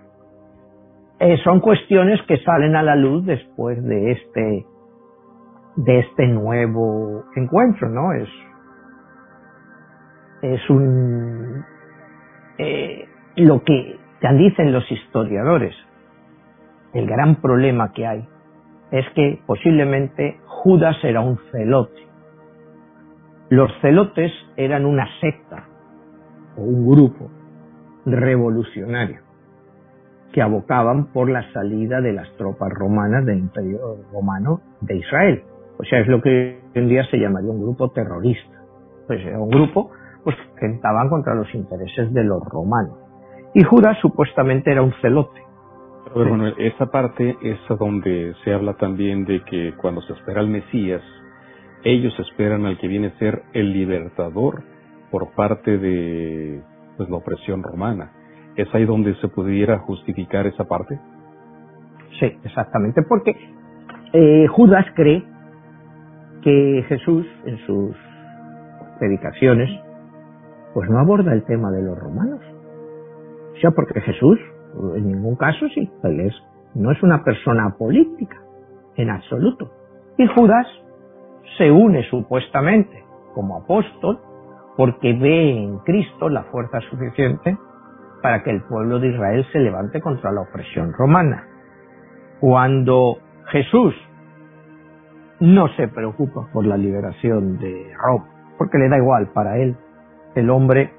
eh, 1.19 1.37
son 1.43 1.59
cuestiones 1.61 2.21
que 2.27 2.37
salen 2.43 2.75
a 2.75 2.83
la 2.83 2.95
luz 2.95 3.25
después 3.25 3.83
de 3.83 4.11
este 4.11 4.65
de 5.75 5.99
este 5.99 6.27
nuevo 6.27 7.25
encuentro, 7.35 7.89
¿no? 7.89 8.13
Es 8.13 8.29
es 10.41 10.69
un 10.69 11.63
eh, 12.57 13.07
lo 13.35 13.63
que 13.63 13.99
dicen 14.37 14.71
los 14.71 14.89
historiadores. 14.91 15.75
El 16.93 17.07
gran 17.07 17.35
problema 17.41 17.91
que 17.93 18.05
hay 18.05 18.27
es 18.91 19.05
que 19.15 19.41
posiblemente 19.45 20.39
Judas 20.45 20.97
era 21.03 21.21
un 21.21 21.39
celote. 21.51 22.01
Los 23.49 23.71
celotes 23.81 24.31
eran 24.57 24.85
una 24.85 25.07
secta 25.19 25.65
o 26.57 26.61
un 26.61 26.87
grupo 26.89 27.29
revolucionario 28.05 29.21
que 30.33 30.41
abocaban 30.41 31.07
por 31.07 31.29
la 31.29 31.51
salida 31.51 31.99
de 32.01 32.13
las 32.13 32.31
tropas 32.37 32.71
romanas 32.71 33.25
del 33.25 33.39
Imperio 33.39 33.79
Romano 34.13 34.61
de 34.81 34.97
Israel. 34.97 35.43
O 35.81 35.83
sea, 35.83 35.99
es 35.99 36.07
lo 36.07 36.21
que 36.21 36.29
hoy 36.29 36.71
en 36.75 36.87
día 36.87 37.03
se 37.09 37.17
llamaría 37.17 37.49
un 37.49 37.61
grupo 37.61 37.89
terrorista. 37.89 38.61
Pues 39.07 39.25
era 39.25 39.39
un 39.39 39.49
grupo 39.49 39.89
pues, 40.23 40.35
que 40.35 40.67
tentaban 40.67 41.09
contra 41.09 41.33
los 41.33 41.53
intereses 41.55 42.13
de 42.13 42.23
los 42.23 42.43
romanos. 42.45 42.97
Y 43.55 43.63
Judas 43.63 43.97
supuestamente 43.99 44.71
era 44.71 44.83
un 44.83 44.93
celote. 45.01 45.41
Pero 46.13 46.29
bueno, 46.29 46.47
esa 46.57 46.85
parte 46.87 47.35
es 47.41 47.57
donde 47.79 48.33
se 48.43 48.53
habla 48.53 48.73
también 48.75 49.25
de 49.25 49.41
que 49.43 49.73
cuando 49.81 50.01
se 50.01 50.13
espera 50.13 50.41
al 50.41 50.47
Mesías, 50.47 51.01
ellos 51.83 52.13
esperan 52.19 52.65
al 52.65 52.77
que 52.77 52.87
viene 52.87 53.07
a 53.07 53.17
ser 53.17 53.43
el 53.53 53.73
libertador 53.73 54.61
por 55.09 55.33
parte 55.33 55.77
de 55.77 56.61
pues, 56.97 57.09
la 57.09 57.17
opresión 57.17 57.63
romana. 57.63 58.11
¿Es 58.55 58.67
ahí 58.75 58.85
donde 58.85 59.15
se 59.15 59.29
pudiera 59.29 59.79
justificar 59.79 60.45
esa 60.45 60.65
parte? 60.65 60.99
Sí, 62.19 62.37
exactamente, 62.43 63.01
porque 63.03 63.35
eh, 64.13 64.47
Judas 64.47 64.85
cree 64.95 65.23
que 66.41 66.85
Jesús 66.87 67.25
en 67.45 67.57
sus 67.65 67.95
predicaciones 68.99 69.69
pues 70.73 70.89
no 70.89 70.99
aborda 70.99 71.33
el 71.33 71.43
tema 71.43 71.71
de 71.71 71.81
los 71.81 71.97
romanos. 71.97 72.41
O 73.53 73.59
sea, 73.59 73.71
porque 73.71 73.99
Jesús, 74.01 74.39
en 74.95 75.07
ningún 75.07 75.35
caso, 75.35 75.67
sí, 75.73 75.91
él 76.03 76.19
es, 76.21 76.33
no 76.75 76.91
es 76.91 77.03
una 77.03 77.23
persona 77.23 77.75
política, 77.77 78.37
en 78.95 79.09
absoluto. 79.09 79.69
Y 80.17 80.27
Judas 80.27 80.67
se 81.57 81.71
une 81.71 82.03
supuestamente 82.09 83.03
como 83.33 83.57
apóstol 83.57 84.19
porque 84.77 85.13
ve 85.13 85.63
en 85.63 85.79
Cristo 85.79 86.29
la 86.29 86.43
fuerza 86.43 86.79
suficiente 86.89 87.57
para 88.21 88.43
que 88.43 88.51
el 88.51 88.61
pueblo 88.63 88.99
de 88.99 89.09
Israel 89.09 89.45
se 89.51 89.59
levante 89.59 89.99
contra 89.99 90.31
la 90.31 90.41
opresión 90.41 90.93
romana. 90.93 91.47
Cuando 92.39 93.17
Jesús 93.47 93.93
no 95.41 95.67
se 95.69 95.87
preocupa 95.87 96.47
por 96.53 96.65
la 96.65 96.77
liberación 96.77 97.57
de 97.57 97.91
Roma, 97.97 98.29
porque 98.59 98.77
le 98.77 98.89
da 98.89 98.97
igual 98.97 99.31
para 99.33 99.57
él, 99.57 99.75
el 100.35 100.49
hombre 100.51 100.91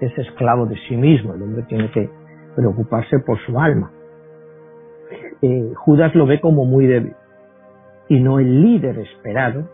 es 0.00 0.16
esclavo 0.16 0.66
de 0.66 0.76
sí 0.88 0.96
mismo, 0.96 1.34
el 1.34 1.42
hombre 1.42 1.64
tiene 1.64 1.90
que 1.90 2.08
preocuparse 2.54 3.18
por 3.18 3.38
su 3.40 3.58
alma. 3.58 3.90
Eh, 5.42 5.72
Judas 5.74 6.14
lo 6.14 6.24
ve 6.24 6.40
como 6.40 6.64
muy 6.64 6.86
débil 6.86 7.14
y 8.08 8.20
no 8.20 8.38
el 8.38 8.62
líder 8.62 8.96
esperado 9.00 9.68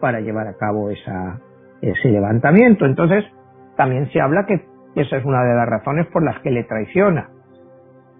para 0.00 0.20
llevar 0.20 0.48
a 0.48 0.56
cabo 0.56 0.90
esa, 0.90 1.40
ese 1.80 2.08
levantamiento. 2.08 2.84
Entonces, 2.84 3.24
también 3.76 4.10
se 4.10 4.20
habla 4.20 4.44
que 4.44 4.66
esa 4.96 5.16
es 5.16 5.24
una 5.24 5.44
de 5.44 5.54
las 5.54 5.68
razones 5.68 6.06
por 6.08 6.24
las 6.24 6.40
que 6.40 6.50
le 6.50 6.64
traiciona. 6.64 7.30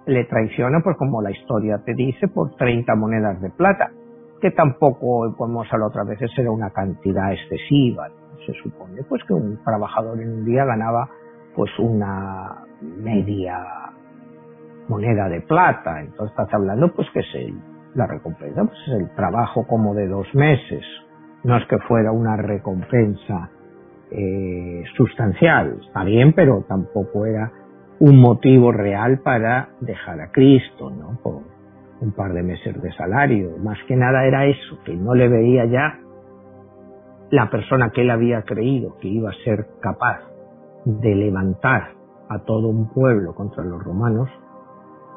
Le 0.07 0.25
traiciona, 0.25 0.81
pues 0.85 0.97
como 0.97 1.21
la 1.21 1.33
historia 1.33 1.81
te 1.85 1.95
dice, 1.95 2.29
por 2.29 2.55
30 2.55 2.95
monedas 2.95 3.41
de 3.41 3.51
plata, 3.51 3.91
que 4.41 4.51
tampoco, 4.51 5.35
como 5.37 5.65
la 5.65 5.87
otra 5.87 6.05
vez, 6.05 6.19
era 6.37 6.51
una 6.51 6.71
cantidad 6.71 7.33
excesiva. 7.33 8.09
Se 8.47 8.53
supone 8.63 9.03
pues 9.09 9.23
que 9.25 9.35
un 9.35 9.63
trabajador 9.63 10.21
en 10.21 10.31
un 10.31 10.45
día 10.45 10.65
ganaba 10.65 11.09
pues 11.55 11.71
una 11.79 12.65
media 12.81 13.63
moneda 14.89 15.29
de 15.29 15.43
plata. 15.43 16.01
Entonces 16.01 16.31
estás 16.31 16.53
hablando 16.55 16.93
pues 16.93 17.09
que 17.13 17.21
es 17.21 17.35
el, 17.35 17.55
la 17.95 18.07
recompensa, 18.07 18.65
pues 18.65 18.79
es 18.89 18.95
el 19.01 19.15
trabajo 19.15 19.67
como 19.67 19.95
de 19.95 20.09
dos 20.09 20.27
meses. 20.35 20.85
No 21.45 21.57
es 21.57 21.67
que 21.69 21.79
fuera 21.79 22.13
una 22.13 22.37
recompensa 22.37 23.51
eh, 24.11 24.83
sustancial, 24.97 25.79
está 25.87 26.05
bien, 26.05 26.33
pero 26.33 26.65
tampoco 26.69 27.27
era 27.27 27.53
un 28.01 28.19
motivo 28.19 28.73
real 28.73 29.21
para 29.21 29.71
dejar 29.81 30.21
a 30.21 30.33
Cristo, 30.33 30.91
¿no? 30.91 31.19
Por 31.23 31.43
un 32.01 32.13
par 32.13 32.33
de 32.33 32.43
meses 32.43 32.81
de 32.81 32.93
salario. 32.93 33.57
Más 33.59 33.79
que 33.87 33.97
nada 33.97 34.25
era 34.25 34.47
eso, 34.47 34.79
que 34.85 34.95
no 34.97 35.15
le 35.15 35.29
veía 35.29 35.67
ya 35.67 35.99
la 37.31 37.49
persona 37.51 37.91
que 37.91 38.03
él 38.03 38.11
había 38.11 38.43
creído 38.43 38.97
que 38.99 39.09
iba 39.09 39.31
a 39.31 39.45
ser 39.45 39.67
capaz 39.81 40.19
de 40.85 41.15
levantar 41.15 41.93
a 42.29 42.39
todo 42.41 42.69
un 42.69 42.93
pueblo 42.93 43.35
contra 43.35 43.65
los 43.65 43.83
romanos, 43.83 44.29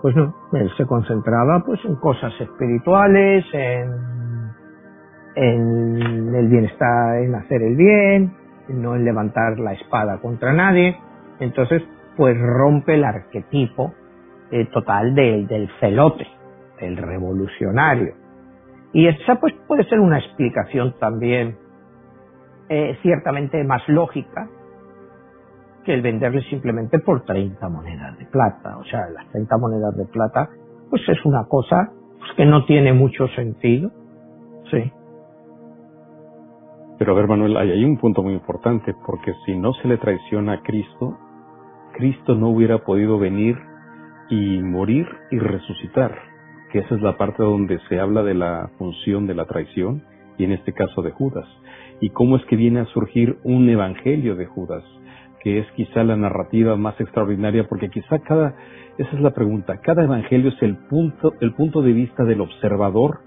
pues 0.01 0.15
no, 0.15 0.35
él 0.53 0.69
se 0.77 0.85
concentraba 0.85 1.63
pues 1.65 1.79
en 1.85 1.95
cosas 1.95 2.33
espirituales, 2.39 3.45
en, 3.53 3.91
en 5.35 6.35
el 6.35 6.47
bienestar, 6.49 7.19
en 7.23 7.35
hacer 7.35 7.61
el 7.61 7.75
bien, 7.75 8.33
no 8.67 8.95
en 8.95 9.05
levantar 9.05 9.59
la 9.59 9.73
espada 9.73 10.19
contra 10.19 10.53
nadie. 10.53 10.97
Entonces, 11.39 11.83
pues 12.17 12.37
rompe 12.39 12.95
el 12.95 13.03
arquetipo 13.03 13.93
eh, 14.51 14.65
total 14.65 15.15
del 15.15 15.69
celote, 15.79 16.27
del 16.83 16.97
revolucionario. 16.97 18.13
Y 18.93 19.07
esa 19.07 19.35
pues 19.39 19.53
puede 19.67 19.83
ser 19.85 19.99
una 19.99 20.19
explicación 20.19 20.95
también 20.99 21.57
eh, 22.69 22.97
ciertamente 23.01 23.63
más 23.63 23.81
lógica 23.87 24.47
que 25.83 25.93
el 25.93 26.01
venderle 26.01 26.41
simplemente 26.43 26.99
por 26.99 27.23
30 27.25 27.69
monedas 27.69 28.17
de 28.17 28.25
plata. 28.25 28.77
O 28.77 28.83
sea, 28.85 29.09
las 29.09 29.29
30 29.31 29.57
monedas 29.57 29.95
de 29.97 30.05
plata, 30.05 30.49
pues 30.89 31.01
es 31.07 31.25
una 31.25 31.45
cosa 31.45 31.91
pues, 32.19 32.31
que 32.37 32.45
no 32.45 32.65
tiene 32.65 32.93
mucho 32.93 33.27
sentido. 33.29 33.91
Sí. 34.71 34.91
Pero 36.97 37.11
a 37.11 37.15
ver, 37.15 37.27
Manuel, 37.27 37.57
hay, 37.57 37.83
un 37.83 37.97
punto 37.97 38.23
muy 38.23 38.33
importante, 38.33 38.95
porque 39.05 39.33
si 39.45 39.57
no 39.57 39.73
se 39.73 39.87
le 39.87 39.97
traiciona 39.97 40.53
a 40.53 40.61
Cristo, 40.61 41.17
Cristo 41.93 42.35
no 42.35 42.49
hubiera 42.49 42.79
podido 42.79 43.19
venir 43.19 43.57
y 44.29 44.61
morir 44.61 45.07
y 45.31 45.39
resucitar, 45.39 46.17
que 46.73 46.79
esa 46.79 46.95
es 46.95 47.01
la 47.03 47.17
parte 47.17 47.43
donde 47.43 47.79
se 47.87 47.99
habla 47.99 48.23
de 48.23 48.33
la 48.33 48.71
función 48.79 49.27
de 49.27 49.35
la 49.35 49.45
traición, 49.45 50.01
y 50.39 50.43
en 50.43 50.53
este 50.53 50.73
caso 50.73 51.03
de 51.03 51.11
Judas. 51.11 51.45
Y 52.01 52.09
cómo 52.09 52.35
es 52.35 52.43
que 52.45 52.55
viene 52.55 52.79
a 52.79 52.85
surgir 52.85 53.37
un 53.43 53.69
evangelio 53.69 54.35
de 54.35 54.47
Judas, 54.47 54.83
que 55.43 55.59
es 55.59 55.71
quizá 55.73 56.03
la 56.03 56.17
narrativa 56.17 56.75
más 56.75 56.99
extraordinaria, 56.99 57.67
porque 57.69 57.89
quizá 57.89 58.17
cada, 58.23 58.55
esa 58.97 59.11
es 59.11 59.21
la 59.21 59.35
pregunta, 59.35 59.81
cada 59.81 60.03
evangelio 60.03 60.49
es 60.49 60.59
el 60.63 60.77
punto, 60.87 61.33
el 61.41 61.53
punto 61.53 61.83
de 61.83 61.93
vista 61.93 62.23
del 62.23 62.41
observador 62.41 63.19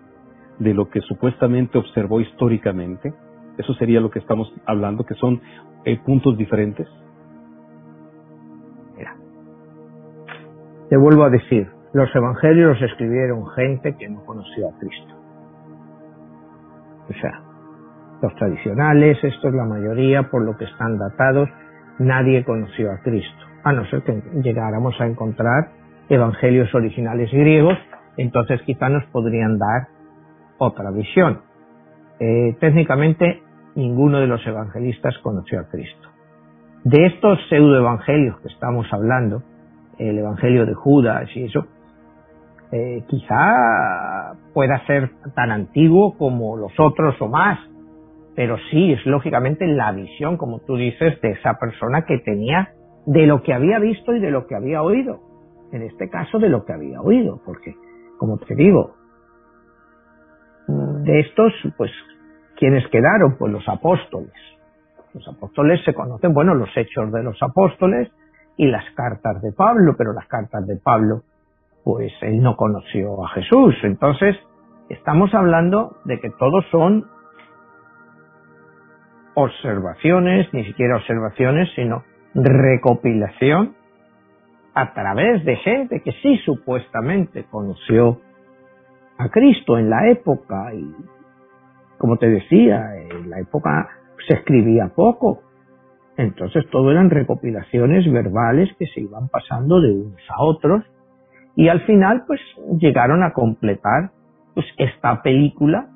de 0.58 0.74
lo 0.74 0.90
que 0.90 1.00
supuestamente 1.02 1.78
observó 1.78 2.20
históricamente, 2.20 3.14
eso 3.58 3.74
sería 3.74 4.00
lo 4.00 4.10
que 4.10 4.18
estamos 4.18 4.52
hablando, 4.66 5.04
que 5.04 5.14
son 5.14 5.40
eh, 5.84 6.00
puntos 6.04 6.36
diferentes. 6.36 6.88
Mira, 8.96 9.16
te 10.88 10.96
vuelvo 10.96 11.22
a 11.22 11.30
decir, 11.30 11.75
los 11.96 12.14
evangelios 12.14 12.78
los 12.78 12.90
escribieron 12.90 13.46
gente 13.52 13.96
que 13.96 14.06
no 14.06 14.22
conoció 14.26 14.68
a 14.68 14.78
Cristo. 14.78 15.14
O 17.08 17.12
sea, 17.14 17.40
los 18.20 18.34
tradicionales, 18.34 19.16
esto 19.24 19.48
es 19.48 19.54
la 19.54 19.64
mayoría, 19.64 20.24
por 20.24 20.44
lo 20.44 20.58
que 20.58 20.66
están 20.66 20.98
datados, 20.98 21.48
nadie 21.98 22.44
conoció 22.44 22.92
a 22.92 22.98
Cristo, 22.98 23.46
a 23.64 23.72
no 23.72 23.86
ser 23.86 24.02
que 24.02 24.12
llegáramos 24.42 24.94
a 25.00 25.06
encontrar 25.06 25.70
evangelios 26.10 26.74
originales 26.74 27.32
griegos, 27.32 27.78
entonces 28.18 28.60
quizá 28.66 28.90
nos 28.90 29.04
podrían 29.06 29.56
dar 29.56 29.88
otra 30.58 30.90
visión. 30.90 31.40
Eh, 32.20 32.58
técnicamente 32.60 33.42
ninguno 33.74 34.20
de 34.20 34.26
los 34.26 34.46
evangelistas 34.46 35.16
conoció 35.22 35.60
a 35.60 35.68
Cristo. 35.70 36.08
De 36.84 37.06
estos 37.06 37.38
pseudoevangelios 37.48 38.38
que 38.40 38.48
estamos 38.48 38.86
hablando, 38.92 39.42
el 39.98 40.18
evangelio 40.18 40.66
de 40.66 40.74
Judas 40.74 41.26
y 41.34 41.44
eso, 41.44 41.66
eh, 42.72 43.04
quizá 43.08 44.34
pueda 44.52 44.84
ser 44.86 45.10
tan 45.34 45.50
antiguo 45.50 46.16
como 46.16 46.56
los 46.56 46.72
otros 46.78 47.20
o 47.20 47.28
más, 47.28 47.58
pero 48.34 48.56
sí 48.70 48.92
es 48.92 49.04
lógicamente 49.06 49.66
la 49.66 49.92
visión, 49.92 50.36
como 50.36 50.60
tú 50.60 50.76
dices, 50.76 51.20
de 51.20 51.30
esa 51.30 51.54
persona 51.54 52.04
que 52.04 52.18
tenía 52.18 52.70
de 53.06 53.26
lo 53.26 53.42
que 53.42 53.54
había 53.54 53.78
visto 53.78 54.14
y 54.14 54.20
de 54.20 54.30
lo 54.30 54.46
que 54.46 54.56
había 54.56 54.82
oído. 54.82 55.20
En 55.72 55.82
este 55.82 56.08
caso, 56.08 56.38
de 56.38 56.48
lo 56.48 56.64
que 56.64 56.72
había 56.72 57.00
oído, 57.00 57.40
porque, 57.44 57.74
como 58.18 58.38
te 58.38 58.54
digo, 58.54 58.94
de 60.68 61.20
estos, 61.20 61.52
pues 61.76 61.90
¿Quiénes 62.56 62.86
quedaron? 62.88 63.36
Pues 63.36 63.52
los 63.52 63.68
apóstoles. 63.68 64.32
Los 65.12 65.28
apóstoles 65.28 65.82
se 65.84 65.94
conocen, 65.94 66.32
bueno, 66.32 66.54
los 66.54 66.70
hechos 66.76 67.12
de 67.12 67.22
los 67.22 67.40
apóstoles 67.42 68.10
y 68.56 68.66
las 68.66 68.84
cartas 68.94 69.40
de 69.42 69.52
Pablo, 69.52 69.94
pero 69.96 70.12
las 70.12 70.26
cartas 70.26 70.66
de 70.66 70.76
Pablo, 70.76 71.22
pues 71.86 72.12
él 72.22 72.42
no 72.42 72.56
conoció 72.56 73.24
a 73.24 73.28
Jesús. 73.28 73.76
Entonces, 73.84 74.34
estamos 74.88 75.32
hablando 75.34 75.98
de 76.04 76.18
que 76.18 76.30
todos 76.30 76.64
son 76.72 77.04
observaciones, 79.34 80.52
ni 80.52 80.64
siquiera 80.64 80.96
observaciones, 80.96 81.68
sino 81.76 82.02
recopilación 82.34 83.76
a 84.74 84.94
través 84.94 85.44
de 85.44 85.54
gente 85.58 86.00
que 86.00 86.10
sí 86.22 86.38
supuestamente 86.38 87.44
conoció 87.44 88.20
a 89.16 89.28
Cristo 89.28 89.78
en 89.78 89.88
la 89.88 90.10
época 90.10 90.74
y 90.74 90.92
como 91.98 92.16
te 92.16 92.28
decía, 92.28 92.96
en 92.96 93.30
la 93.30 93.38
época 93.38 93.90
se 94.26 94.34
escribía 94.34 94.88
poco. 94.88 95.42
Entonces 96.16 96.68
todo 96.68 96.90
eran 96.90 97.10
recopilaciones 97.10 98.10
verbales 98.10 98.70
que 98.76 98.86
se 98.88 99.02
iban 99.02 99.28
pasando 99.28 99.80
de 99.80 99.92
unos 99.92 100.20
a 100.36 100.42
otros 100.42 100.82
y 101.56 101.68
al 101.68 101.80
final 101.80 102.24
pues 102.26 102.40
llegaron 102.78 103.22
a 103.22 103.32
completar 103.32 104.10
pues 104.54 104.66
esta 104.78 105.22
película 105.22 105.88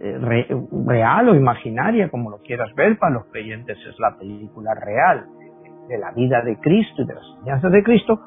eh, 0.00 0.18
real 0.86 1.28
o 1.28 1.34
imaginaria, 1.34 2.10
como 2.10 2.30
lo 2.30 2.38
quieras 2.38 2.74
ver, 2.74 2.98
para 2.98 3.14
los 3.14 3.26
creyentes 3.26 3.78
es 3.78 3.98
la 3.98 4.18
película 4.18 4.74
real 4.74 5.26
de, 5.88 5.98
la 5.98 6.10
vida 6.12 6.42
de 6.42 6.58
Cristo 6.58 7.02
y 7.02 7.06
de 7.06 7.14
las 7.14 7.24
enseñanzas 7.36 7.72
de 7.72 7.82
Cristo, 7.82 8.20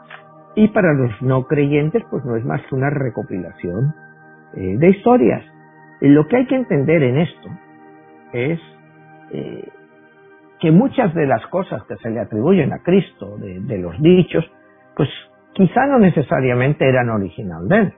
y 0.55 0.67
para 0.69 0.93
los 0.93 1.21
no 1.21 1.45
creyentes 1.45 2.03
pues 2.09 2.23
no 2.25 2.35
es 2.37 2.45
más 2.45 2.61
que 2.67 2.75
una 2.75 2.89
recopilación 2.89 3.93
eh, 4.55 4.77
de 4.77 4.89
historias. 4.89 5.43
Lo 6.01 6.27
que 6.27 6.37
hay 6.37 6.47
que 6.47 6.55
entender 6.55 7.03
en 7.03 7.17
esto 7.19 7.49
es 8.33 8.59
eh, 9.31 9.67
que 10.59 10.71
muchas 10.71 11.13
de 11.13 11.25
las 11.25 11.45
cosas 11.47 11.83
que 11.83 11.95
se 11.97 12.09
le 12.09 12.19
atribuyen 12.19 12.73
a 12.73 12.79
Cristo, 12.79 13.37
de, 13.37 13.77
los 13.77 13.99
dichos, 14.01 14.43
pues 14.95 15.09
quizá 15.59 15.85
no 15.87 15.99
necesariamente 15.99 16.87
eran 16.87 17.09
original 17.09 17.67
de 17.67 17.77
él. 17.79 17.93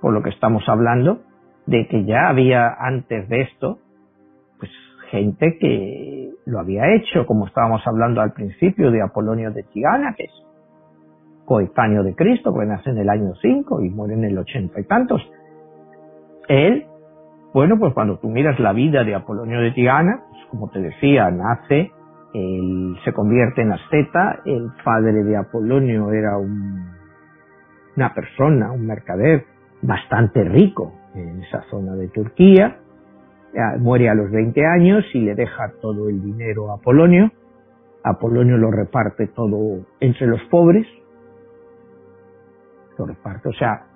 Por 0.00 0.14
lo 0.14 0.22
que 0.22 0.30
estamos 0.30 0.66
hablando 0.66 1.20
de 1.66 1.86
que 1.88 2.06
ya 2.06 2.30
había 2.30 2.72
antes 2.72 3.28
de 3.28 3.42
esto, 3.42 3.80
pues 4.58 4.70
gente 5.10 5.58
que 5.60 6.30
lo 6.46 6.58
había 6.58 6.94
hecho, 6.94 7.26
como 7.26 7.46
estábamos 7.46 7.86
hablando 7.86 8.22
al 8.22 8.32
principio 8.32 8.90
de 8.90 9.02
Apolonio 9.02 9.50
de 9.50 9.62
Tigana, 9.64 10.14
que 10.16 10.24
es 10.24 10.32
coetáneo 11.44 12.02
de 12.02 12.14
Cristo, 12.14 12.54
que 12.54 12.64
nace 12.64 12.88
en 12.88 12.98
el 12.98 13.10
año 13.10 13.34
5 13.42 13.82
y 13.82 13.90
muere 13.90 14.14
en 14.14 14.24
el 14.24 14.38
ochenta 14.38 14.80
y 14.80 14.84
tantos. 14.84 15.20
Él, 16.48 16.86
bueno, 17.52 17.76
pues 17.78 17.92
cuando 17.92 18.18
tú 18.20 18.30
miras 18.30 18.58
la 18.58 18.72
vida 18.72 19.04
de 19.04 19.14
Apolonio 19.14 19.60
de 19.60 19.72
Tigana, 19.72 20.22
pues 20.30 20.46
como 20.46 20.70
te 20.70 20.80
decía, 20.80 21.30
nace, 21.30 21.92
él 22.32 22.96
se 23.04 23.12
convierte 23.12 23.62
en 23.62 23.72
asceta, 23.72 24.40
el 24.44 24.70
padre 24.84 25.24
de 25.24 25.36
Apolonio 25.36 26.12
era 26.12 26.38
un, 26.38 26.90
una 27.96 28.14
persona, 28.14 28.70
un 28.72 28.86
mercader 28.86 29.44
bastante 29.82 30.44
rico 30.44 30.92
en 31.14 31.42
esa 31.42 31.62
zona 31.70 31.94
de 31.94 32.08
Turquía, 32.08 32.78
muere 33.78 34.08
a 34.08 34.14
los 34.14 34.30
20 34.30 34.64
años 34.64 35.04
y 35.12 35.20
le 35.20 35.34
deja 35.34 35.72
todo 35.80 36.08
el 36.08 36.22
dinero 36.22 36.70
a 36.70 36.76
Apolonio. 36.76 37.30
Apolonio 38.04 38.56
lo 38.56 38.70
reparte 38.70 39.26
todo 39.28 39.84
entre 39.98 40.26
los 40.26 40.40
pobres. 40.44 40.86
Lo 42.96 43.06
reparte, 43.06 43.48
o 43.48 43.52
sea, 43.52 43.86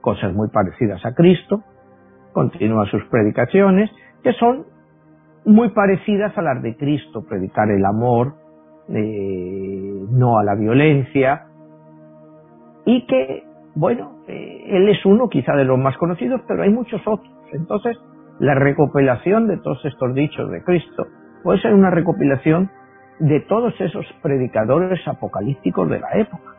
cosas 0.00 0.32
muy 0.34 0.48
parecidas 0.48 1.04
a 1.04 1.14
Cristo. 1.14 1.62
Continúa 2.32 2.86
sus 2.86 3.04
predicaciones, 3.04 3.90
que 4.22 4.32
son 4.34 4.66
muy 5.44 5.70
parecidas 5.70 6.36
a 6.36 6.42
las 6.42 6.62
de 6.62 6.76
Cristo, 6.76 7.24
predicar 7.28 7.70
el 7.70 7.84
amor, 7.84 8.34
eh, 8.88 10.04
no 10.10 10.38
a 10.38 10.44
la 10.44 10.54
violencia, 10.54 11.46
y 12.84 13.06
que, 13.06 13.44
bueno, 13.74 14.22
eh, 14.28 14.64
él 14.68 14.88
es 14.88 15.04
uno 15.04 15.28
quizá 15.28 15.54
de 15.54 15.64
los 15.64 15.78
más 15.78 15.96
conocidos, 15.96 16.40
pero 16.46 16.62
hay 16.62 16.70
muchos 16.70 17.00
otros. 17.06 17.30
Entonces, 17.52 17.96
la 18.38 18.54
recopilación 18.54 19.46
de 19.48 19.58
todos 19.58 19.84
estos 19.84 20.14
dichos 20.14 20.50
de 20.50 20.62
Cristo 20.64 21.06
puede 21.42 21.60
ser 21.60 21.74
una 21.74 21.90
recopilación 21.90 22.70
de 23.18 23.40
todos 23.40 23.78
esos 23.80 24.06
predicadores 24.22 25.06
apocalípticos 25.06 25.88
de 25.88 26.00
la 26.00 26.10
época. 26.14 26.54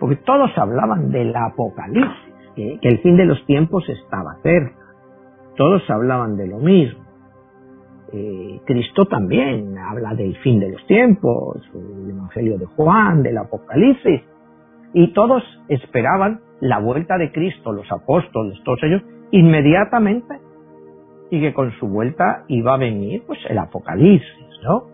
Porque 0.00 0.16
todos 0.16 0.50
hablaban 0.56 1.10
del 1.10 1.34
apocalipsis, 1.36 2.34
que, 2.56 2.78
el 2.82 2.98
fin 3.00 3.16
de 3.16 3.26
los 3.26 3.44
tiempos 3.46 3.84
estaba 3.88 4.36
cerca. 4.42 4.82
Todos 5.56 5.88
hablaban 5.90 6.36
de 6.36 6.48
lo 6.48 6.58
mismo. 6.58 7.01
Eh, 8.12 8.60
Cristo 8.66 9.06
también 9.06 9.76
habla 9.78 10.14
del 10.14 10.36
fin 10.38 10.60
de 10.60 10.70
los 10.70 10.86
tiempos, 10.86 11.62
el 11.74 12.10
Evangelio 12.10 12.58
de 12.58 12.66
Juan, 12.66 13.22
del 13.22 13.38
Apocalipsis, 13.38 14.20
y 14.92 15.12
todos 15.14 15.42
esperaban 15.68 16.40
la 16.60 16.78
vuelta 16.78 17.16
de 17.16 17.32
Cristo, 17.32 17.72
los 17.72 17.90
apóstoles, 17.90 18.58
todos 18.64 18.80
ellos, 18.82 19.02
inmediatamente 19.30 20.40
y 21.32 21.40
que 21.40 21.54
con 21.54 21.72
su 21.80 21.88
vuelta 21.88 22.44
iba 22.48 22.74
a 22.74 22.76
venir 22.76 23.22
pues 23.26 23.38
el 23.48 23.56
Apocalipsis, 23.56 24.60
¿no? 24.64 24.84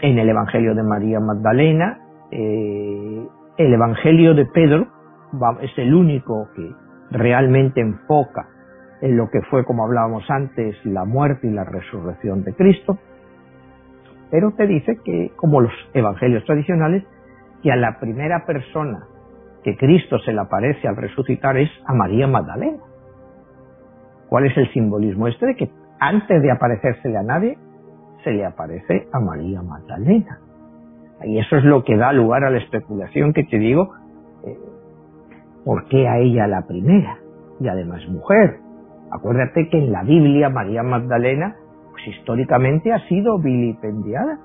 En 0.00 0.18
el 0.18 0.28
Evangelio 0.28 0.74
de 0.74 0.82
María 0.82 1.20
Magdalena, 1.20 2.00
eh, 2.32 3.26
el 3.58 3.72
Evangelio 3.72 4.34
de 4.34 4.44
Pedro 4.46 4.88
es 5.60 5.70
el 5.78 5.94
único 5.94 6.48
que 6.56 6.68
realmente 7.12 7.80
enfoca 7.80 8.48
en 9.02 9.16
lo 9.16 9.28
que 9.30 9.42
fue, 9.42 9.64
como 9.64 9.84
hablábamos 9.84 10.24
antes, 10.30 10.76
la 10.86 11.04
muerte 11.04 11.48
y 11.48 11.50
la 11.50 11.64
resurrección 11.64 12.44
de 12.44 12.54
Cristo, 12.54 12.98
pero 14.30 14.52
te 14.52 14.66
dice 14.66 14.96
que, 15.04 15.32
como 15.36 15.60
los 15.60 15.72
evangelios 15.92 16.44
tradicionales, 16.44 17.04
que 17.62 17.70
a 17.70 17.76
la 17.76 17.98
primera 18.00 18.46
persona 18.46 19.06
que 19.62 19.76
Cristo 19.76 20.18
se 20.20 20.32
le 20.32 20.40
aparece 20.40 20.88
al 20.88 20.96
resucitar 20.96 21.56
es 21.56 21.70
a 21.84 21.94
María 21.94 22.26
Magdalena. 22.26 22.78
¿Cuál 24.28 24.46
es 24.46 24.56
el 24.56 24.72
simbolismo 24.72 25.28
este 25.28 25.46
de 25.46 25.56
que 25.56 25.70
antes 26.00 26.40
de 26.40 26.50
aparecérsele 26.50 27.18
a 27.18 27.22
nadie, 27.22 27.58
se 28.24 28.30
le 28.30 28.46
aparece 28.46 29.08
a 29.12 29.20
María 29.20 29.62
Magdalena? 29.62 30.38
Y 31.24 31.38
eso 31.38 31.56
es 31.56 31.64
lo 31.64 31.84
que 31.84 31.96
da 31.96 32.12
lugar 32.12 32.44
a 32.44 32.50
la 32.50 32.58
especulación 32.58 33.32
que 33.32 33.44
te 33.44 33.58
digo, 33.58 33.92
eh, 34.44 34.56
¿por 35.64 35.86
qué 35.88 36.08
a 36.08 36.18
ella 36.18 36.46
la 36.46 36.66
primera? 36.66 37.18
Y 37.60 37.68
además 37.68 38.00
mujer. 38.08 38.61
Acuérdate 39.12 39.68
que 39.68 39.78
en 39.78 39.92
la 39.92 40.02
Biblia 40.02 40.48
María 40.48 40.82
Magdalena, 40.82 41.56
pues 41.90 42.08
históricamente 42.08 42.92
ha 42.92 43.06
sido 43.08 43.38
vilipendiada, 43.38 44.38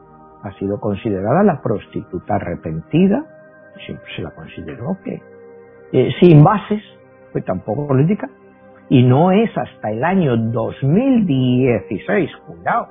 ha 0.43 0.51
sido 0.59 0.79
considerada 0.81 1.41
la 1.43 1.61
prostituta 1.61 2.35
arrepentida, 2.35 3.23
siempre 3.85 4.05
se 4.15 4.21
la 4.21 4.31
consideró 4.31 4.97
que 5.05 5.21
eh, 5.93 6.09
sin 6.19 6.43
bases, 6.43 6.83
pues 7.31 7.45
tampoco 7.45 7.87
política, 7.87 8.29
y 8.89 9.03
no 9.03 9.31
es 9.31 9.49
hasta 9.57 9.89
el 9.89 10.03
año 10.03 10.35
2016, 10.35 12.29
cuidado, 12.45 12.89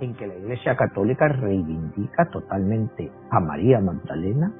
en 0.00 0.14
que 0.14 0.26
la 0.26 0.34
Iglesia 0.34 0.76
Católica 0.76 1.28
reivindica 1.28 2.26
totalmente 2.30 3.12
a 3.30 3.38
María 3.38 3.80
Magdalena, 3.80 4.52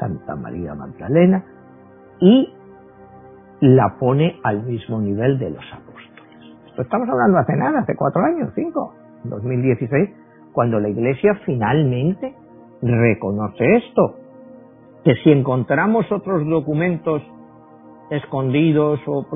Santa 0.00 0.34
María 0.34 0.74
Magdalena, 0.74 1.44
y 2.18 2.52
la 3.60 3.96
pone 3.98 4.40
al 4.42 4.64
mismo 4.64 5.00
nivel 5.00 5.38
de 5.38 5.50
los 5.50 5.64
apóstoles. 5.72 6.04
Esto 6.66 6.82
estamos 6.82 7.08
hablando 7.08 7.38
hace 7.38 7.56
nada, 7.56 7.80
hace 7.80 7.94
cuatro 7.96 8.22
años, 8.24 8.50
cinco, 8.54 8.94
2016, 9.24 10.10
cuando 10.52 10.80
la 10.80 10.88
Iglesia 10.88 11.34
finalmente 11.44 12.34
reconoce 12.82 13.64
esto. 13.76 14.16
Que 15.04 15.14
si 15.16 15.30
encontramos 15.30 16.10
otros 16.10 16.46
documentos 16.46 17.22
escondidos 18.10 19.00
o 19.06 19.26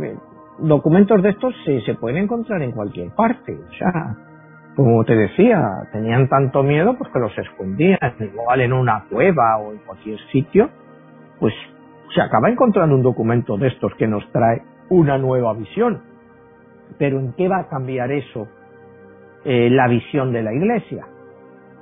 documentos 0.58 1.22
de 1.22 1.30
estos 1.30 1.54
se, 1.64 1.80
se 1.82 1.94
pueden 1.94 2.24
encontrar 2.24 2.62
en 2.62 2.72
cualquier 2.72 3.10
parte. 3.14 3.54
O 3.54 3.72
sea, 3.78 4.16
como 4.76 5.04
te 5.04 5.14
decía, 5.14 5.60
tenían 5.92 6.28
tanto 6.28 6.62
miedo 6.62 6.96
pues 6.96 7.10
que 7.12 7.18
los 7.18 7.36
escondían, 7.36 7.98
igual 8.20 8.60
en 8.60 8.72
una 8.72 9.04
cueva 9.10 9.58
o 9.58 9.72
en 9.72 9.78
cualquier 9.78 10.18
sitio, 10.32 10.68
pues 11.40 11.52
se 12.14 12.20
acaba 12.20 12.48
encontrando 12.48 12.94
un 12.94 13.02
documento 13.02 13.56
de 13.56 13.68
estos 13.68 13.94
que 13.94 14.06
nos 14.06 14.26
trae 14.32 14.62
una 14.90 15.18
nueva 15.18 15.52
visión. 15.54 16.02
Pero 16.98 17.20
¿en 17.20 17.32
qué 17.34 17.48
va 17.48 17.60
a 17.60 17.68
cambiar 17.68 18.10
eso 18.10 18.48
eh, 19.44 19.68
la 19.70 19.88
visión 19.88 20.32
de 20.32 20.42
la 20.42 20.52
Iglesia? 20.52 21.06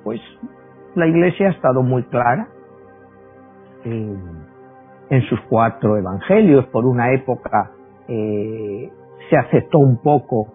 Pues 0.02 0.20
la 0.94 1.06
Iglesia 1.06 1.48
ha 1.48 1.50
estado 1.52 1.82
muy 1.82 2.02
clara 2.04 2.48
en 3.84 5.22
sus 5.28 5.40
cuatro 5.48 5.96
evangelios. 5.96 6.66
Por 6.66 6.84
una 6.86 7.12
época 7.12 7.70
eh, 8.08 8.90
se 9.30 9.36
aceptó 9.36 9.78
un 9.78 10.02
poco 10.02 10.52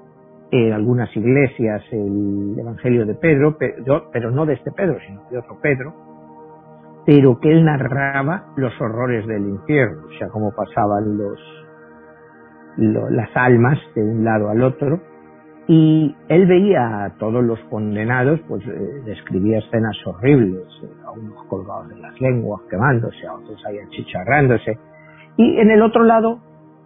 en 0.52 0.74
algunas 0.74 1.16
iglesias 1.16 1.82
el 1.92 2.58
evangelio 2.60 3.06
de 3.06 3.16
Pedro, 3.16 3.58
pero, 3.58 4.32
no 4.32 4.46
de 4.46 4.54
este 4.54 4.72
Pedro, 4.72 4.98
sino 5.08 5.22
de 5.30 5.38
otro 5.38 5.58
Pedro, 5.62 5.94
pero 7.06 7.40
que 7.40 7.52
él 7.52 7.66
narraba 7.66 8.46
los 8.56 8.74
horrores 8.80 9.26
del 9.28 9.48
infierno, 9.48 10.04
o 10.08 10.18
sea, 10.18 10.28
cómo 10.30 10.52
pasaban 10.52 11.18
los, 11.18 11.40
las 13.12 13.30
almas 13.36 13.80
de 13.96 14.04
un 14.04 14.24
lado 14.24 14.50
al 14.50 14.64
otro, 14.64 15.00
y 15.68 16.16
él 16.28 16.48
veía 16.48 17.06
a 17.06 17.18
todos 17.18 17.44
los 17.44 17.60
condenados, 17.70 18.40
pues 18.48 18.62
eh, 18.68 19.02
describía 19.06 19.60
escenas 19.60 19.96
horribles, 20.06 20.68
eh, 20.84 20.90
a 21.06 21.12
unos 21.12 21.44
colgados 21.46 21.90
de 21.90 21.98
las 21.98 22.20
lenguas 22.20 22.62
quemándose, 22.70 23.26
a 23.28 23.36
otros 23.36 23.64
ahí 23.66 23.78
achicharrándose. 23.80 24.78
Y 25.38 25.60
en 25.60 25.72
el 25.72 25.82
otro 25.82 26.04
lado 26.04 26.40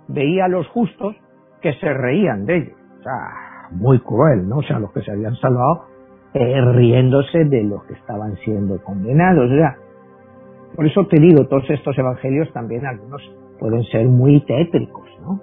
veía 0.07 0.45
a 0.45 0.49
los 0.49 0.67
justos 0.67 1.15
que 1.61 1.73
se 1.73 1.93
reían 1.93 2.45
de 2.45 2.57
ellos. 2.57 2.77
O 2.99 3.03
sea, 3.03 3.69
muy 3.71 3.99
cruel, 3.99 4.47
¿no? 4.47 4.57
O 4.57 4.63
sea, 4.63 4.77
los 4.77 4.91
que 4.91 5.01
se 5.01 5.11
habían 5.11 5.35
salvado 5.37 5.85
eh, 6.33 6.61
riéndose 6.73 7.45
de 7.45 7.63
los 7.63 7.83
que 7.85 7.93
estaban 7.93 8.35
siendo 8.43 8.79
condenados. 8.83 9.49
O 9.49 9.55
sea, 9.55 9.77
por 10.75 10.85
eso 10.85 11.05
te 11.07 11.19
digo, 11.19 11.47
todos 11.47 11.69
estos 11.69 11.97
evangelios 11.97 12.51
también 12.53 12.85
algunos 12.85 13.21
pueden 13.59 13.83
ser 13.85 14.05
muy 14.05 14.41
tétricos, 14.45 15.07
¿no? 15.21 15.39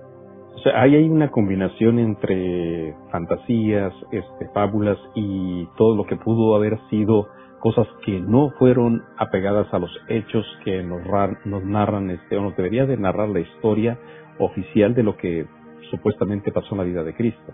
O 0.54 0.58
sea, 0.58 0.82
ahí 0.82 0.94
hay 0.94 1.08
una 1.08 1.30
combinación 1.30 1.98
entre 1.98 2.94
fantasías, 3.10 3.92
este, 4.12 4.48
fábulas 4.54 4.98
y 5.14 5.66
todo 5.76 5.96
lo 5.96 6.04
que 6.04 6.16
pudo 6.16 6.54
haber 6.54 6.78
sido 6.88 7.26
cosas 7.58 7.86
que 8.04 8.20
no 8.20 8.50
fueron 8.58 9.02
apegadas 9.16 9.72
a 9.72 9.78
los 9.78 9.90
hechos 10.08 10.44
que 10.64 10.82
nos, 10.82 11.00
nos 11.44 11.64
narran, 11.64 12.10
este, 12.10 12.36
o 12.36 12.42
nos 12.42 12.56
debería 12.56 12.86
de 12.86 12.96
narrar 12.96 13.28
la 13.28 13.40
historia 13.40 13.98
oficial 14.38 14.94
de 14.94 15.02
lo 15.02 15.16
que 15.16 15.46
supuestamente 15.90 16.52
pasó 16.52 16.74
en 16.74 16.78
la 16.78 16.84
vida 16.84 17.02
de 17.02 17.14
Cristo. 17.14 17.52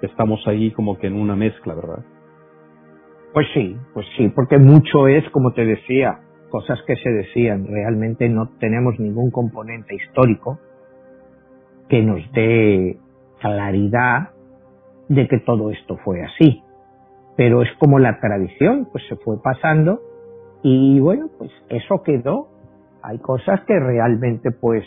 Estamos 0.00 0.40
ahí 0.46 0.70
como 0.72 0.98
que 0.98 1.06
en 1.06 1.14
una 1.14 1.36
mezcla, 1.36 1.74
¿verdad? 1.74 2.04
Pues 3.32 3.46
sí, 3.54 3.76
pues 3.94 4.06
sí, 4.16 4.28
porque 4.34 4.58
mucho 4.58 5.08
es, 5.08 5.28
como 5.30 5.52
te 5.52 5.64
decía, 5.64 6.20
cosas 6.52 6.78
que 6.86 6.94
se 6.96 7.08
decían, 7.08 7.66
realmente 7.66 8.28
no 8.28 8.50
tenemos 8.60 9.00
ningún 9.00 9.30
componente 9.30 9.94
histórico, 9.94 10.58
que 11.88 12.02
nos 12.02 12.20
dé 12.32 12.98
claridad 13.40 14.30
de 15.08 15.26
que 15.28 15.38
todo 15.38 15.70
esto 15.70 15.96
fue 16.04 16.22
así. 16.22 16.62
Pero 17.36 17.62
es 17.62 17.70
como 17.78 17.98
la 17.98 18.20
tradición, 18.20 18.88
pues 18.92 19.02
se 19.08 19.16
fue 19.16 19.42
pasando 19.42 20.00
y 20.62 21.00
bueno, 21.00 21.30
pues 21.38 21.50
eso 21.70 22.02
quedó. 22.02 22.48
Hay 23.02 23.18
cosas 23.18 23.62
que 23.66 23.80
realmente 23.80 24.50
pues 24.50 24.84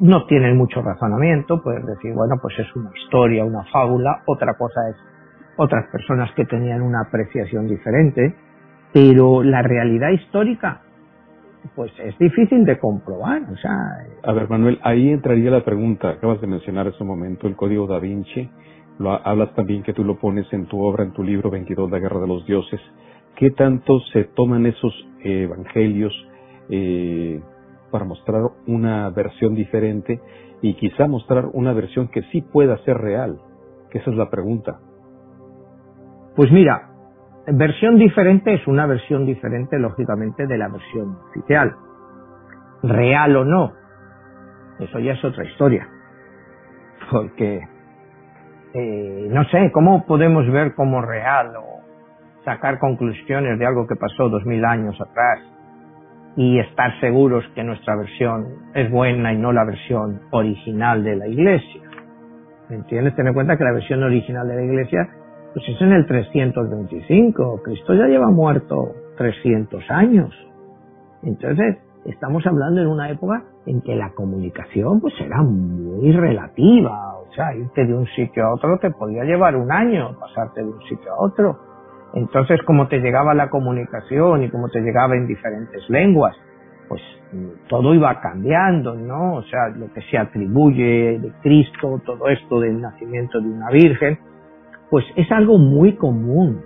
no 0.00 0.26
tienen 0.26 0.56
mucho 0.56 0.80
razonamiento, 0.80 1.62
puedes 1.62 1.84
decir, 1.86 2.14
bueno, 2.14 2.36
pues 2.40 2.58
es 2.58 2.74
una 2.74 2.90
historia, 2.96 3.44
una 3.44 3.64
fábula, 3.70 4.22
otra 4.26 4.54
cosa 4.54 4.88
es 4.88 4.96
otras 5.56 5.86
personas 5.92 6.30
que 6.34 6.46
tenían 6.46 6.82
una 6.82 7.02
apreciación 7.02 7.68
diferente, 7.68 8.34
pero 8.94 9.42
la 9.42 9.60
realidad 9.60 10.10
histórica 10.10 10.80
pues 11.74 11.92
es 11.98 12.16
difícil 12.18 12.64
de 12.64 12.78
comprobar, 12.78 13.42
o 13.50 13.56
sea... 13.56 13.72
A 14.22 14.32
ver, 14.32 14.48
Manuel, 14.48 14.78
ahí 14.82 15.08
entraría 15.10 15.50
la 15.50 15.64
pregunta, 15.64 16.10
acabas 16.10 16.40
de 16.40 16.46
mencionar 16.46 16.86
ese 16.86 17.02
momento, 17.02 17.48
el 17.48 17.56
Código 17.56 17.86
da 17.86 17.98
Vinci, 17.98 18.48
lo 18.98 19.12
hablas 19.26 19.52
también 19.54 19.82
que 19.82 19.92
tú 19.92 20.04
lo 20.04 20.18
pones 20.18 20.46
en 20.52 20.66
tu 20.66 20.80
obra, 20.80 21.02
en 21.02 21.12
tu 21.12 21.24
libro 21.24 21.50
22, 21.50 21.90
La 21.90 21.98
Guerra 21.98 22.20
de 22.20 22.28
los 22.28 22.46
Dioses, 22.46 22.80
¿qué 23.36 23.50
tanto 23.50 23.98
se 24.12 24.24
toman 24.24 24.66
esos 24.66 24.92
evangelios 25.20 26.12
eh, 26.68 27.40
para 27.90 28.04
mostrar 28.04 28.42
una 28.66 29.10
versión 29.10 29.54
diferente 29.54 30.20
y 30.62 30.74
quizá 30.74 31.08
mostrar 31.08 31.46
una 31.54 31.72
versión 31.72 32.08
que 32.08 32.22
sí 32.30 32.42
pueda 32.42 32.76
ser 32.84 32.98
real? 32.98 33.38
Que 33.90 33.98
esa 33.98 34.10
es 34.10 34.16
la 34.16 34.30
pregunta. 34.30 34.78
Pues 36.36 36.52
mira, 36.52 36.93
versión 37.46 37.96
diferente 37.96 38.54
es 38.54 38.66
una 38.66 38.86
versión 38.86 39.26
diferente, 39.26 39.78
lógicamente, 39.78 40.46
de 40.46 40.58
la 40.58 40.68
versión 40.68 41.18
oficial. 41.30 41.74
Real 42.82 43.36
o 43.36 43.44
no, 43.44 43.72
eso 44.78 44.98
ya 44.98 45.12
es 45.12 45.24
otra 45.24 45.44
historia. 45.44 45.86
Porque, 47.10 47.60
eh, 48.74 49.28
no 49.30 49.44
sé, 49.44 49.70
¿cómo 49.72 50.06
podemos 50.06 50.50
ver 50.50 50.74
como 50.74 51.00
real 51.02 51.54
o 51.56 51.80
sacar 52.44 52.78
conclusiones 52.78 53.58
de 53.58 53.66
algo 53.66 53.86
que 53.86 53.96
pasó 53.96 54.28
dos 54.28 54.44
mil 54.44 54.64
años 54.64 54.98
atrás 55.00 55.40
y 56.36 56.58
estar 56.58 56.98
seguros 57.00 57.44
que 57.54 57.62
nuestra 57.62 57.96
versión 57.96 58.46
es 58.74 58.90
buena 58.90 59.32
y 59.32 59.38
no 59.38 59.52
la 59.52 59.64
versión 59.64 60.20
original 60.30 61.04
de 61.04 61.16
la 61.16 61.28
iglesia? 61.28 61.82
¿Me 62.68 62.76
entiendes? 62.76 63.14
Ten 63.14 63.26
en 63.26 63.34
cuenta 63.34 63.56
que 63.56 63.64
la 63.64 63.72
versión 63.72 64.02
original 64.02 64.48
de 64.48 64.56
la 64.56 64.62
iglesia 64.62 65.08
pues 65.54 65.68
es 65.68 65.80
en 65.80 65.92
el 65.92 66.04
325. 66.04 67.62
Cristo 67.62 67.94
ya 67.94 68.06
lleva 68.06 68.28
muerto 68.30 68.92
300 69.16 69.88
años. 69.90 70.34
Entonces, 71.22 71.78
estamos 72.04 72.44
hablando 72.46 72.80
en 72.80 72.88
una 72.88 73.08
época 73.08 73.44
en 73.64 73.80
que 73.80 73.94
la 73.94 74.10
comunicación 74.10 75.00
pues 75.00 75.14
era 75.20 75.42
muy 75.42 76.10
relativa. 76.10 77.14
O 77.18 77.32
sea, 77.32 77.54
irte 77.54 77.86
de 77.86 77.94
un 77.94 78.06
sitio 78.06 78.44
a 78.44 78.54
otro 78.54 78.78
te 78.78 78.90
podía 78.90 79.22
llevar 79.24 79.54
un 79.54 79.70
año, 79.70 80.18
pasarte 80.18 80.60
de 80.60 80.68
un 80.68 80.82
sitio 80.82 81.12
a 81.12 81.24
otro. 81.24 81.58
Entonces, 82.14 82.60
como 82.66 82.88
te 82.88 82.98
llegaba 82.98 83.32
la 83.34 83.48
comunicación 83.48 84.42
y 84.42 84.50
como 84.50 84.68
te 84.68 84.80
llegaba 84.80 85.16
en 85.16 85.26
diferentes 85.26 85.88
lenguas, 85.88 86.36
pues 86.88 87.00
todo 87.68 87.94
iba 87.94 88.20
cambiando, 88.20 88.94
¿no? 88.94 89.36
O 89.36 89.42
sea, 89.44 89.68
lo 89.68 89.92
que 89.92 90.02
se 90.02 90.18
atribuye 90.18 91.18
de 91.18 91.32
Cristo, 91.42 92.00
todo 92.04 92.28
esto 92.28 92.60
del 92.60 92.80
nacimiento 92.80 93.40
de 93.40 93.48
una 93.48 93.70
virgen, 93.70 94.18
pues 94.90 95.04
es 95.16 95.30
algo 95.32 95.58
muy 95.58 95.94
común 95.96 96.62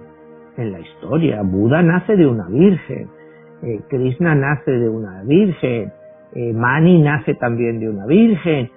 en 0.56 0.72
la 0.72 0.80
historia. 0.80 1.42
Buda 1.42 1.82
nace 1.82 2.16
de 2.16 2.26
una 2.26 2.48
virgen, 2.48 3.08
eh, 3.62 3.80
Krishna 3.88 4.34
nace 4.34 4.70
de 4.70 4.88
una 4.88 5.22
virgen, 5.24 5.92
eh, 6.34 6.52
Mani 6.52 7.00
nace 7.00 7.34
también 7.34 7.80
de 7.80 7.88
una 7.88 8.06
virgen, 8.06 8.70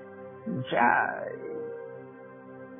o 0.47 0.69
sea, 0.69 1.23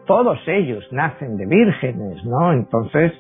todos 0.06 0.40
ellos 0.48 0.84
nacen 0.92 1.38
de 1.38 1.46
vírgenes, 1.46 2.24
¿no? 2.26 2.54
Entonces, 2.54 3.14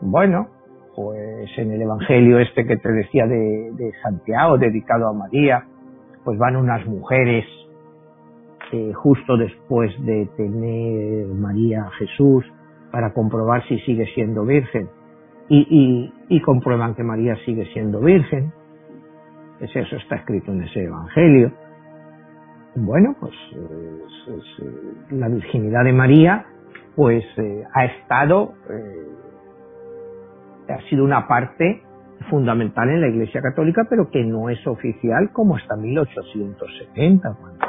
bueno, 0.00 0.48
pues 0.94 1.50
en 1.58 1.72
el 1.72 1.82
Evangelio 1.82 2.38
este 2.38 2.66
que 2.66 2.76
te 2.76 2.92
decía 2.92 3.26
de, 3.26 3.92
Santiago, 4.02 4.58
dedicado 4.58 5.08
a 5.08 5.12
María, 5.12 5.64
pues 6.24 6.38
van 6.38 6.56
unas 6.56 6.86
mujeres 6.86 7.44
eh, 8.72 8.92
justo 8.94 9.36
después 9.36 9.92
de 10.04 10.26
tener 10.36 11.26
María 11.26 11.90
Jesús, 11.98 12.44
para 12.94 13.12
comprobar 13.12 13.66
si 13.66 13.76
sigue 13.80 14.06
siendo 14.14 14.44
virgen. 14.44 14.88
Y, 15.48 16.12
y, 16.28 16.40
comprueban 16.42 16.94
que 16.94 17.02
María 17.02 17.34
sigue 17.44 17.66
siendo 17.72 17.98
virgen. 17.98 18.52
Es 19.60 19.74
eso 19.74 19.96
está 19.96 20.14
escrito 20.14 20.52
en 20.52 20.62
ese 20.62 20.84
Evangelio. 20.84 21.50
Bueno, 22.76 23.16
pues 23.18 23.34
la 25.10 25.28
virginidad 25.28 25.82
de 25.82 25.92
María 25.92 26.46
pues 26.94 27.24
eh, 27.36 27.64
ha 27.74 27.84
estado, 27.84 28.54
eh, 28.70 30.72
ha 30.72 30.88
sido 30.88 31.02
una 31.02 31.26
parte 31.26 31.82
fundamental 32.30 32.90
en 32.90 33.00
la 33.00 33.08
Iglesia 33.08 33.42
Católica, 33.42 33.88
pero 33.90 34.08
que 34.08 34.22
no 34.22 34.50
es 34.50 34.64
oficial 34.68 35.32
como 35.32 35.56
hasta 35.56 35.74
1870, 35.74 37.36
cuando 37.40 37.66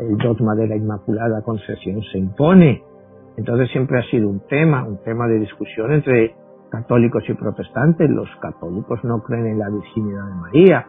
el 0.00 0.18
dogma 0.18 0.54
de 0.54 0.68
la 0.68 0.76
Inmaculada 0.76 1.40
Concepción 1.40 2.02
se 2.12 2.18
impone. 2.18 2.82
Entonces 3.38 3.70
siempre 3.70 4.00
ha 4.00 4.02
sido 4.10 4.28
un 4.28 4.40
tema, 4.48 4.82
un 4.82 5.00
tema 5.04 5.28
de 5.28 5.38
discusión 5.38 5.92
entre 5.92 6.34
católicos 6.72 7.22
y 7.28 7.34
protestantes. 7.34 8.10
Los 8.10 8.28
católicos 8.42 8.98
no 9.04 9.22
creen 9.22 9.46
en 9.46 9.58
la 9.60 9.70
virginidad 9.70 10.26
de 10.26 10.34
María. 10.34 10.86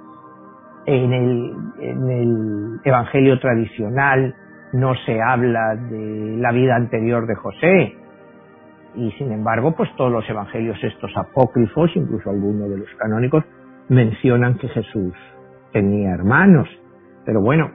En 0.87 1.13
el, 1.13 1.53
en 1.79 2.09
el 2.09 2.79
Evangelio 2.83 3.39
tradicional 3.39 4.33
no 4.73 4.95
se 5.05 5.21
habla 5.21 5.75
de 5.75 6.37
la 6.39 6.51
vida 6.51 6.75
anterior 6.75 7.27
de 7.27 7.35
José. 7.35 7.95
Y 8.95 9.11
sin 9.11 9.31
embargo, 9.31 9.75
pues 9.77 9.95
todos 9.95 10.11
los 10.11 10.27
evangelios 10.27 10.83
estos 10.83 11.11
apócrifos, 11.15 11.91
incluso 11.93 12.31
algunos 12.31 12.67
de 12.67 12.77
los 12.79 12.89
canónicos, 12.97 13.43
mencionan 13.89 14.57
que 14.57 14.69
Jesús 14.69 15.13
tenía 15.71 16.15
hermanos. 16.15 16.67
Pero 17.25 17.41
bueno, 17.41 17.69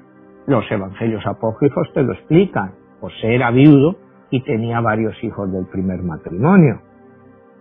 los 0.48 0.68
evangelios 0.68 1.24
apócrifos 1.26 1.92
te 1.94 2.02
lo 2.02 2.12
explican. 2.12 2.72
José 3.00 3.36
era 3.36 3.52
viudo 3.52 4.03
y 4.34 4.40
tenía 4.40 4.80
varios 4.80 5.14
hijos 5.22 5.52
del 5.52 5.64
primer 5.66 6.02
matrimonio. 6.02 6.80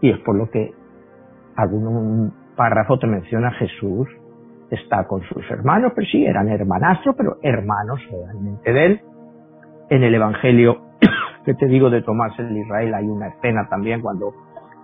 Y 0.01 0.09
es 0.09 0.17
por 0.21 0.35
lo 0.35 0.49
que 0.49 0.71
algún 1.55 2.33
párrafo 2.57 2.97
te 2.97 3.05
menciona 3.05 3.51
Jesús 3.51 4.07
está 4.71 5.05
con 5.05 5.21
sus 5.21 5.51
hermanos, 5.51 5.91
pero 5.95 6.07
sí, 6.11 6.25
eran 6.25 6.49
hermanastros, 6.49 7.15
pero 7.15 7.37
hermanos 7.43 8.01
realmente 8.09 8.73
de 8.73 8.85
él. 8.87 9.01
En 9.91 10.01
el 10.01 10.15
Evangelio 10.15 10.81
que 11.45 11.53
te 11.53 11.67
digo 11.67 11.91
de 11.91 12.01
Tomás 12.01 12.33
en 12.39 12.57
Israel 12.57 12.91
hay 12.95 13.05
una 13.05 13.27
escena 13.27 13.67
también 13.69 14.01
cuando 14.01 14.33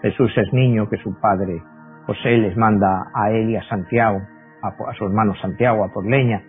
Jesús 0.03 0.31
es 0.37 0.53
niño 0.53 0.87
que 0.89 0.97
su 0.97 1.19
padre 1.19 1.59
José 2.05 2.37
les 2.37 2.55
manda 2.55 3.07
a 3.15 3.31
él 3.31 3.49
y 3.49 3.55
a 3.55 3.63
Santiago, 3.63 4.19
a, 4.61 4.93
su 4.93 5.05
hermano 5.05 5.33
Santiago 5.41 5.83
a 5.83 5.91
por 5.91 6.05
leña, 6.05 6.43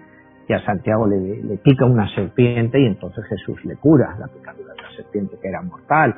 y 0.47 0.53
a 0.53 0.63
Santiago 0.67 1.07
le, 1.07 1.43
le, 1.45 1.57
pica 1.57 1.87
una 1.87 2.15
serpiente 2.15 2.79
y 2.79 2.85
entonces 2.85 3.25
Jesús 3.25 3.65
le 3.65 3.77
cura 3.77 4.17
la 4.19 4.27
picadura 4.27 4.75
serpiente 5.03 5.39
que 5.41 5.49
era 5.49 5.63
mortal. 5.63 6.15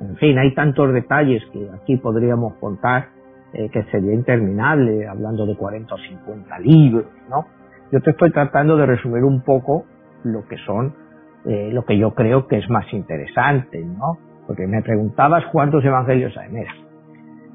En 0.00 0.16
fin, 0.16 0.38
hay 0.38 0.54
tantos 0.54 0.92
detalles 0.92 1.42
que 1.52 1.68
aquí 1.74 1.96
podríamos 1.96 2.54
contar 2.54 3.08
eh, 3.52 3.68
que 3.70 3.82
sería 3.84 4.12
interminable, 4.12 5.06
hablando 5.06 5.46
de 5.46 5.56
40 5.56 5.94
o 5.94 5.98
50 5.98 6.58
libros, 6.58 7.06
¿no? 7.30 7.46
Yo 7.90 8.00
te 8.00 8.10
estoy 8.10 8.30
tratando 8.30 8.76
de 8.76 8.86
resumir 8.86 9.24
un 9.24 9.42
poco 9.42 9.86
lo 10.22 10.46
que 10.46 10.56
son, 10.58 10.94
eh, 11.46 11.70
lo 11.72 11.84
que 11.84 11.96
yo 11.96 12.14
creo 12.14 12.46
que 12.46 12.58
es 12.58 12.68
más 12.68 12.92
interesante, 12.92 13.82
¿no? 13.82 14.18
Porque 14.46 14.66
me 14.66 14.82
preguntabas 14.82 15.44
cuántos 15.50 15.84
evangelios 15.84 16.36
hay. 16.36 16.50
Mira, 16.50 16.72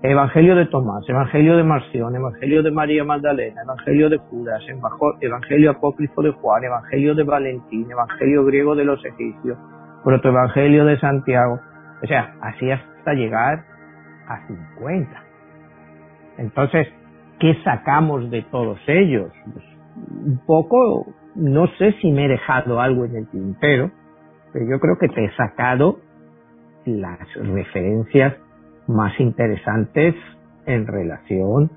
Evangelio 0.05 0.55
de 0.55 0.65
Tomás, 0.65 1.07
Evangelio 1.07 1.55
de 1.55 1.63
Marción, 1.63 2.13
Evangelio 2.13 2.61
de 2.61 2.71
María 2.71 3.05
Magdalena, 3.05 3.61
Evangelio 3.61 4.09
de 4.09 4.17
Judas, 4.17 4.61
Evangelio 5.21 5.71
apócrifo 5.71 6.21
de 6.21 6.31
Juan, 6.31 6.61
Evangelio 6.65 7.15
de 7.15 7.23
Valentín, 7.23 7.89
Evangelio 7.89 8.43
griego 8.43 8.75
de 8.75 8.83
los 8.83 8.99
egipcios, 9.05 9.57
protoevangelio 10.03 10.85
de 10.85 10.99
Santiago, 10.99 11.59
o 12.01 12.07
sea, 12.07 12.35
así 12.41 12.69
hasta 12.69 13.13
llegar 13.13 13.63
a 14.27 14.47
50. 14.47 15.23
Entonces, 16.37 16.87
¿qué 17.39 17.55
sacamos 17.63 18.29
de 18.29 18.41
todos 18.43 18.79
ellos? 18.87 19.31
Pues, 19.53 19.65
un 20.25 20.41
poco, 20.45 21.07
no 21.35 21.67
sé 21.77 21.93
si 22.01 22.11
me 22.11 22.25
he 22.25 22.29
dejado 22.29 22.81
algo 22.81 23.05
en 23.05 23.15
el 23.15 23.27
tintero, 23.27 23.91
pero 24.51 24.65
yo 24.69 24.79
creo 24.79 24.97
que 24.97 25.07
te 25.07 25.25
he 25.25 25.35
sacado 25.35 25.99
las 26.85 27.19
referencias 27.35 28.35
más 28.87 29.17
interesantes 29.19 30.15
en 30.65 30.87
relación 30.87 31.71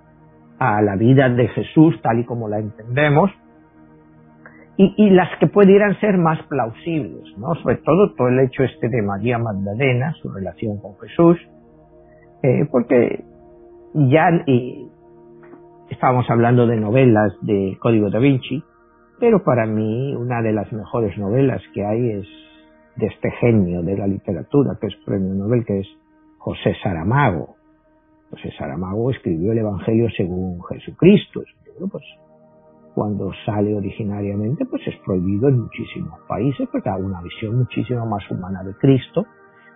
a 0.58 0.80
la 0.82 0.96
vida 0.96 1.28
de 1.28 1.48
Jesús 1.48 2.00
tal 2.02 2.20
y 2.20 2.24
como 2.24 2.48
la 2.48 2.58
entendemos 2.58 3.30
y, 4.78 5.10
las 5.10 5.38
que 5.38 5.46
pudieran 5.46 5.98
ser 6.00 6.18
más 6.18 6.42
plausibles, 6.48 7.24
¿no? 7.38 7.54
Sobre 7.56 7.76
todo 7.76 8.12
todo 8.14 8.28
el 8.28 8.40
hecho 8.40 8.62
este 8.62 8.88
de 8.88 9.00
María 9.00 9.38
Magdalena, 9.38 10.12
su 10.20 10.30
relación 10.30 10.78
con 10.80 10.98
Jesús, 10.98 11.38
eh, 12.42 12.66
porque 12.70 13.24
ya 13.94 14.28
estábamos 15.88 16.28
hablando 16.28 16.66
de 16.66 16.76
novelas 16.76 17.32
de 17.40 17.78
Código 17.80 18.10
da 18.10 18.18
Vinci, 18.18 18.62
pero 19.18 19.42
para 19.42 19.66
mí 19.66 20.14
una 20.14 20.42
de 20.42 20.52
las 20.52 20.70
mejores 20.72 21.16
novelas 21.16 21.62
que 21.72 21.84
hay 21.84 22.10
es 22.10 22.26
de 22.96 23.06
este 23.06 23.30
genio 23.40 23.82
de 23.82 23.96
la 23.96 24.06
literatura, 24.06 24.76
que 24.78 24.88
es 24.88 24.96
premio 25.06 25.34
Nobel, 25.34 25.64
que 25.64 25.80
es 25.80 25.88
José 26.38 26.74
Saramago. 26.82 27.56
José 28.30 28.50
Saramago 28.58 29.10
escribió 29.10 29.52
el 29.52 29.58
Evangelio 29.58 30.08
según 30.16 30.60
Jesucristo, 30.64 31.42
es 31.42 31.48
un 31.56 31.72
libro 31.72 31.88
pues, 31.88 32.04
cuando 32.96 33.30
sale 33.44 33.74
originariamente, 33.74 34.64
pues 34.64 34.80
es 34.86 34.96
prohibido 35.04 35.50
en 35.50 35.60
muchísimos 35.60 36.18
países 36.26 36.66
porque 36.72 36.88
da 36.88 36.96
una 36.96 37.20
visión 37.20 37.58
muchísimo 37.58 38.06
más 38.06 38.28
humana 38.30 38.64
de 38.64 38.72
Cristo, 38.72 39.26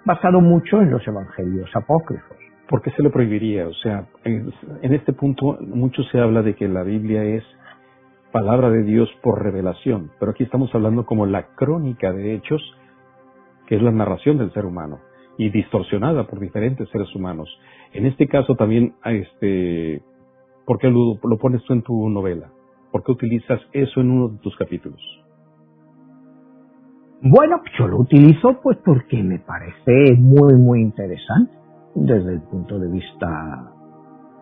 basado 0.06 0.40
mucho 0.40 0.80
en 0.80 0.90
los 0.90 1.06
evangelios 1.06 1.68
apócrifos. 1.76 2.38
¿Por 2.66 2.80
qué 2.80 2.90
se 2.92 3.02
le 3.02 3.10
prohibiría? 3.10 3.68
O 3.68 3.74
sea, 3.74 4.06
en, 4.24 4.50
en 4.80 4.94
este 4.94 5.12
punto 5.12 5.58
mucho 5.60 6.02
se 6.04 6.18
habla 6.18 6.40
de 6.40 6.54
que 6.54 6.66
la 6.66 6.82
Biblia 6.82 7.22
es 7.22 7.44
palabra 8.32 8.70
de 8.70 8.84
Dios 8.84 9.10
por 9.22 9.42
revelación, 9.42 10.12
pero 10.18 10.30
aquí 10.30 10.44
estamos 10.44 10.74
hablando 10.74 11.04
como 11.04 11.26
la 11.26 11.48
crónica 11.56 12.14
de 12.14 12.36
hechos, 12.36 12.62
que 13.66 13.76
es 13.76 13.82
la 13.82 13.92
narración 13.92 14.38
del 14.38 14.50
ser 14.54 14.64
humano 14.64 14.98
y 15.36 15.50
distorsionada 15.50 16.26
por 16.26 16.40
diferentes 16.40 16.88
seres 16.88 17.14
humanos. 17.14 17.50
En 17.92 18.06
este 18.06 18.26
caso 18.28 18.54
también, 18.54 18.94
este, 19.04 20.00
¿por 20.64 20.78
qué 20.78 20.88
lo, 20.88 21.18
lo 21.22 21.36
pones 21.36 21.62
tú 21.64 21.74
en 21.74 21.82
tu 21.82 22.08
novela? 22.08 22.50
¿Por 22.90 23.04
qué 23.04 23.12
utilizas 23.12 23.60
eso 23.72 24.00
en 24.00 24.10
uno 24.10 24.28
de 24.28 24.38
tus 24.38 24.56
capítulos? 24.56 25.00
Bueno, 27.22 27.60
yo 27.78 27.86
lo 27.86 27.98
utilizo 27.98 28.60
pues 28.62 28.78
porque 28.84 29.22
me 29.22 29.38
parece 29.38 30.16
muy, 30.18 30.54
muy 30.54 30.80
interesante 30.80 31.52
desde 31.94 32.32
el 32.32 32.42
punto 32.42 32.78
de 32.78 32.90
vista 32.90 33.72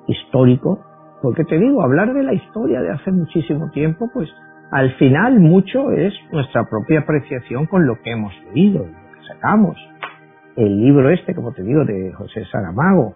histórico 0.06 0.78
porque 1.20 1.44
te 1.44 1.58
digo, 1.58 1.82
hablar 1.82 2.14
de 2.14 2.22
la 2.22 2.32
historia 2.32 2.80
de 2.80 2.90
hace 2.90 3.10
muchísimo 3.10 3.70
tiempo, 3.70 4.08
pues 4.12 4.28
al 4.70 4.92
final 4.98 5.40
mucho 5.40 5.90
es 5.90 6.14
nuestra 6.30 6.64
propia 6.68 7.00
apreciación 7.00 7.66
con 7.66 7.86
lo 7.86 8.00
que 8.02 8.12
hemos 8.12 8.32
leído, 8.54 8.86
lo 8.86 9.12
que 9.12 9.26
sacamos. 9.26 9.76
El 10.56 10.80
libro 10.80 11.10
este, 11.10 11.34
como 11.34 11.52
te 11.52 11.62
digo, 11.62 11.84
de 11.84 12.12
José 12.12 12.44
Saramago, 12.50 13.14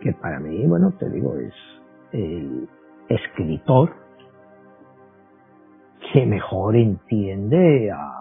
que 0.00 0.12
para 0.12 0.38
mí, 0.38 0.64
bueno, 0.66 0.92
te 0.98 1.08
digo, 1.10 1.36
es 1.36 1.54
el 2.12 2.68
escritor 3.10 3.92
que 6.12 6.26
mejor 6.26 6.76
entiende 6.76 7.90
a 7.90 8.20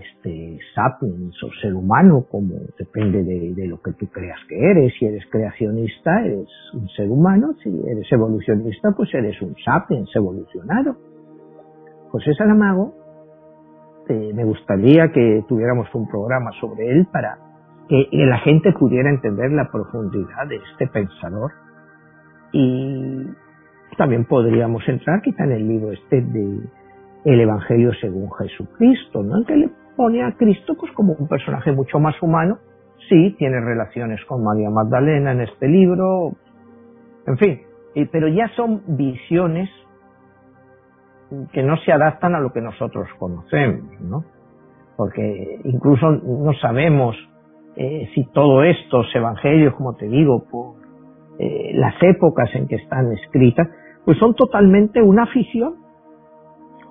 este 0.00 0.58
sapiens 0.74 1.42
o 1.42 1.50
ser 1.60 1.74
humano, 1.74 2.24
como 2.30 2.54
depende 2.78 3.22
de, 3.22 3.66
lo 3.66 3.80
que 3.80 3.92
tú 3.92 4.06
creas 4.06 4.38
que 4.48 4.56
eres. 4.56 4.92
Si 4.98 5.06
eres 5.06 5.24
creacionista, 5.30 6.24
eres 6.24 6.48
un 6.74 6.88
ser 6.90 7.10
humano. 7.10 7.54
Si 7.62 7.68
eres 7.68 8.10
evolucionista, 8.10 8.90
pues 8.96 9.12
eres 9.14 9.40
un 9.42 9.54
sapiens 9.64 10.08
evolucionado. 10.14 10.96
José 12.10 12.32
Saramago, 12.34 12.94
eh, 14.08 14.32
me 14.34 14.44
gustaría 14.44 15.12
que 15.12 15.44
tuviéramos 15.48 15.92
un 15.94 16.08
programa 16.08 16.50
sobre 16.60 16.90
él 16.90 17.06
para 17.12 17.38
que 17.88 18.08
la 18.12 18.38
gente 18.38 18.72
pudiera 18.72 19.10
entender 19.10 19.50
la 19.50 19.70
profundidad 19.70 20.46
de 20.48 20.56
este 20.56 20.86
pensador. 20.86 21.52
Y 22.52 23.26
también 23.98 24.24
podríamos 24.24 24.88
entrar 24.88 25.20
quizá 25.20 25.44
en 25.44 25.52
el 25.52 25.68
libro 25.68 25.92
este 25.92 26.22
de 26.22 26.60
el 27.24 27.40
Evangelio 27.40 27.92
según 28.00 28.30
Jesucristo, 28.38 29.22
¿no? 29.22 29.38
En 29.38 29.44
que 29.44 29.56
le 29.56 29.70
pone 29.96 30.22
a 30.24 30.32
Cristo 30.32 30.74
pues 30.78 30.90
como 30.92 31.12
un 31.12 31.28
personaje 31.28 31.72
mucho 31.72 31.98
más 31.98 32.14
humano. 32.22 32.58
Sí, 33.08 33.34
tiene 33.38 33.60
relaciones 33.60 34.24
con 34.26 34.44
María 34.44 34.70
Magdalena 34.70 35.32
en 35.32 35.40
este 35.42 35.68
libro, 35.68 36.32
en 37.26 37.36
fin, 37.38 37.60
pero 38.10 38.28
ya 38.28 38.48
son 38.56 38.82
visiones 38.86 39.68
que 41.52 41.62
no 41.62 41.76
se 41.78 41.92
adaptan 41.92 42.34
a 42.34 42.40
lo 42.40 42.52
que 42.52 42.60
nosotros 42.60 43.08
conocemos, 43.18 44.00
¿no? 44.00 44.24
Porque 44.96 45.60
incluso 45.64 46.10
no 46.10 46.52
sabemos 46.54 47.16
eh, 47.76 48.08
si 48.14 48.24
todo 48.32 48.62
estos 48.62 49.06
evangelios, 49.14 49.74
como 49.74 49.94
te 49.94 50.06
digo, 50.06 50.44
por 50.50 50.76
eh, 51.38 51.70
las 51.74 51.94
épocas 52.02 52.50
en 52.54 52.66
que 52.66 52.76
están 52.76 53.12
escritas, 53.12 53.68
pues 54.08 54.16
son 54.16 54.34
totalmente 54.34 55.02
una 55.02 55.26
ficción 55.26 55.74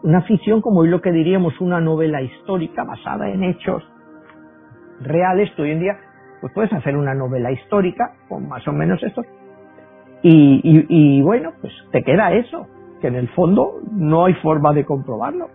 una 0.04 0.22
ficción 0.22 0.62
como 0.62 0.82
hoy 0.82 0.90
lo 0.90 1.02
que 1.02 1.12
diríamos 1.12 1.60
una 1.60 1.82
novela 1.82 2.22
histórica 2.22 2.84
basada 2.84 3.28
en 3.32 3.44
hechos 3.44 3.82
reales, 5.02 5.50
hoy 5.58 5.72
en 5.72 5.80
día 5.80 5.98
pues 6.42 6.54
puedes 6.54 6.72
hacer 6.74 6.96
una 6.96 7.16
novela 7.16 7.52
histórica 7.52 8.14
con 8.30 8.48
más 8.48 8.68
o 8.68 8.72
menos 8.72 9.02
esto 9.02 9.24
y, 10.22 11.20
bueno, 11.24 11.54
pues 11.60 11.74
te 11.92 12.04
queda 12.04 12.34
eso, 12.34 12.68
que 13.02 13.08
en 13.08 13.16
el 13.16 13.30
fondo 13.30 13.80
no 13.92 14.26
hay 14.26 14.36
forma 14.36 14.72
de 14.74 14.86
comprobarlo, 14.86 15.48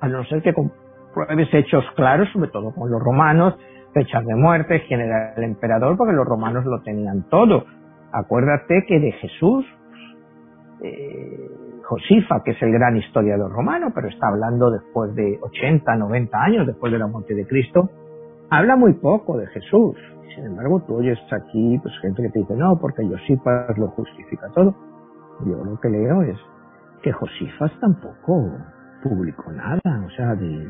a 0.00 0.08
no 0.08 0.24
ser 0.24 0.42
que 0.42 0.54
compruebes 0.54 1.54
hechos 1.54 1.84
claros, 1.94 2.28
sobre 2.32 2.50
todo 2.50 2.74
con 2.74 2.90
los 2.90 3.00
romanos, 3.00 3.54
fechas 3.94 4.24
de 4.26 4.34
muerte, 4.34 4.82
quién 4.88 5.02
era 5.02 5.34
el 5.36 5.44
emperador, 5.44 5.96
porque 5.96 6.14
los 6.14 6.24
romanos 6.24 6.64
lo 6.64 6.80
tenían 6.82 7.28
todo. 7.28 7.64
Acuérdate 8.12 8.84
que 8.88 8.98
de 8.98 9.12
Jesús, 9.12 9.66
eh, 10.82 11.50
Josifa, 11.84 12.42
que 12.44 12.50
es 12.52 12.62
el 12.62 12.72
gran 12.72 12.96
historiador 12.96 13.50
romano, 13.52 13.92
pero 13.94 14.08
está 14.08 14.28
hablando 14.28 14.70
después 14.70 15.14
de 15.14 15.38
80, 15.40 15.96
90 15.96 16.38
años 16.38 16.66
después 16.66 16.92
de 16.92 16.98
la 16.98 17.06
muerte 17.06 17.34
de 17.34 17.46
Cristo, 17.46 17.88
habla 18.50 18.76
muy 18.76 18.94
poco 18.94 19.38
de 19.38 19.46
Jesús. 19.48 19.96
Sin 20.34 20.46
embargo, 20.46 20.82
tú 20.86 20.96
oyes 20.96 21.18
aquí 21.32 21.78
pues 21.82 21.94
gente 22.00 22.22
que 22.22 22.30
te 22.30 22.38
dice, 22.40 22.54
no, 22.54 22.78
porque 22.80 23.06
Josifas 23.06 23.78
lo 23.78 23.88
justifica 23.88 24.48
todo. 24.54 24.74
Yo 25.44 25.64
lo 25.64 25.78
que 25.80 25.88
leo 25.88 26.22
es 26.22 26.38
que 27.02 27.12
Josifas 27.12 27.72
tampoco 27.80 28.50
publicó 29.02 29.52
nada, 29.52 29.80
o 30.04 30.10
sea, 30.10 30.34
de, 30.34 30.68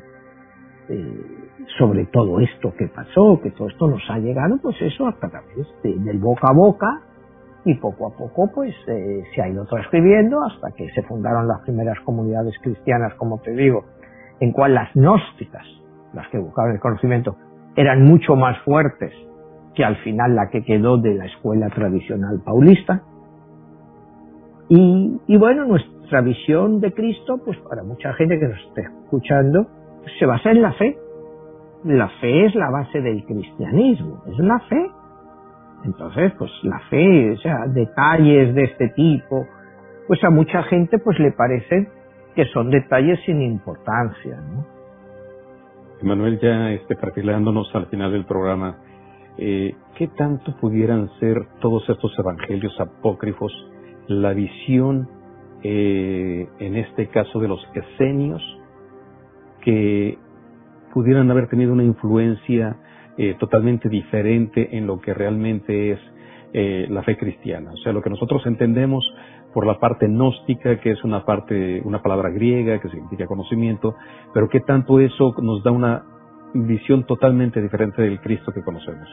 sobre 1.79 2.07
todo 2.07 2.41
esto 2.41 2.75
que 2.77 2.89
pasó, 2.89 3.41
que 3.43 3.51
todo 3.53 3.69
esto 3.69 3.89
nos 3.89 4.03
ha 4.11 4.19
llegado, 4.19 4.59
pues 4.63 4.77
eso 4.83 5.07
a 5.07 5.13
través 5.13 5.67
del 5.83 6.19
boca 6.19 6.49
a 6.49 6.53
boca 6.53 7.01
y 7.67 7.75
poco 7.75 8.07
a 8.07 8.17
poco 8.17 8.49
pues 8.55 8.73
eh, 8.87 9.25
se 9.35 9.43
ha 9.43 9.49
ido 9.49 9.67
transcribiendo 9.67 10.41
hasta 10.45 10.71
que 10.71 10.89
se 10.93 11.03
fundaron 11.03 11.49
las 11.49 11.63
primeras 11.63 11.99
comunidades 12.01 12.55
cristianas, 12.63 13.13
como 13.15 13.41
te 13.41 13.51
digo, 13.51 13.85
en 14.39 14.53
cual 14.53 14.75
las 14.75 14.95
gnósticas, 14.95 15.67
las 16.15 16.29
que 16.29 16.39
buscaban 16.39 16.75
el 16.75 16.81
conocimiento, 16.81 17.37
eran 17.75 18.05
mucho 18.05 18.37
más 18.37 18.57
fuertes 18.61 19.13
que 19.75 19.85
al 19.85 19.97
final 19.97 20.37
la 20.37 20.49
que 20.49 20.63
quedó 20.63 20.97
de 20.97 21.15
la 21.15 21.27
escuela 21.27 21.69
tradicional 21.69 22.41
paulista. 22.45 23.03
Y, 24.69 25.37
bueno, 25.37 25.65
nuestra 25.65 26.23
visión 26.23 26.81
de 26.81 26.93
Cristo, 26.93 27.41
pues 27.45 27.59
para 27.69 27.83
mucha 27.83 28.13
gente 28.15 28.39
que 28.39 28.47
nos 28.47 28.59
esté 28.69 28.83
escuchando, 28.83 29.67
se 30.19 30.27
basa 30.27 30.51
en 30.51 30.63
la 30.63 30.73
fe. 30.73 30.97
La 31.85 32.09
fe 32.21 32.47
es 32.47 32.55
la 32.55 32.71
base 32.71 33.01
del 33.01 33.25
cristianismo, 33.25 34.23
es 34.27 34.39
la 34.39 34.59
fe 34.61 34.91
entonces, 35.87 36.33
pues 36.37 36.51
la 36.63 36.81
fe, 36.91 37.31
o 37.33 37.37
sea, 37.39 37.67
detalles 37.69 38.55
de 38.55 38.65
este 38.65 38.89
tipo, 38.91 39.47
pues 40.09 40.23
a 40.25 40.31
mucha 40.31 40.63
gente 40.65 40.99
pues 40.99 41.19
le 41.19 41.33
parece 41.33 41.89
que 42.35 42.45
son 42.47 42.71
detalles 42.71 43.19
sin 43.25 43.41
importancia, 43.41 44.37
¿no? 44.37 44.67
Manuel, 46.03 46.39
ya 46.41 46.73
este, 46.73 46.95
perfilándonos 46.97 47.75
al 47.75 47.87
final 47.87 48.13
del 48.13 48.27
programa, 48.27 48.77
eh, 49.39 49.75
¿qué 49.97 50.09
tanto 50.09 50.55
pudieran 50.61 51.09
ser 51.21 51.47
todos 51.61 51.89
estos 51.89 52.13
evangelios 52.19 52.79
apócrifos 52.81 53.53
la 54.09 54.35
visión, 54.35 55.09
eh, 55.63 56.49
en 56.59 56.77
este 56.77 57.09
caso 57.09 57.41
de 57.41 57.49
los 57.49 57.61
esenios, 57.75 58.43
que 59.63 60.19
pudieran 60.93 61.31
haber 61.31 61.49
tenido 61.49 61.73
una 61.73 61.83
influencia 61.83 62.77
eh, 63.19 63.35
totalmente 63.39 63.89
diferente 63.89 64.77
en 64.77 64.87
lo 64.87 65.01
que 65.01 65.15
realmente 65.15 65.93
es 65.93 66.01
eh, 66.53 66.87
la 66.89 67.03
fe 67.03 67.17
cristiana. 67.17 67.73
O 67.73 67.77
sea, 67.79 67.93
lo 67.93 68.03
que 68.03 68.11
nosotros 68.11 68.45
entendemos 68.47 69.05
por 69.53 69.67
la 69.67 69.79
parte 69.79 70.07
gnóstica, 70.07 70.79
que 70.81 70.93
es 70.93 71.03
una 71.03 71.25
parte, 71.25 71.81
una 71.85 72.03
palabra 72.03 72.31
griega 72.31 72.79
que 72.79 72.89
significa 72.89 73.27
conocimiento, 73.27 73.95
pero 74.35 74.49
qué 74.49 74.61
tanto 74.61 75.01
eso 75.01 75.35
nos 75.41 75.63
da 75.65 75.71
una 75.71 76.05
visión 76.55 77.05
totalmente 77.05 77.61
diferente 77.61 78.03
del 78.03 78.21
Cristo 78.21 78.53
que 78.53 78.63
conocemos. 78.63 79.09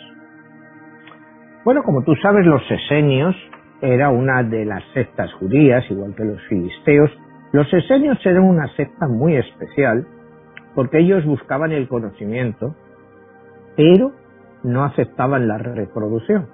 Bueno, 1.65 1.83
como 1.83 2.03
tú 2.03 2.13
sabes, 2.21 2.45
los 2.45 2.61
esenios 2.69 3.35
era 3.81 4.09
una 4.09 4.43
de 4.43 4.65
las 4.65 4.83
sectas 4.93 5.31
judías, 5.33 5.83
igual 5.89 6.13
que 6.15 6.25
los 6.25 6.41
filisteos. 6.49 7.09
Los 7.53 7.73
esenios 7.73 8.17
eran 8.25 8.43
una 8.43 8.67
secta 8.75 9.07
muy 9.07 9.35
especial 9.35 10.05
porque 10.75 10.99
ellos 10.99 11.25
buscaban 11.25 11.71
el 11.71 11.87
conocimiento 11.87 12.75
pero 13.75 14.11
no 14.63 14.83
aceptaban 14.83 15.47
la 15.47 15.57
reproducción. 15.57 16.47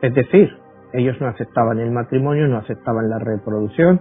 Es 0.00 0.14
decir, 0.14 0.56
ellos 0.92 1.20
no 1.20 1.28
aceptaban 1.28 1.78
el 1.78 1.90
matrimonio, 1.90 2.48
no 2.48 2.58
aceptaban 2.58 3.10
la 3.10 3.18
reproducción. 3.18 4.00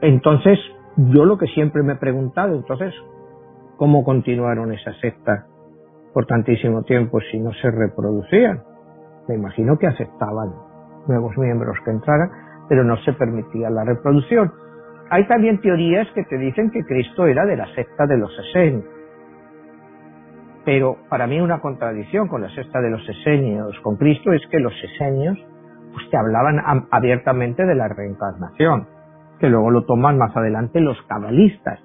Entonces, 0.00 0.58
yo 0.96 1.24
lo 1.24 1.36
que 1.36 1.46
siempre 1.48 1.82
me 1.82 1.94
he 1.94 1.96
preguntado, 1.96 2.54
entonces, 2.54 2.94
¿cómo 3.76 4.04
continuaron 4.04 4.72
esa 4.72 4.92
secta 5.00 5.46
por 6.14 6.26
tantísimo 6.26 6.82
tiempo 6.82 7.18
si 7.30 7.38
no 7.38 7.52
se 7.54 7.70
reproducían? 7.70 8.62
Me 9.28 9.34
imagino 9.34 9.76
que 9.78 9.86
aceptaban 9.86 10.52
nuevos 11.06 11.36
miembros 11.36 11.76
que 11.84 11.90
entraran, 11.90 12.30
pero 12.68 12.84
no 12.84 12.96
se 12.98 13.12
permitía 13.12 13.68
la 13.68 13.84
reproducción. 13.84 14.52
Hay 15.10 15.26
también 15.26 15.60
teorías 15.60 16.08
que 16.14 16.24
te 16.24 16.38
dicen 16.38 16.70
que 16.70 16.84
Cristo 16.84 17.26
era 17.26 17.44
de 17.44 17.56
la 17.56 17.66
secta 17.74 18.06
de 18.06 18.16
los 18.16 18.30
esenios 18.38 18.99
pero 20.64 20.96
para 21.08 21.26
mí 21.26 21.40
una 21.40 21.60
contradicción 21.60 22.28
con 22.28 22.42
la 22.42 22.50
sexta 22.50 22.80
de 22.80 22.90
los 22.90 23.08
esenios 23.08 23.78
con 23.80 23.96
Cristo 23.96 24.32
es 24.32 24.42
que 24.50 24.58
los 24.58 24.74
esenios 24.82 25.38
pues 25.92 26.08
te 26.10 26.16
hablaban 26.16 26.60
abiertamente 26.90 27.64
de 27.64 27.74
la 27.74 27.88
reencarnación. 27.88 28.86
que 29.38 29.48
luego 29.48 29.70
lo 29.70 29.84
toman 29.86 30.18
más 30.18 30.36
adelante 30.36 30.80
los 30.80 31.00
cabalistas. 31.08 31.80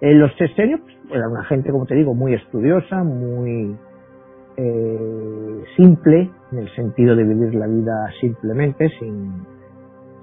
Eh, 0.00 0.14
los 0.14 0.30
esenios 0.40 0.80
pues, 0.82 0.96
era 1.10 1.28
una 1.28 1.42
gente, 1.44 1.72
como 1.72 1.84
te 1.84 1.96
digo, 1.96 2.14
muy 2.14 2.32
estudiosa, 2.34 3.02
muy 3.02 3.76
eh, 4.56 5.64
simple, 5.76 6.30
en 6.52 6.58
el 6.58 6.74
sentido 6.76 7.16
de 7.16 7.24
vivir 7.24 7.56
la 7.56 7.66
vida 7.66 7.92
simplemente, 8.20 8.88
sin, 9.00 9.32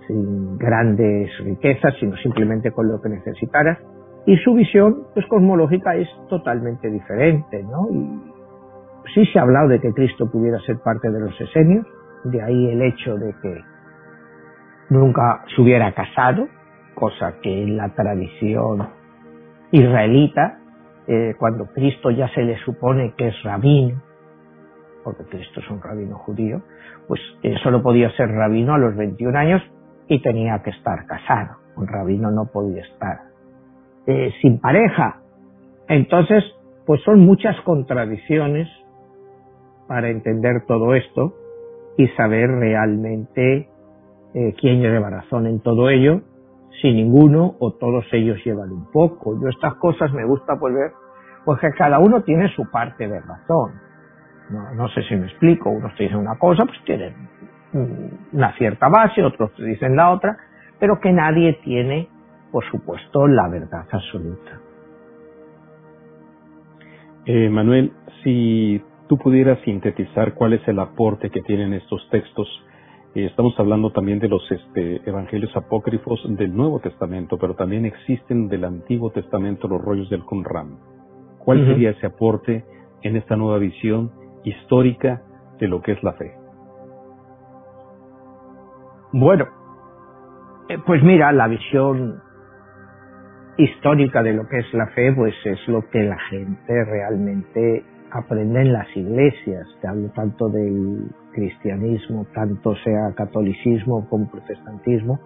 sin 0.07 0.57
grandes 0.57 1.29
riquezas, 1.43 1.95
sino 1.99 2.15
simplemente 2.17 2.71
con 2.71 2.87
lo 2.87 3.01
que 3.01 3.09
necesitara. 3.09 3.77
Y 4.25 4.37
su 4.37 4.53
visión 4.53 5.07
pues, 5.13 5.25
cosmológica 5.27 5.95
es 5.95 6.07
totalmente 6.29 6.89
diferente, 6.89 7.63
¿no? 7.63 7.89
Y 7.91 8.33
sí 9.13 9.25
se 9.25 9.39
ha 9.39 9.41
hablado 9.41 9.67
de 9.67 9.79
que 9.79 9.91
Cristo 9.91 10.31
pudiera 10.31 10.59
ser 10.59 10.77
parte 10.79 11.11
de 11.11 11.19
los 11.19 11.39
esenios, 11.41 11.85
de 12.23 12.41
ahí 12.41 12.69
el 12.69 12.81
hecho 12.81 13.15
de 13.15 13.33
que 13.41 13.61
nunca 14.89 15.43
se 15.53 15.61
hubiera 15.61 15.93
casado, 15.93 16.47
cosa 16.95 17.35
que 17.41 17.63
en 17.63 17.75
la 17.75 17.89
tradición 17.93 18.87
israelita, 19.71 20.59
eh, 21.07 21.35
cuando 21.37 21.65
Cristo 21.73 22.11
ya 22.11 22.29
se 22.29 22.43
le 22.43 22.57
supone 22.59 23.13
que 23.17 23.27
es 23.27 23.43
rabino, 23.43 24.01
porque 25.03 25.23
Cristo 25.25 25.59
es 25.59 25.69
un 25.69 25.81
rabino 25.81 26.17
judío, 26.19 26.61
pues 27.09 27.19
eh, 27.41 27.55
solo 27.61 27.83
podía 27.83 28.09
ser 28.11 28.29
rabino 28.29 28.73
a 28.73 28.77
los 28.77 28.95
21 28.95 29.37
años 29.37 29.61
y 30.07 30.21
tenía 30.21 30.61
que 30.63 30.69
estar 30.69 31.05
casado. 31.05 31.57
Un 31.75 31.87
rabino 31.87 32.31
no 32.31 32.45
podía 32.45 32.83
estar 32.83 33.32
eh, 34.07 34.31
sin 34.41 34.59
pareja. 34.59 35.21
Entonces, 35.87 36.43
pues 36.85 37.01
son 37.03 37.21
muchas 37.21 37.59
contradicciones 37.61 38.67
para 39.87 40.09
entender 40.09 40.65
todo 40.67 40.95
esto 40.95 41.33
y 41.97 42.07
saber 42.09 42.49
realmente 42.49 43.69
eh, 44.33 44.55
quién 44.59 44.81
lleva 44.81 45.09
razón 45.09 45.47
en 45.47 45.59
todo 45.61 45.89
ello, 45.89 46.21
si 46.81 46.91
ninguno 46.91 47.55
o 47.59 47.73
todos 47.73 48.05
ellos 48.11 48.39
llevan 48.43 48.71
un 48.71 48.91
poco. 48.91 49.39
Yo 49.39 49.49
estas 49.49 49.75
cosas 49.75 50.11
me 50.13 50.25
gusta 50.25 50.55
volver, 50.55 50.91
pues 51.45 51.59
que 51.59 51.69
cada 51.71 51.99
uno 51.99 52.23
tiene 52.23 52.49
su 52.55 52.69
parte 52.71 53.07
de 53.07 53.19
razón. 53.19 53.73
No, 54.49 54.73
no 54.73 54.87
sé 54.89 55.03
si 55.03 55.15
me 55.15 55.27
explico, 55.27 55.69
unos 55.69 55.95
te 55.95 56.03
dicen 56.03 56.17
una 56.17 56.37
cosa, 56.37 56.65
pues 56.65 56.77
tienen 56.85 57.13
una 58.31 58.53
cierta 58.57 58.87
base, 58.87 59.23
otros 59.23 59.53
te 59.55 59.63
dicen 59.63 59.95
la 59.95 60.11
otra, 60.11 60.37
pero 60.79 60.99
que 60.99 61.11
nadie 61.11 61.53
tiene, 61.63 62.07
por 62.53 62.63
supuesto, 62.71 63.27
la 63.27 63.49
verdad 63.49 63.85
absoluta. 63.91 64.61
Eh, 67.25 67.49
Manuel, 67.49 67.91
si 68.23 68.81
tú 69.09 69.17
pudieras 69.17 69.59
sintetizar 69.65 70.33
cuál 70.35 70.53
es 70.53 70.65
el 70.69 70.79
aporte 70.79 71.29
que 71.29 71.41
tienen 71.41 71.73
estos 71.73 72.07
textos 72.09 72.47
eh, 73.15 73.25
estamos 73.25 73.53
hablando 73.59 73.91
también 73.91 74.17
de 74.17 74.27
los 74.27 74.41
este, 74.51 75.07
evangelios 75.07 75.55
apócrifos 75.55 76.19
del 76.29 76.55
Nuevo 76.55 76.79
Testamento, 76.79 77.37
pero 77.37 77.53
también 77.53 77.85
existen 77.85 78.47
del 78.47 78.65
Antiguo 78.65 79.11
Testamento 79.11 79.67
los 79.67 79.81
rollos 79.81 80.09
del 80.09 80.23
Qumran. 80.23 80.79
¿Cuál 81.37 81.63
sería 81.67 81.91
ese 81.91 82.07
aporte 82.07 82.65
en 83.03 83.15
esta 83.15 83.35
nueva 83.35 83.59
visión 83.59 84.11
histórica 84.43 85.21
de 85.59 85.67
lo 85.67 85.81
que 85.81 85.91
es 85.91 86.01
la 86.01 86.13
fe? 86.13 86.33
Bueno, 89.11 89.45
eh, 90.69 90.79
pues 90.83 91.03
mira, 91.03 91.31
la 91.31 91.47
visión 91.47 92.22
histórica 93.57 94.23
de 94.23 94.33
lo 94.33 94.47
que 94.47 94.59
es 94.59 94.73
la 94.73 94.87
fe, 94.87 95.11
pues 95.13 95.33
es 95.45 95.67
lo 95.67 95.87
que 95.89 96.03
la 96.03 96.17
gente 96.29 96.85
realmente 96.85 97.83
aprende 98.11 98.61
en 98.61 98.73
las 98.73 98.87
iglesias. 98.95 99.67
Te 99.81 99.87
hablo 99.87 100.09
tanto 100.09 100.49
del 100.49 101.07
cristianismo, 101.33 102.25
tanto 102.33 102.75
sea 102.77 103.13
catolicismo 103.15 104.07
como 104.09 104.29
protestantismo, 104.29 105.19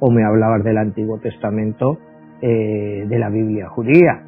o 0.00 0.10
me 0.10 0.24
hablabas 0.24 0.64
del 0.64 0.78
Antiguo 0.78 1.18
Testamento, 1.18 1.98
eh, 2.40 3.06
de 3.08 3.18
la 3.18 3.30
Biblia 3.30 3.68
judía. 3.68 4.22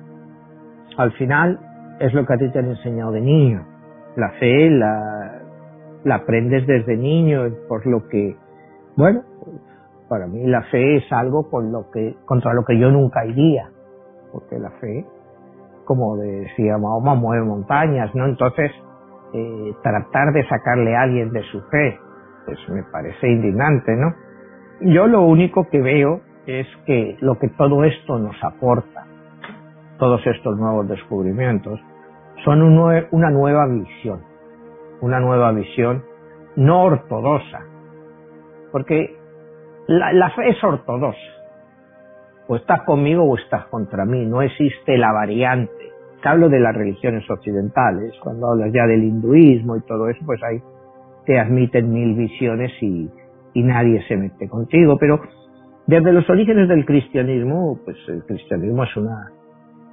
Al 0.97 1.13
final 1.13 1.59
es 2.01 2.15
lo 2.15 2.25
que 2.25 2.35
a 2.35 2.39
ti 2.39 2.51
te 2.51 2.59
han 2.59 2.71
enseñado 2.71 3.13
de 3.13 3.21
niño. 3.21 3.67
La 4.17 4.31
fe 4.39 4.71
la, 4.71 5.43
la 6.05 6.15
aprendes 6.15 6.67
desde 6.67 6.97
niño, 6.97 7.43
por 7.69 7.87
lo 7.87 8.09
que, 8.09 8.37
bueno, 8.97 9.23
para 10.09 10.27
mí 10.27 10.47
la 10.47 10.63
fe 10.65 10.97
es 10.97 11.13
algo 11.13 11.51
con 11.51 11.73
lo 11.73 11.91
que, 11.91 12.17
contra 12.25 12.55
lo 12.55 12.65
que 12.65 12.79
yo 12.79 12.91
nunca 12.91 13.25
iría, 13.27 13.71
porque 14.33 14.59
la 14.59 14.71
fe, 14.73 15.05
como 15.85 16.17
decía 16.17 16.79
Mahoma, 16.79 17.15
mueve 17.15 17.45
montañas, 17.45 18.15
¿no? 18.15 18.27
Entonces, 18.27 18.71
eh, 19.33 19.75
tratar 19.83 20.33
de 20.33 20.47
sacarle 20.49 20.97
a 20.97 21.03
alguien 21.03 21.31
de 21.31 21.43
su 21.45 21.61
fe, 21.63 21.99
pues 22.45 22.59
me 22.69 22.83
parece 22.85 23.29
indignante, 23.29 23.97
¿no? 23.97 24.15
Yo 24.81 25.07
lo 25.07 25.23
único 25.23 25.69
que 25.69 25.81
veo 25.81 26.21
es 26.47 26.67
que 26.87 27.17
lo 27.21 27.39
que 27.39 27.49
todo 27.49 27.83
esto 27.85 28.19
nos 28.19 28.37
aporta, 28.43 29.07
todos 29.99 30.25
estos 30.27 30.57
nuevos 30.57 30.87
descubrimientos, 30.89 31.81
son 32.45 32.63
una 32.63 33.31
nueva 33.31 33.67
visión, 33.67 34.21
una 35.01 35.19
nueva 35.19 35.53
visión 35.53 36.05
no 36.55 36.85
ortodoxa, 36.85 37.61
porque 38.71 39.17
la, 39.89 40.31
fe 40.31 40.49
es 40.51 40.63
ortodoxa, 40.63 41.19
o 42.49 42.57
estás 42.57 42.83
conmigo 42.83 43.25
o 43.25 43.37
estás 43.37 43.67
contra 43.67 44.05
mí, 44.05 44.25
no 44.27 44.43
existe 44.43 44.97
la 44.99 45.13
variante 45.13 45.87
hablo 46.27 46.49
de 46.49 46.61
las 46.61 46.75
religiones 46.75 47.29
occidentales, 47.31 48.13
cuando 48.23 48.49
hablas 48.49 48.73
ya 48.73 48.87
del 48.87 49.05
hinduismo 49.05 49.77
y 49.77 49.81
todo 49.83 50.09
eso, 50.09 50.21
pues 50.27 50.43
ahí 50.43 50.61
te 51.25 51.39
admiten 51.39 51.93
mil 51.93 52.15
visiones 52.15 52.73
y, 52.83 53.11
nadie 53.55 54.03
se 54.07 54.17
mete 54.19 54.49
contigo. 54.49 54.99
Pero 54.99 55.19
desde 55.87 56.13
los 56.13 56.29
orígenes 56.29 56.69
del 56.69 56.85
cristianismo, 56.85 57.79
pues 57.85 57.97
el 58.09 58.23
cristianismo 58.25 58.85
es 58.85 58.97
una 58.97 59.33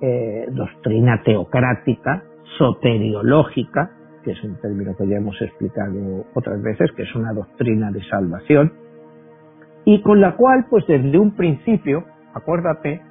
eh, 0.02 0.48
doctrina 0.52 1.22
teocrática, 1.24 2.24
soteriológica, 2.58 3.90
que 4.22 4.32
es 4.32 4.44
un 4.44 4.60
término 4.60 4.96
que 4.98 5.08
ya 5.08 5.16
hemos 5.16 5.42
explicado 5.42 6.26
otras 6.34 6.62
veces, 6.62 6.92
que 6.92 7.04
es 7.04 7.16
una 7.16 7.32
doctrina 7.32 7.90
de 7.90 8.04
salvación, 8.04 8.74
y 9.86 10.02
con 10.02 10.22
la 10.22 10.36
cual, 10.36 10.66
pues 10.70 10.86
desde 10.88 11.18
un 11.18 11.36
principio, 11.36 12.06
acuérdate, 12.34 13.02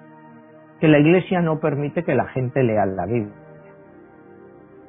que 0.80 0.88
la 0.88 0.98
Iglesia 0.98 1.40
no 1.40 1.60
permite 1.60 2.02
que 2.02 2.14
la 2.14 2.26
gente 2.26 2.62
lea 2.62 2.86
la 2.86 3.06
Biblia. 3.06 3.34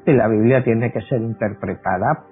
Que 0.06 0.14
la 0.14 0.28
Biblia 0.28 0.64
tiene 0.64 0.92
que 0.92 1.02
ser 1.02 1.22
interpretada 1.22 2.26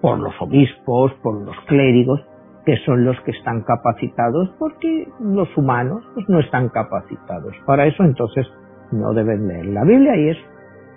por 0.00 0.18
los 0.18 0.34
obispos, 0.40 1.12
por 1.22 1.42
los 1.42 1.56
clérigos, 1.66 2.20
que 2.64 2.76
son 2.84 3.04
los 3.04 3.20
que 3.22 3.32
están 3.32 3.62
capacitados, 3.62 4.54
porque 4.58 5.08
los 5.20 5.56
humanos 5.56 6.02
pues, 6.14 6.28
no 6.28 6.40
están 6.40 6.68
capacitados. 6.70 7.54
Para 7.66 7.86
eso 7.86 8.02
entonces 8.02 8.46
no 8.90 9.12
deben 9.14 9.48
leer 9.48 9.66
la 9.66 9.84
Biblia 9.84 10.16
y 10.16 10.28
es 10.30 10.36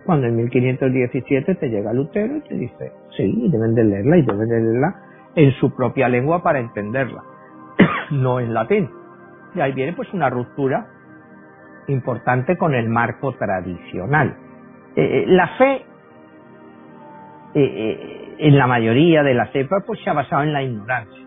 cuando 0.05 0.27
en 0.27 0.35
1517 0.35 1.55
te 1.55 1.69
llega 1.69 1.93
Lutero 1.93 2.37
y 2.37 2.41
te 2.41 2.55
dice, 2.55 2.91
sí, 3.17 3.47
deben 3.51 3.73
de 3.73 3.83
leerla 3.83 4.17
y 4.17 4.21
deben 4.21 4.47
de 4.47 4.61
leerla 4.61 4.95
en 5.35 5.51
su 5.53 5.75
propia 5.75 6.09
lengua 6.09 6.41
para 6.41 6.59
entenderla, 6.59 7.23
no 8.11 8.39
en 8.39 8.53
latín. 8.53 8.89
Y 9.53 9.61
ahí 9.61 9.73
viene 9.73 9.93
pues 9.93 10.11
una 10.13 10.29
ruptura 10.29 10.87
importante 11.87 12.57
con 12.57 12.73
el 12.73 12.89
marco 12.89 13.33
tradicional. 13.33 14.37
Eh, 14.95 15.03
eh, 15.03 15.25
la 15.27 15.47
fe, 15.57 15.85
eh, 17.53 18.35
en 18.37 18.57
la 18.57 18.67
mayoría 18.67 19.23
de 19.23 19.33
las 19.33 19.53
épocas, 19.55 19.83
pues 19.85 19.99
se 20.03 20.09
ha 20.09 20.13
basado 20.13 20.43
en 20.43 20.53
la 20.53 20.63
ignorancia. 20.63 21.23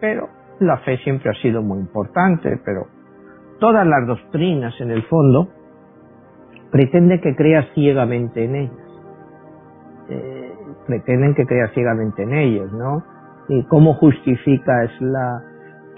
Pero 0.00 0.28
la 0.60 0.78
fe 0.78 0.98
siempre 0.98 1.30
ha 1.30 1.34
sido 1.42 1.62
muy 1.62 1.78
importante, 1.78 2.60
pero 2.64 2.86
todas 3.60 3.86
las 3.86 4.06
doctrinas, 4.06 4.78
en 4.80 4.90
el 4.90 5.02
fondo, 5.04 5.48
pretenden 6.70 7.20
que 7.20 7.34
creas 7.34 7.66
ciegamente 7.74 8.44
en 8.44 8.54
ellas. 8.56 8.85
Pretenden 10.86 11.34
que 11.34 11.46
creas 11.46 11.72
ciegamente 11.72 12.22
en 12.22 12.34
ellas, 12.34 12.72
¿no? 12.72 13.02
¿Y 13.48 13.64
cómo 13.64 13.94
justificas 13.94 14.90
la 15.00 15.42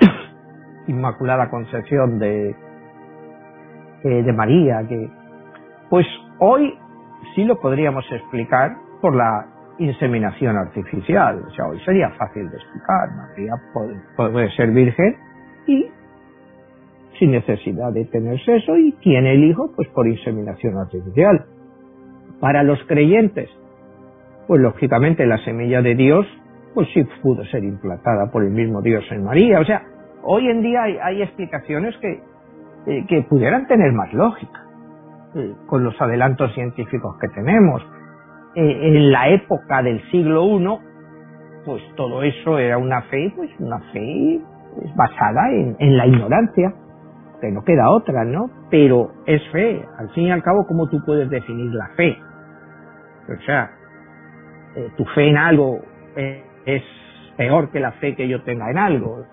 Inmaculada 0.86 1.50
Concepción 1.50 2.18
de, 2.18 2.54
eh, 4.04 4.22
de 4.22 4.32
María, 4.32 4.86
que 4.88 5.10
pues 5.90 6.06
hoy 6.38 6.74
sí 7.34 7.44
lo 7.44 7.58
podríamos 7.60 8.04
explicar 8.10 8.76
por 9.00 9.14
la 9.14 9.46
inseminación 9.78 10.56
artificial. 10.56 11.42
O 11.46 11.50
sea, 11.50 11.66
hoy 11.66 11.80
sería 11.84 12.10
fácil 12.10 12.50
de 12.50 12.56
explicar. 12.56 13.10
María 13.16 13.54
puede, 14.16 14.50
ser 14.50 14.70
virgen 14.70 15.16
y 15.66 15.86
sin 17.18 17.32
necesidad 17.32 17.92
de 17.92 18.04
tener 18.06 18.38
sexo 18.44 18.76
y 18.76 18.92
tiene 19.00 19.34
el 19.34 19.44
hijo 19.44 19.72
pues 19.74 19.88
por 19.88 20.06
inseminación 20.06 20.76
artificial. 20.78 21.46
Para 22.40 22.62
los 22.62 22.82
creyentes, 22.84 23.50
pues 24.48 24.60
lógicamente 24.60 25.24
la 25.26 25.38
semilla 25.44 25.80
de 25.80 25.94
Dios 25.94 26.26
pues 26.74 26.88
sí 26.92 27.06
pudo 27.22 27.44
ser 27.44 27.62
implantada 27.62 28.32
por 28.32 28.42
el 28.42 28.50
mismo 28.50 28.82
Dios 28.82 29.04
en 29.10 29.24
María. 29.24 29.60
O 29.60 29.64
sea, 29.64 29.82
hoy 30.22 30.48
en 30.48 30.62
día 30.62 30.82
hay 30.82 31.22
explicaciones 31.22 31.96
que 31.98 32.22
eh, 32.88 33.04
que 33.06 33.22
pudieran 33.22 33.66
tener 33.66 33.92
más 33.92 34.10
lógica 34.14 34.64
eh, 35.34 35.54
con 35.66 35.84
los 35.84 36.00
adelantos 36.00 36.54
científicos 36.54 37.18
que 37.20 37.28
tenemos. 37.28 37.82
Eh, 38.54 38.88
en 38.88 39.12
la 39.12 39.28
época 39.28 39.82
del 39.82 40.00
siglo 40.10 40.44
I, 40.46 40.78
pues 41.66 41.82
todo 41.96 42.22
eso 42.22 42.58
era 42.58 42.78
una 42.78 43.02
fe, 43.02 43.30
pues 43.36 43.50
una 43.58 43.78
fe 43.92 44.40
pues, 44.74 44.94
basada 44.96 45.50
en, 45.50 45.76
en 45.80 45.98
la 45.98 46.06
ignorancia, 46.06 46.72
que 47.42 47.50
no 47.50 47.62
queda 47.62 47.90
otra, 47.90 48.24
¿no? 48.24 48.48
Pero 48.70 49.10
es 49.26 49.42
fe. 49.52 49.84
Al 49.98 50.08
fin 50.10 50.24
y 50.24 50.30
al 50.30 50.42
cabo, 50.42 50.64
¿cómo 50.66 50.88
tú 50.88 50.98
puedes 51.04 51.28
definir 51.28 51.70
la 51.74 51.88
fe? 51.88 52.16
O 53.28 53.42
sea, 53.44 53.70
eh, 54.78 54.92
tu 54.96 55.04
fe 55.06 55.28
en 55.28 55.36
algo 55.36 55.80
eh, 56.14 56.40
es 56.64 56.82
peor 57.36 57.68
que 57.70 57.80
la 57.80 57.90
fe 57.92 58.14
que 58.14 58.28
yo 58.28 58.42
tenga 58.42 58.70
en 58.70 58.78
algo. 58.78 59.24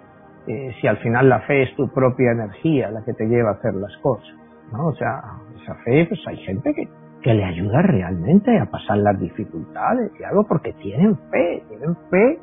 Eh, 0.48 0.74
si 0.82 0.88
al 0.88 0.98
final 0.98 1.30
la 1.30 1.42
fe 1.42 1.64
es 1.64 1.76
tu 1.76 1.88
propia 1.90 2.32
energía 2.32 2.90
la 2.90 3.04
que 3.04 3.14
te 3.14 3.28
lleva 3.28 3.52
a 3.52 3.54
hacer 3.54 3.76
las 3.76 3.96
cosas, 3.98 4.36
¿no? 4.72 4.88
O 4.88 4.96
sea, 4.96 5.22
esa 5.62 5.76
fe, 5.84 6.06
pues 6.08 6.20
hay 6.28 6.38
gente 6.38 6.74
que, 6.74 6.88
que 7.22 7.34
le 7.34 7.44
ayuda 7.44 7.84
realmente 7.84 8.58
a 8.58 8.66
pasar 8.66 8.98
las 8.98 9.20
dificultades 9.20 10.12
y 10.20 10.24
algo 10.24 10.46
porque 10.48 10.74
tienen 10.74 11.16
fe, 11.30 11.64
tienen 11.70 11.96
fe 12.10 12.40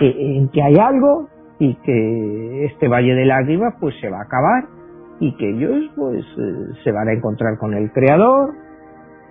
en 0.00 0.48
que 0.48 0.62
hay 0.62 0.76
algo 0.76 1.28
y 1.58 1.74
que 1.76 2.66
este 2.66 2.88
valle 2.88 3.14
de 3.14 3.24
lágrimas 3.24 3.74
pues 3.80 3.94
se 4.00 4.10
va 4.10 4.18
a 4.18 4.24
acabar 4.24 4.64
y 5.20 5.34
que 5.36 5.48
ellos 5.48 5.90
pues 5.96 6.24
se 6.82 6.92
van 6.92 7.08
a 7.08 7.12
encontrar 7.12 7.56
con 7.58 7.74
el 7.74 7.90
creador 7.92 8.54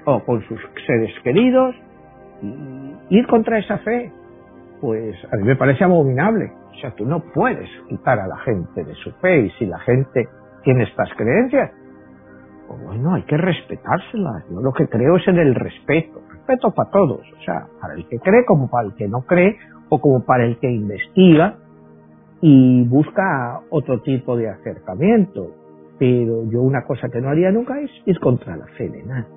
o 0.05 0.23
con 0.23 0.41
sus 0.43 0.59
seres 0.87 1.11
queridos 1.23 1.75
ir 3.09 3.27
contra 3.27 3.59
esa 3.59 3.77
fe 3.79 4.11
pues 4.83 5.15
a 5.31 5.37
mí 5.37 5.43
me 5.43 5.55
parece 5.55 5.85
abominable. 5.85 6.51
O 6.73 6.75
sea, 6.81 6.91
tú 6.91 7.05
no 7.05 7.21
puedes 7.33 7.69
quitar 7.87 8.19
a 8.19 8.27
la 8.27 8.35
gente 8.39 8.83
de 8.83 8.93
su 8.95 9.13
fe 9.13 9.45
y 9.45 9.49
si 9.51 9.65
la 9.65 9.79
gente 9.79 10.27
tiene 10.61 10.83
estas 10.83 11.09
creencias, 11.15 11.71
pues 12.67 12.83
bueno, 12.83 13.13
hay 13.13 13.21
que 13.21 13.37
respetárselas. 13.37 14.43
Yo 14.51 14.59
lo 14.59 14.73
que 14.73 14.89
creo 14.89 15.15
es 15.15 15.25
en 15.29 15.37
el 15.37 15.55
respeto, 15.55 16.19
respeto 16.29 16.71
para 16.71 16.89
todos, 16.89 17.21
o 17.21 17.43
sea, 17.45 17.65
para 17.79 17.93
el 17.93 18.05
que 18.09 18.19
cree 18.19 18.43
como 18.43 18.69
para 18.69 18.87
el 18.87 18.95
que 18.95 19.07
no 19.07 19.21
cree 19.21 19.57
o 19.87 20.01
como 20.01 20.25
para 20.25 20.43
el 20.43 20.59
que 20.59 20.69
investiga 20.69 21.55
y 22.41 22.83
busca 22.83 23.61
otro 23.69 24.01
tipo 24.01 24.35
de 24.35 24.49
acercamiento. 24.49 25.47
Pero 25.97 26.43
yo 26.51 26.61
una 26.61 26.83
cosa 26.83 27.07
que 27.07 27.21
no 27.21 27.29
haría 27.29 27.53
nunca 27.53 27.79
es 27.79 27.89
ir 28.05 28.19
contra 28.19 28.57
la 28.57 28.65
fe 28.77 28.89
de 28.89 29.01
nadie. 29.03 29.32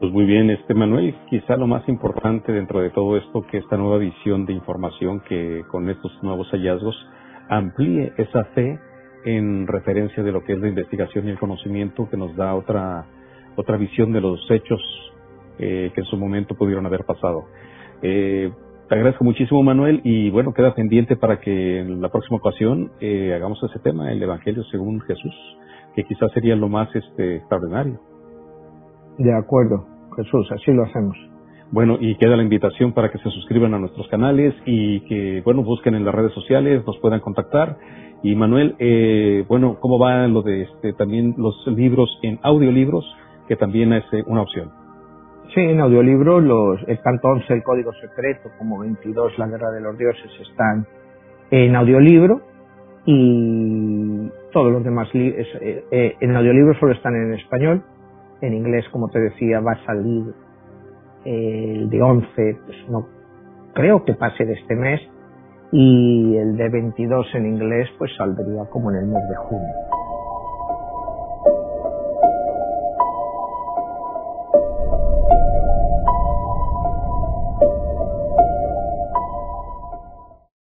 Pues 0.00 0.12
muy 0.12 0.24
bien, 0.24 0.50
este 0.50 0.74
Manuel, 0.74 1.14
quizá 1.30 1.56
lo 1.56 1.66
más 1.66 1.88
importante 1.88 2.52
dentro 2.52 2.80
de 2.80 2.90
todo 2.90 3.16
esto 3.16 3.42
que 3.42 3.58
esta 3.58 3.76
nueva 3.76 3.98
visión 3.98 4.44
de 4.44 4.52
información 4.52 5.20
que 5.20 5.64
con 5.70 5.88
estos 5.88 6.12
nuevos 6.22 6.48
hallazgos 6.50 6.96
amplíe 7.48 8.12
esa 8.16 8.44
fe 8.54 8.78
en 9.24 9.66
referencia 9.66 10.22
de 10.22 10.32
lo 10.32 10.42
que 10.42 10.54
es 10.54 10.58
la 10.58 10.68
investigación 10.68 11.26
y 11.26 11.30
el 11.30 11.38
conocimiento 11.38 12.08
que 12.10 12.16
nos 12.16 12.34
da 12.36 12.54
otra 12.54 13.06
otra 13.56 13.76
visión 13.76 14.12
de 14.12 14.20
los 14.20 14.40
hechos 14.50 14.80
eh, 15.58 15.92
que 15.94 16.00
en 16.00 16.06
su 16.06 16.16
momento 16.16 16.56
pudieron 16.56 16.84
haber 16.86 17.04
pasado. 17.04 17.44
Eh, 18.02 18.50
te 18.88 18.94
agradezco 18.96 19.22
muchísimo, 19.22 19.62
Manuel, 19.62 20.00
y 20.02 20.28
bueno, 20.30 20.52
queda 20.52 20.74
pendiente 20.74 21.16
para 21.16 21.40
que 21.40 21.78
en 21.78 22.02
la 22.02 22.10
próxima 22.10 22.38
ocasión 22.38 22.90
eh, 23.00 23.32
hagamos 23.32 23.62
ese 23.62 23.78
tema, 23.78 24.10
el 24.12 24.22
Evangelio 24.22 24.64
según 24.64 25.00
Jesús, 25.02 25.34
que 25.94 26.04
quizás 26.04 26.32
sería 26.32 26.56
lo 26.56 26.68
más 26.68 26.94
este, 26.94 27.36
extraordinario. 27.36 28.13
De 29.18 29.32
acuerdo. 29.32 29.86
Jesús, 30.16 30.50
así 30.52 30.72
lo 30.72 30.84
hacemos. 30.84 31.16
Bueno, 31.70 31.96
y 32.00 32.16
queda 32.16 32.36
la 32.36 32.42
invitación 32.42 32.92
para 32.92 33.10
que 33.10 33.18
se 33.18 33.30
suscriban 33.30 33.74
a 33.74 33.78
nuestros 33.78 34.06
canales 34.08 34.54
y 34.64 35.00
que, 35.08 35.42
bueno, 35.44 35.62
busquen 35.62 35.94
en 35.94 36.04
las 36.04 36.14
redes 36.14 36.32
sociales, 36.32 36.84
nos 36.86 36.98
puedan 36.98 37.20
contactar. 37.20 37.76
Y 38.22 38.36
Manuel, 38.36 38.76
eh, 38.78 39.44
bueno, 39.48 39.78
¿cómo 39.80 39.98
va 39.98 40.26
lo 40.28 40.42
de 40.42 40.62
este, 40.62 40.92
también 40.92 41.34
los 41.36 41.66
libros 41.66 42.18
en 42.22 42.38
audiolibros, 42.42 43.04
que 43.48 43.56
también 43.56 43.92
es 43.92 44.04
eh, 44.12 44.22
una 44.26 44.42
opción? 44.42 44.70
Sí, 45.54 45.60
en 45.60 45.80
audiolibro, 45.80 46.40
los, 46.40 46.80
el 46.86 47.00
tanto 47.02 47.28
11, 47.28 47.52
el 47.52 47.62
Código 47.62 47.92
Secreto, 47.94 48.50
como 48.58 48.80
22, 48.80 49.38
La 49.38 49.46
Guerra 49.46 49.70
de 49.72 49.80
los 49.80 49.98
Dioses, 49.98 50.30
están 50.40 50.86
en 51.50 51.76
audiolibro 51.76 52.40
y 53.06 54.28
todos 54.52 54.72
los 54.72 54.82
demás 54.82 55.08
eh, 55.14 55.84
eh, 55.90 56.16
en 56.20 56.36
audiolibro 56.36 56.78
solo 56.80 56.92
están 56.92 57.14
en 57.14 57.34
español 57.34 57.82
en 58.40 58.54
inglés, 58.54 58.84
como 58.90 59.08
te 59.08 59.20
decía, 59.20 59.60
va 59.60 59.72
a 59.72 59.84
salir 59.86 60.34
el 61.24 61.88
de 61.88 62.02
11, 62.02 62.58
pues 62.66 62.76
no 62.88 63.06
creo 63.72 64.04
que 64.04 64.14
pase 64.14 64.44
de 64.44 64.54
este 64.54 64.76
mes, 64.76 65.00
y 65.72 66.36
el 66.36 66.56
de 66.56 66.68
22 66.68 67.34
en 67.34 67.46
inglés, 67.46 67.88
pues 67.98 68.10
saldría 68.16 68.64
como 68.70 68.90
en 68.90 68.98
el 68.98 69.06
mes 69.06 69.28
de 69.28 69.36
junio. 69.36 69.93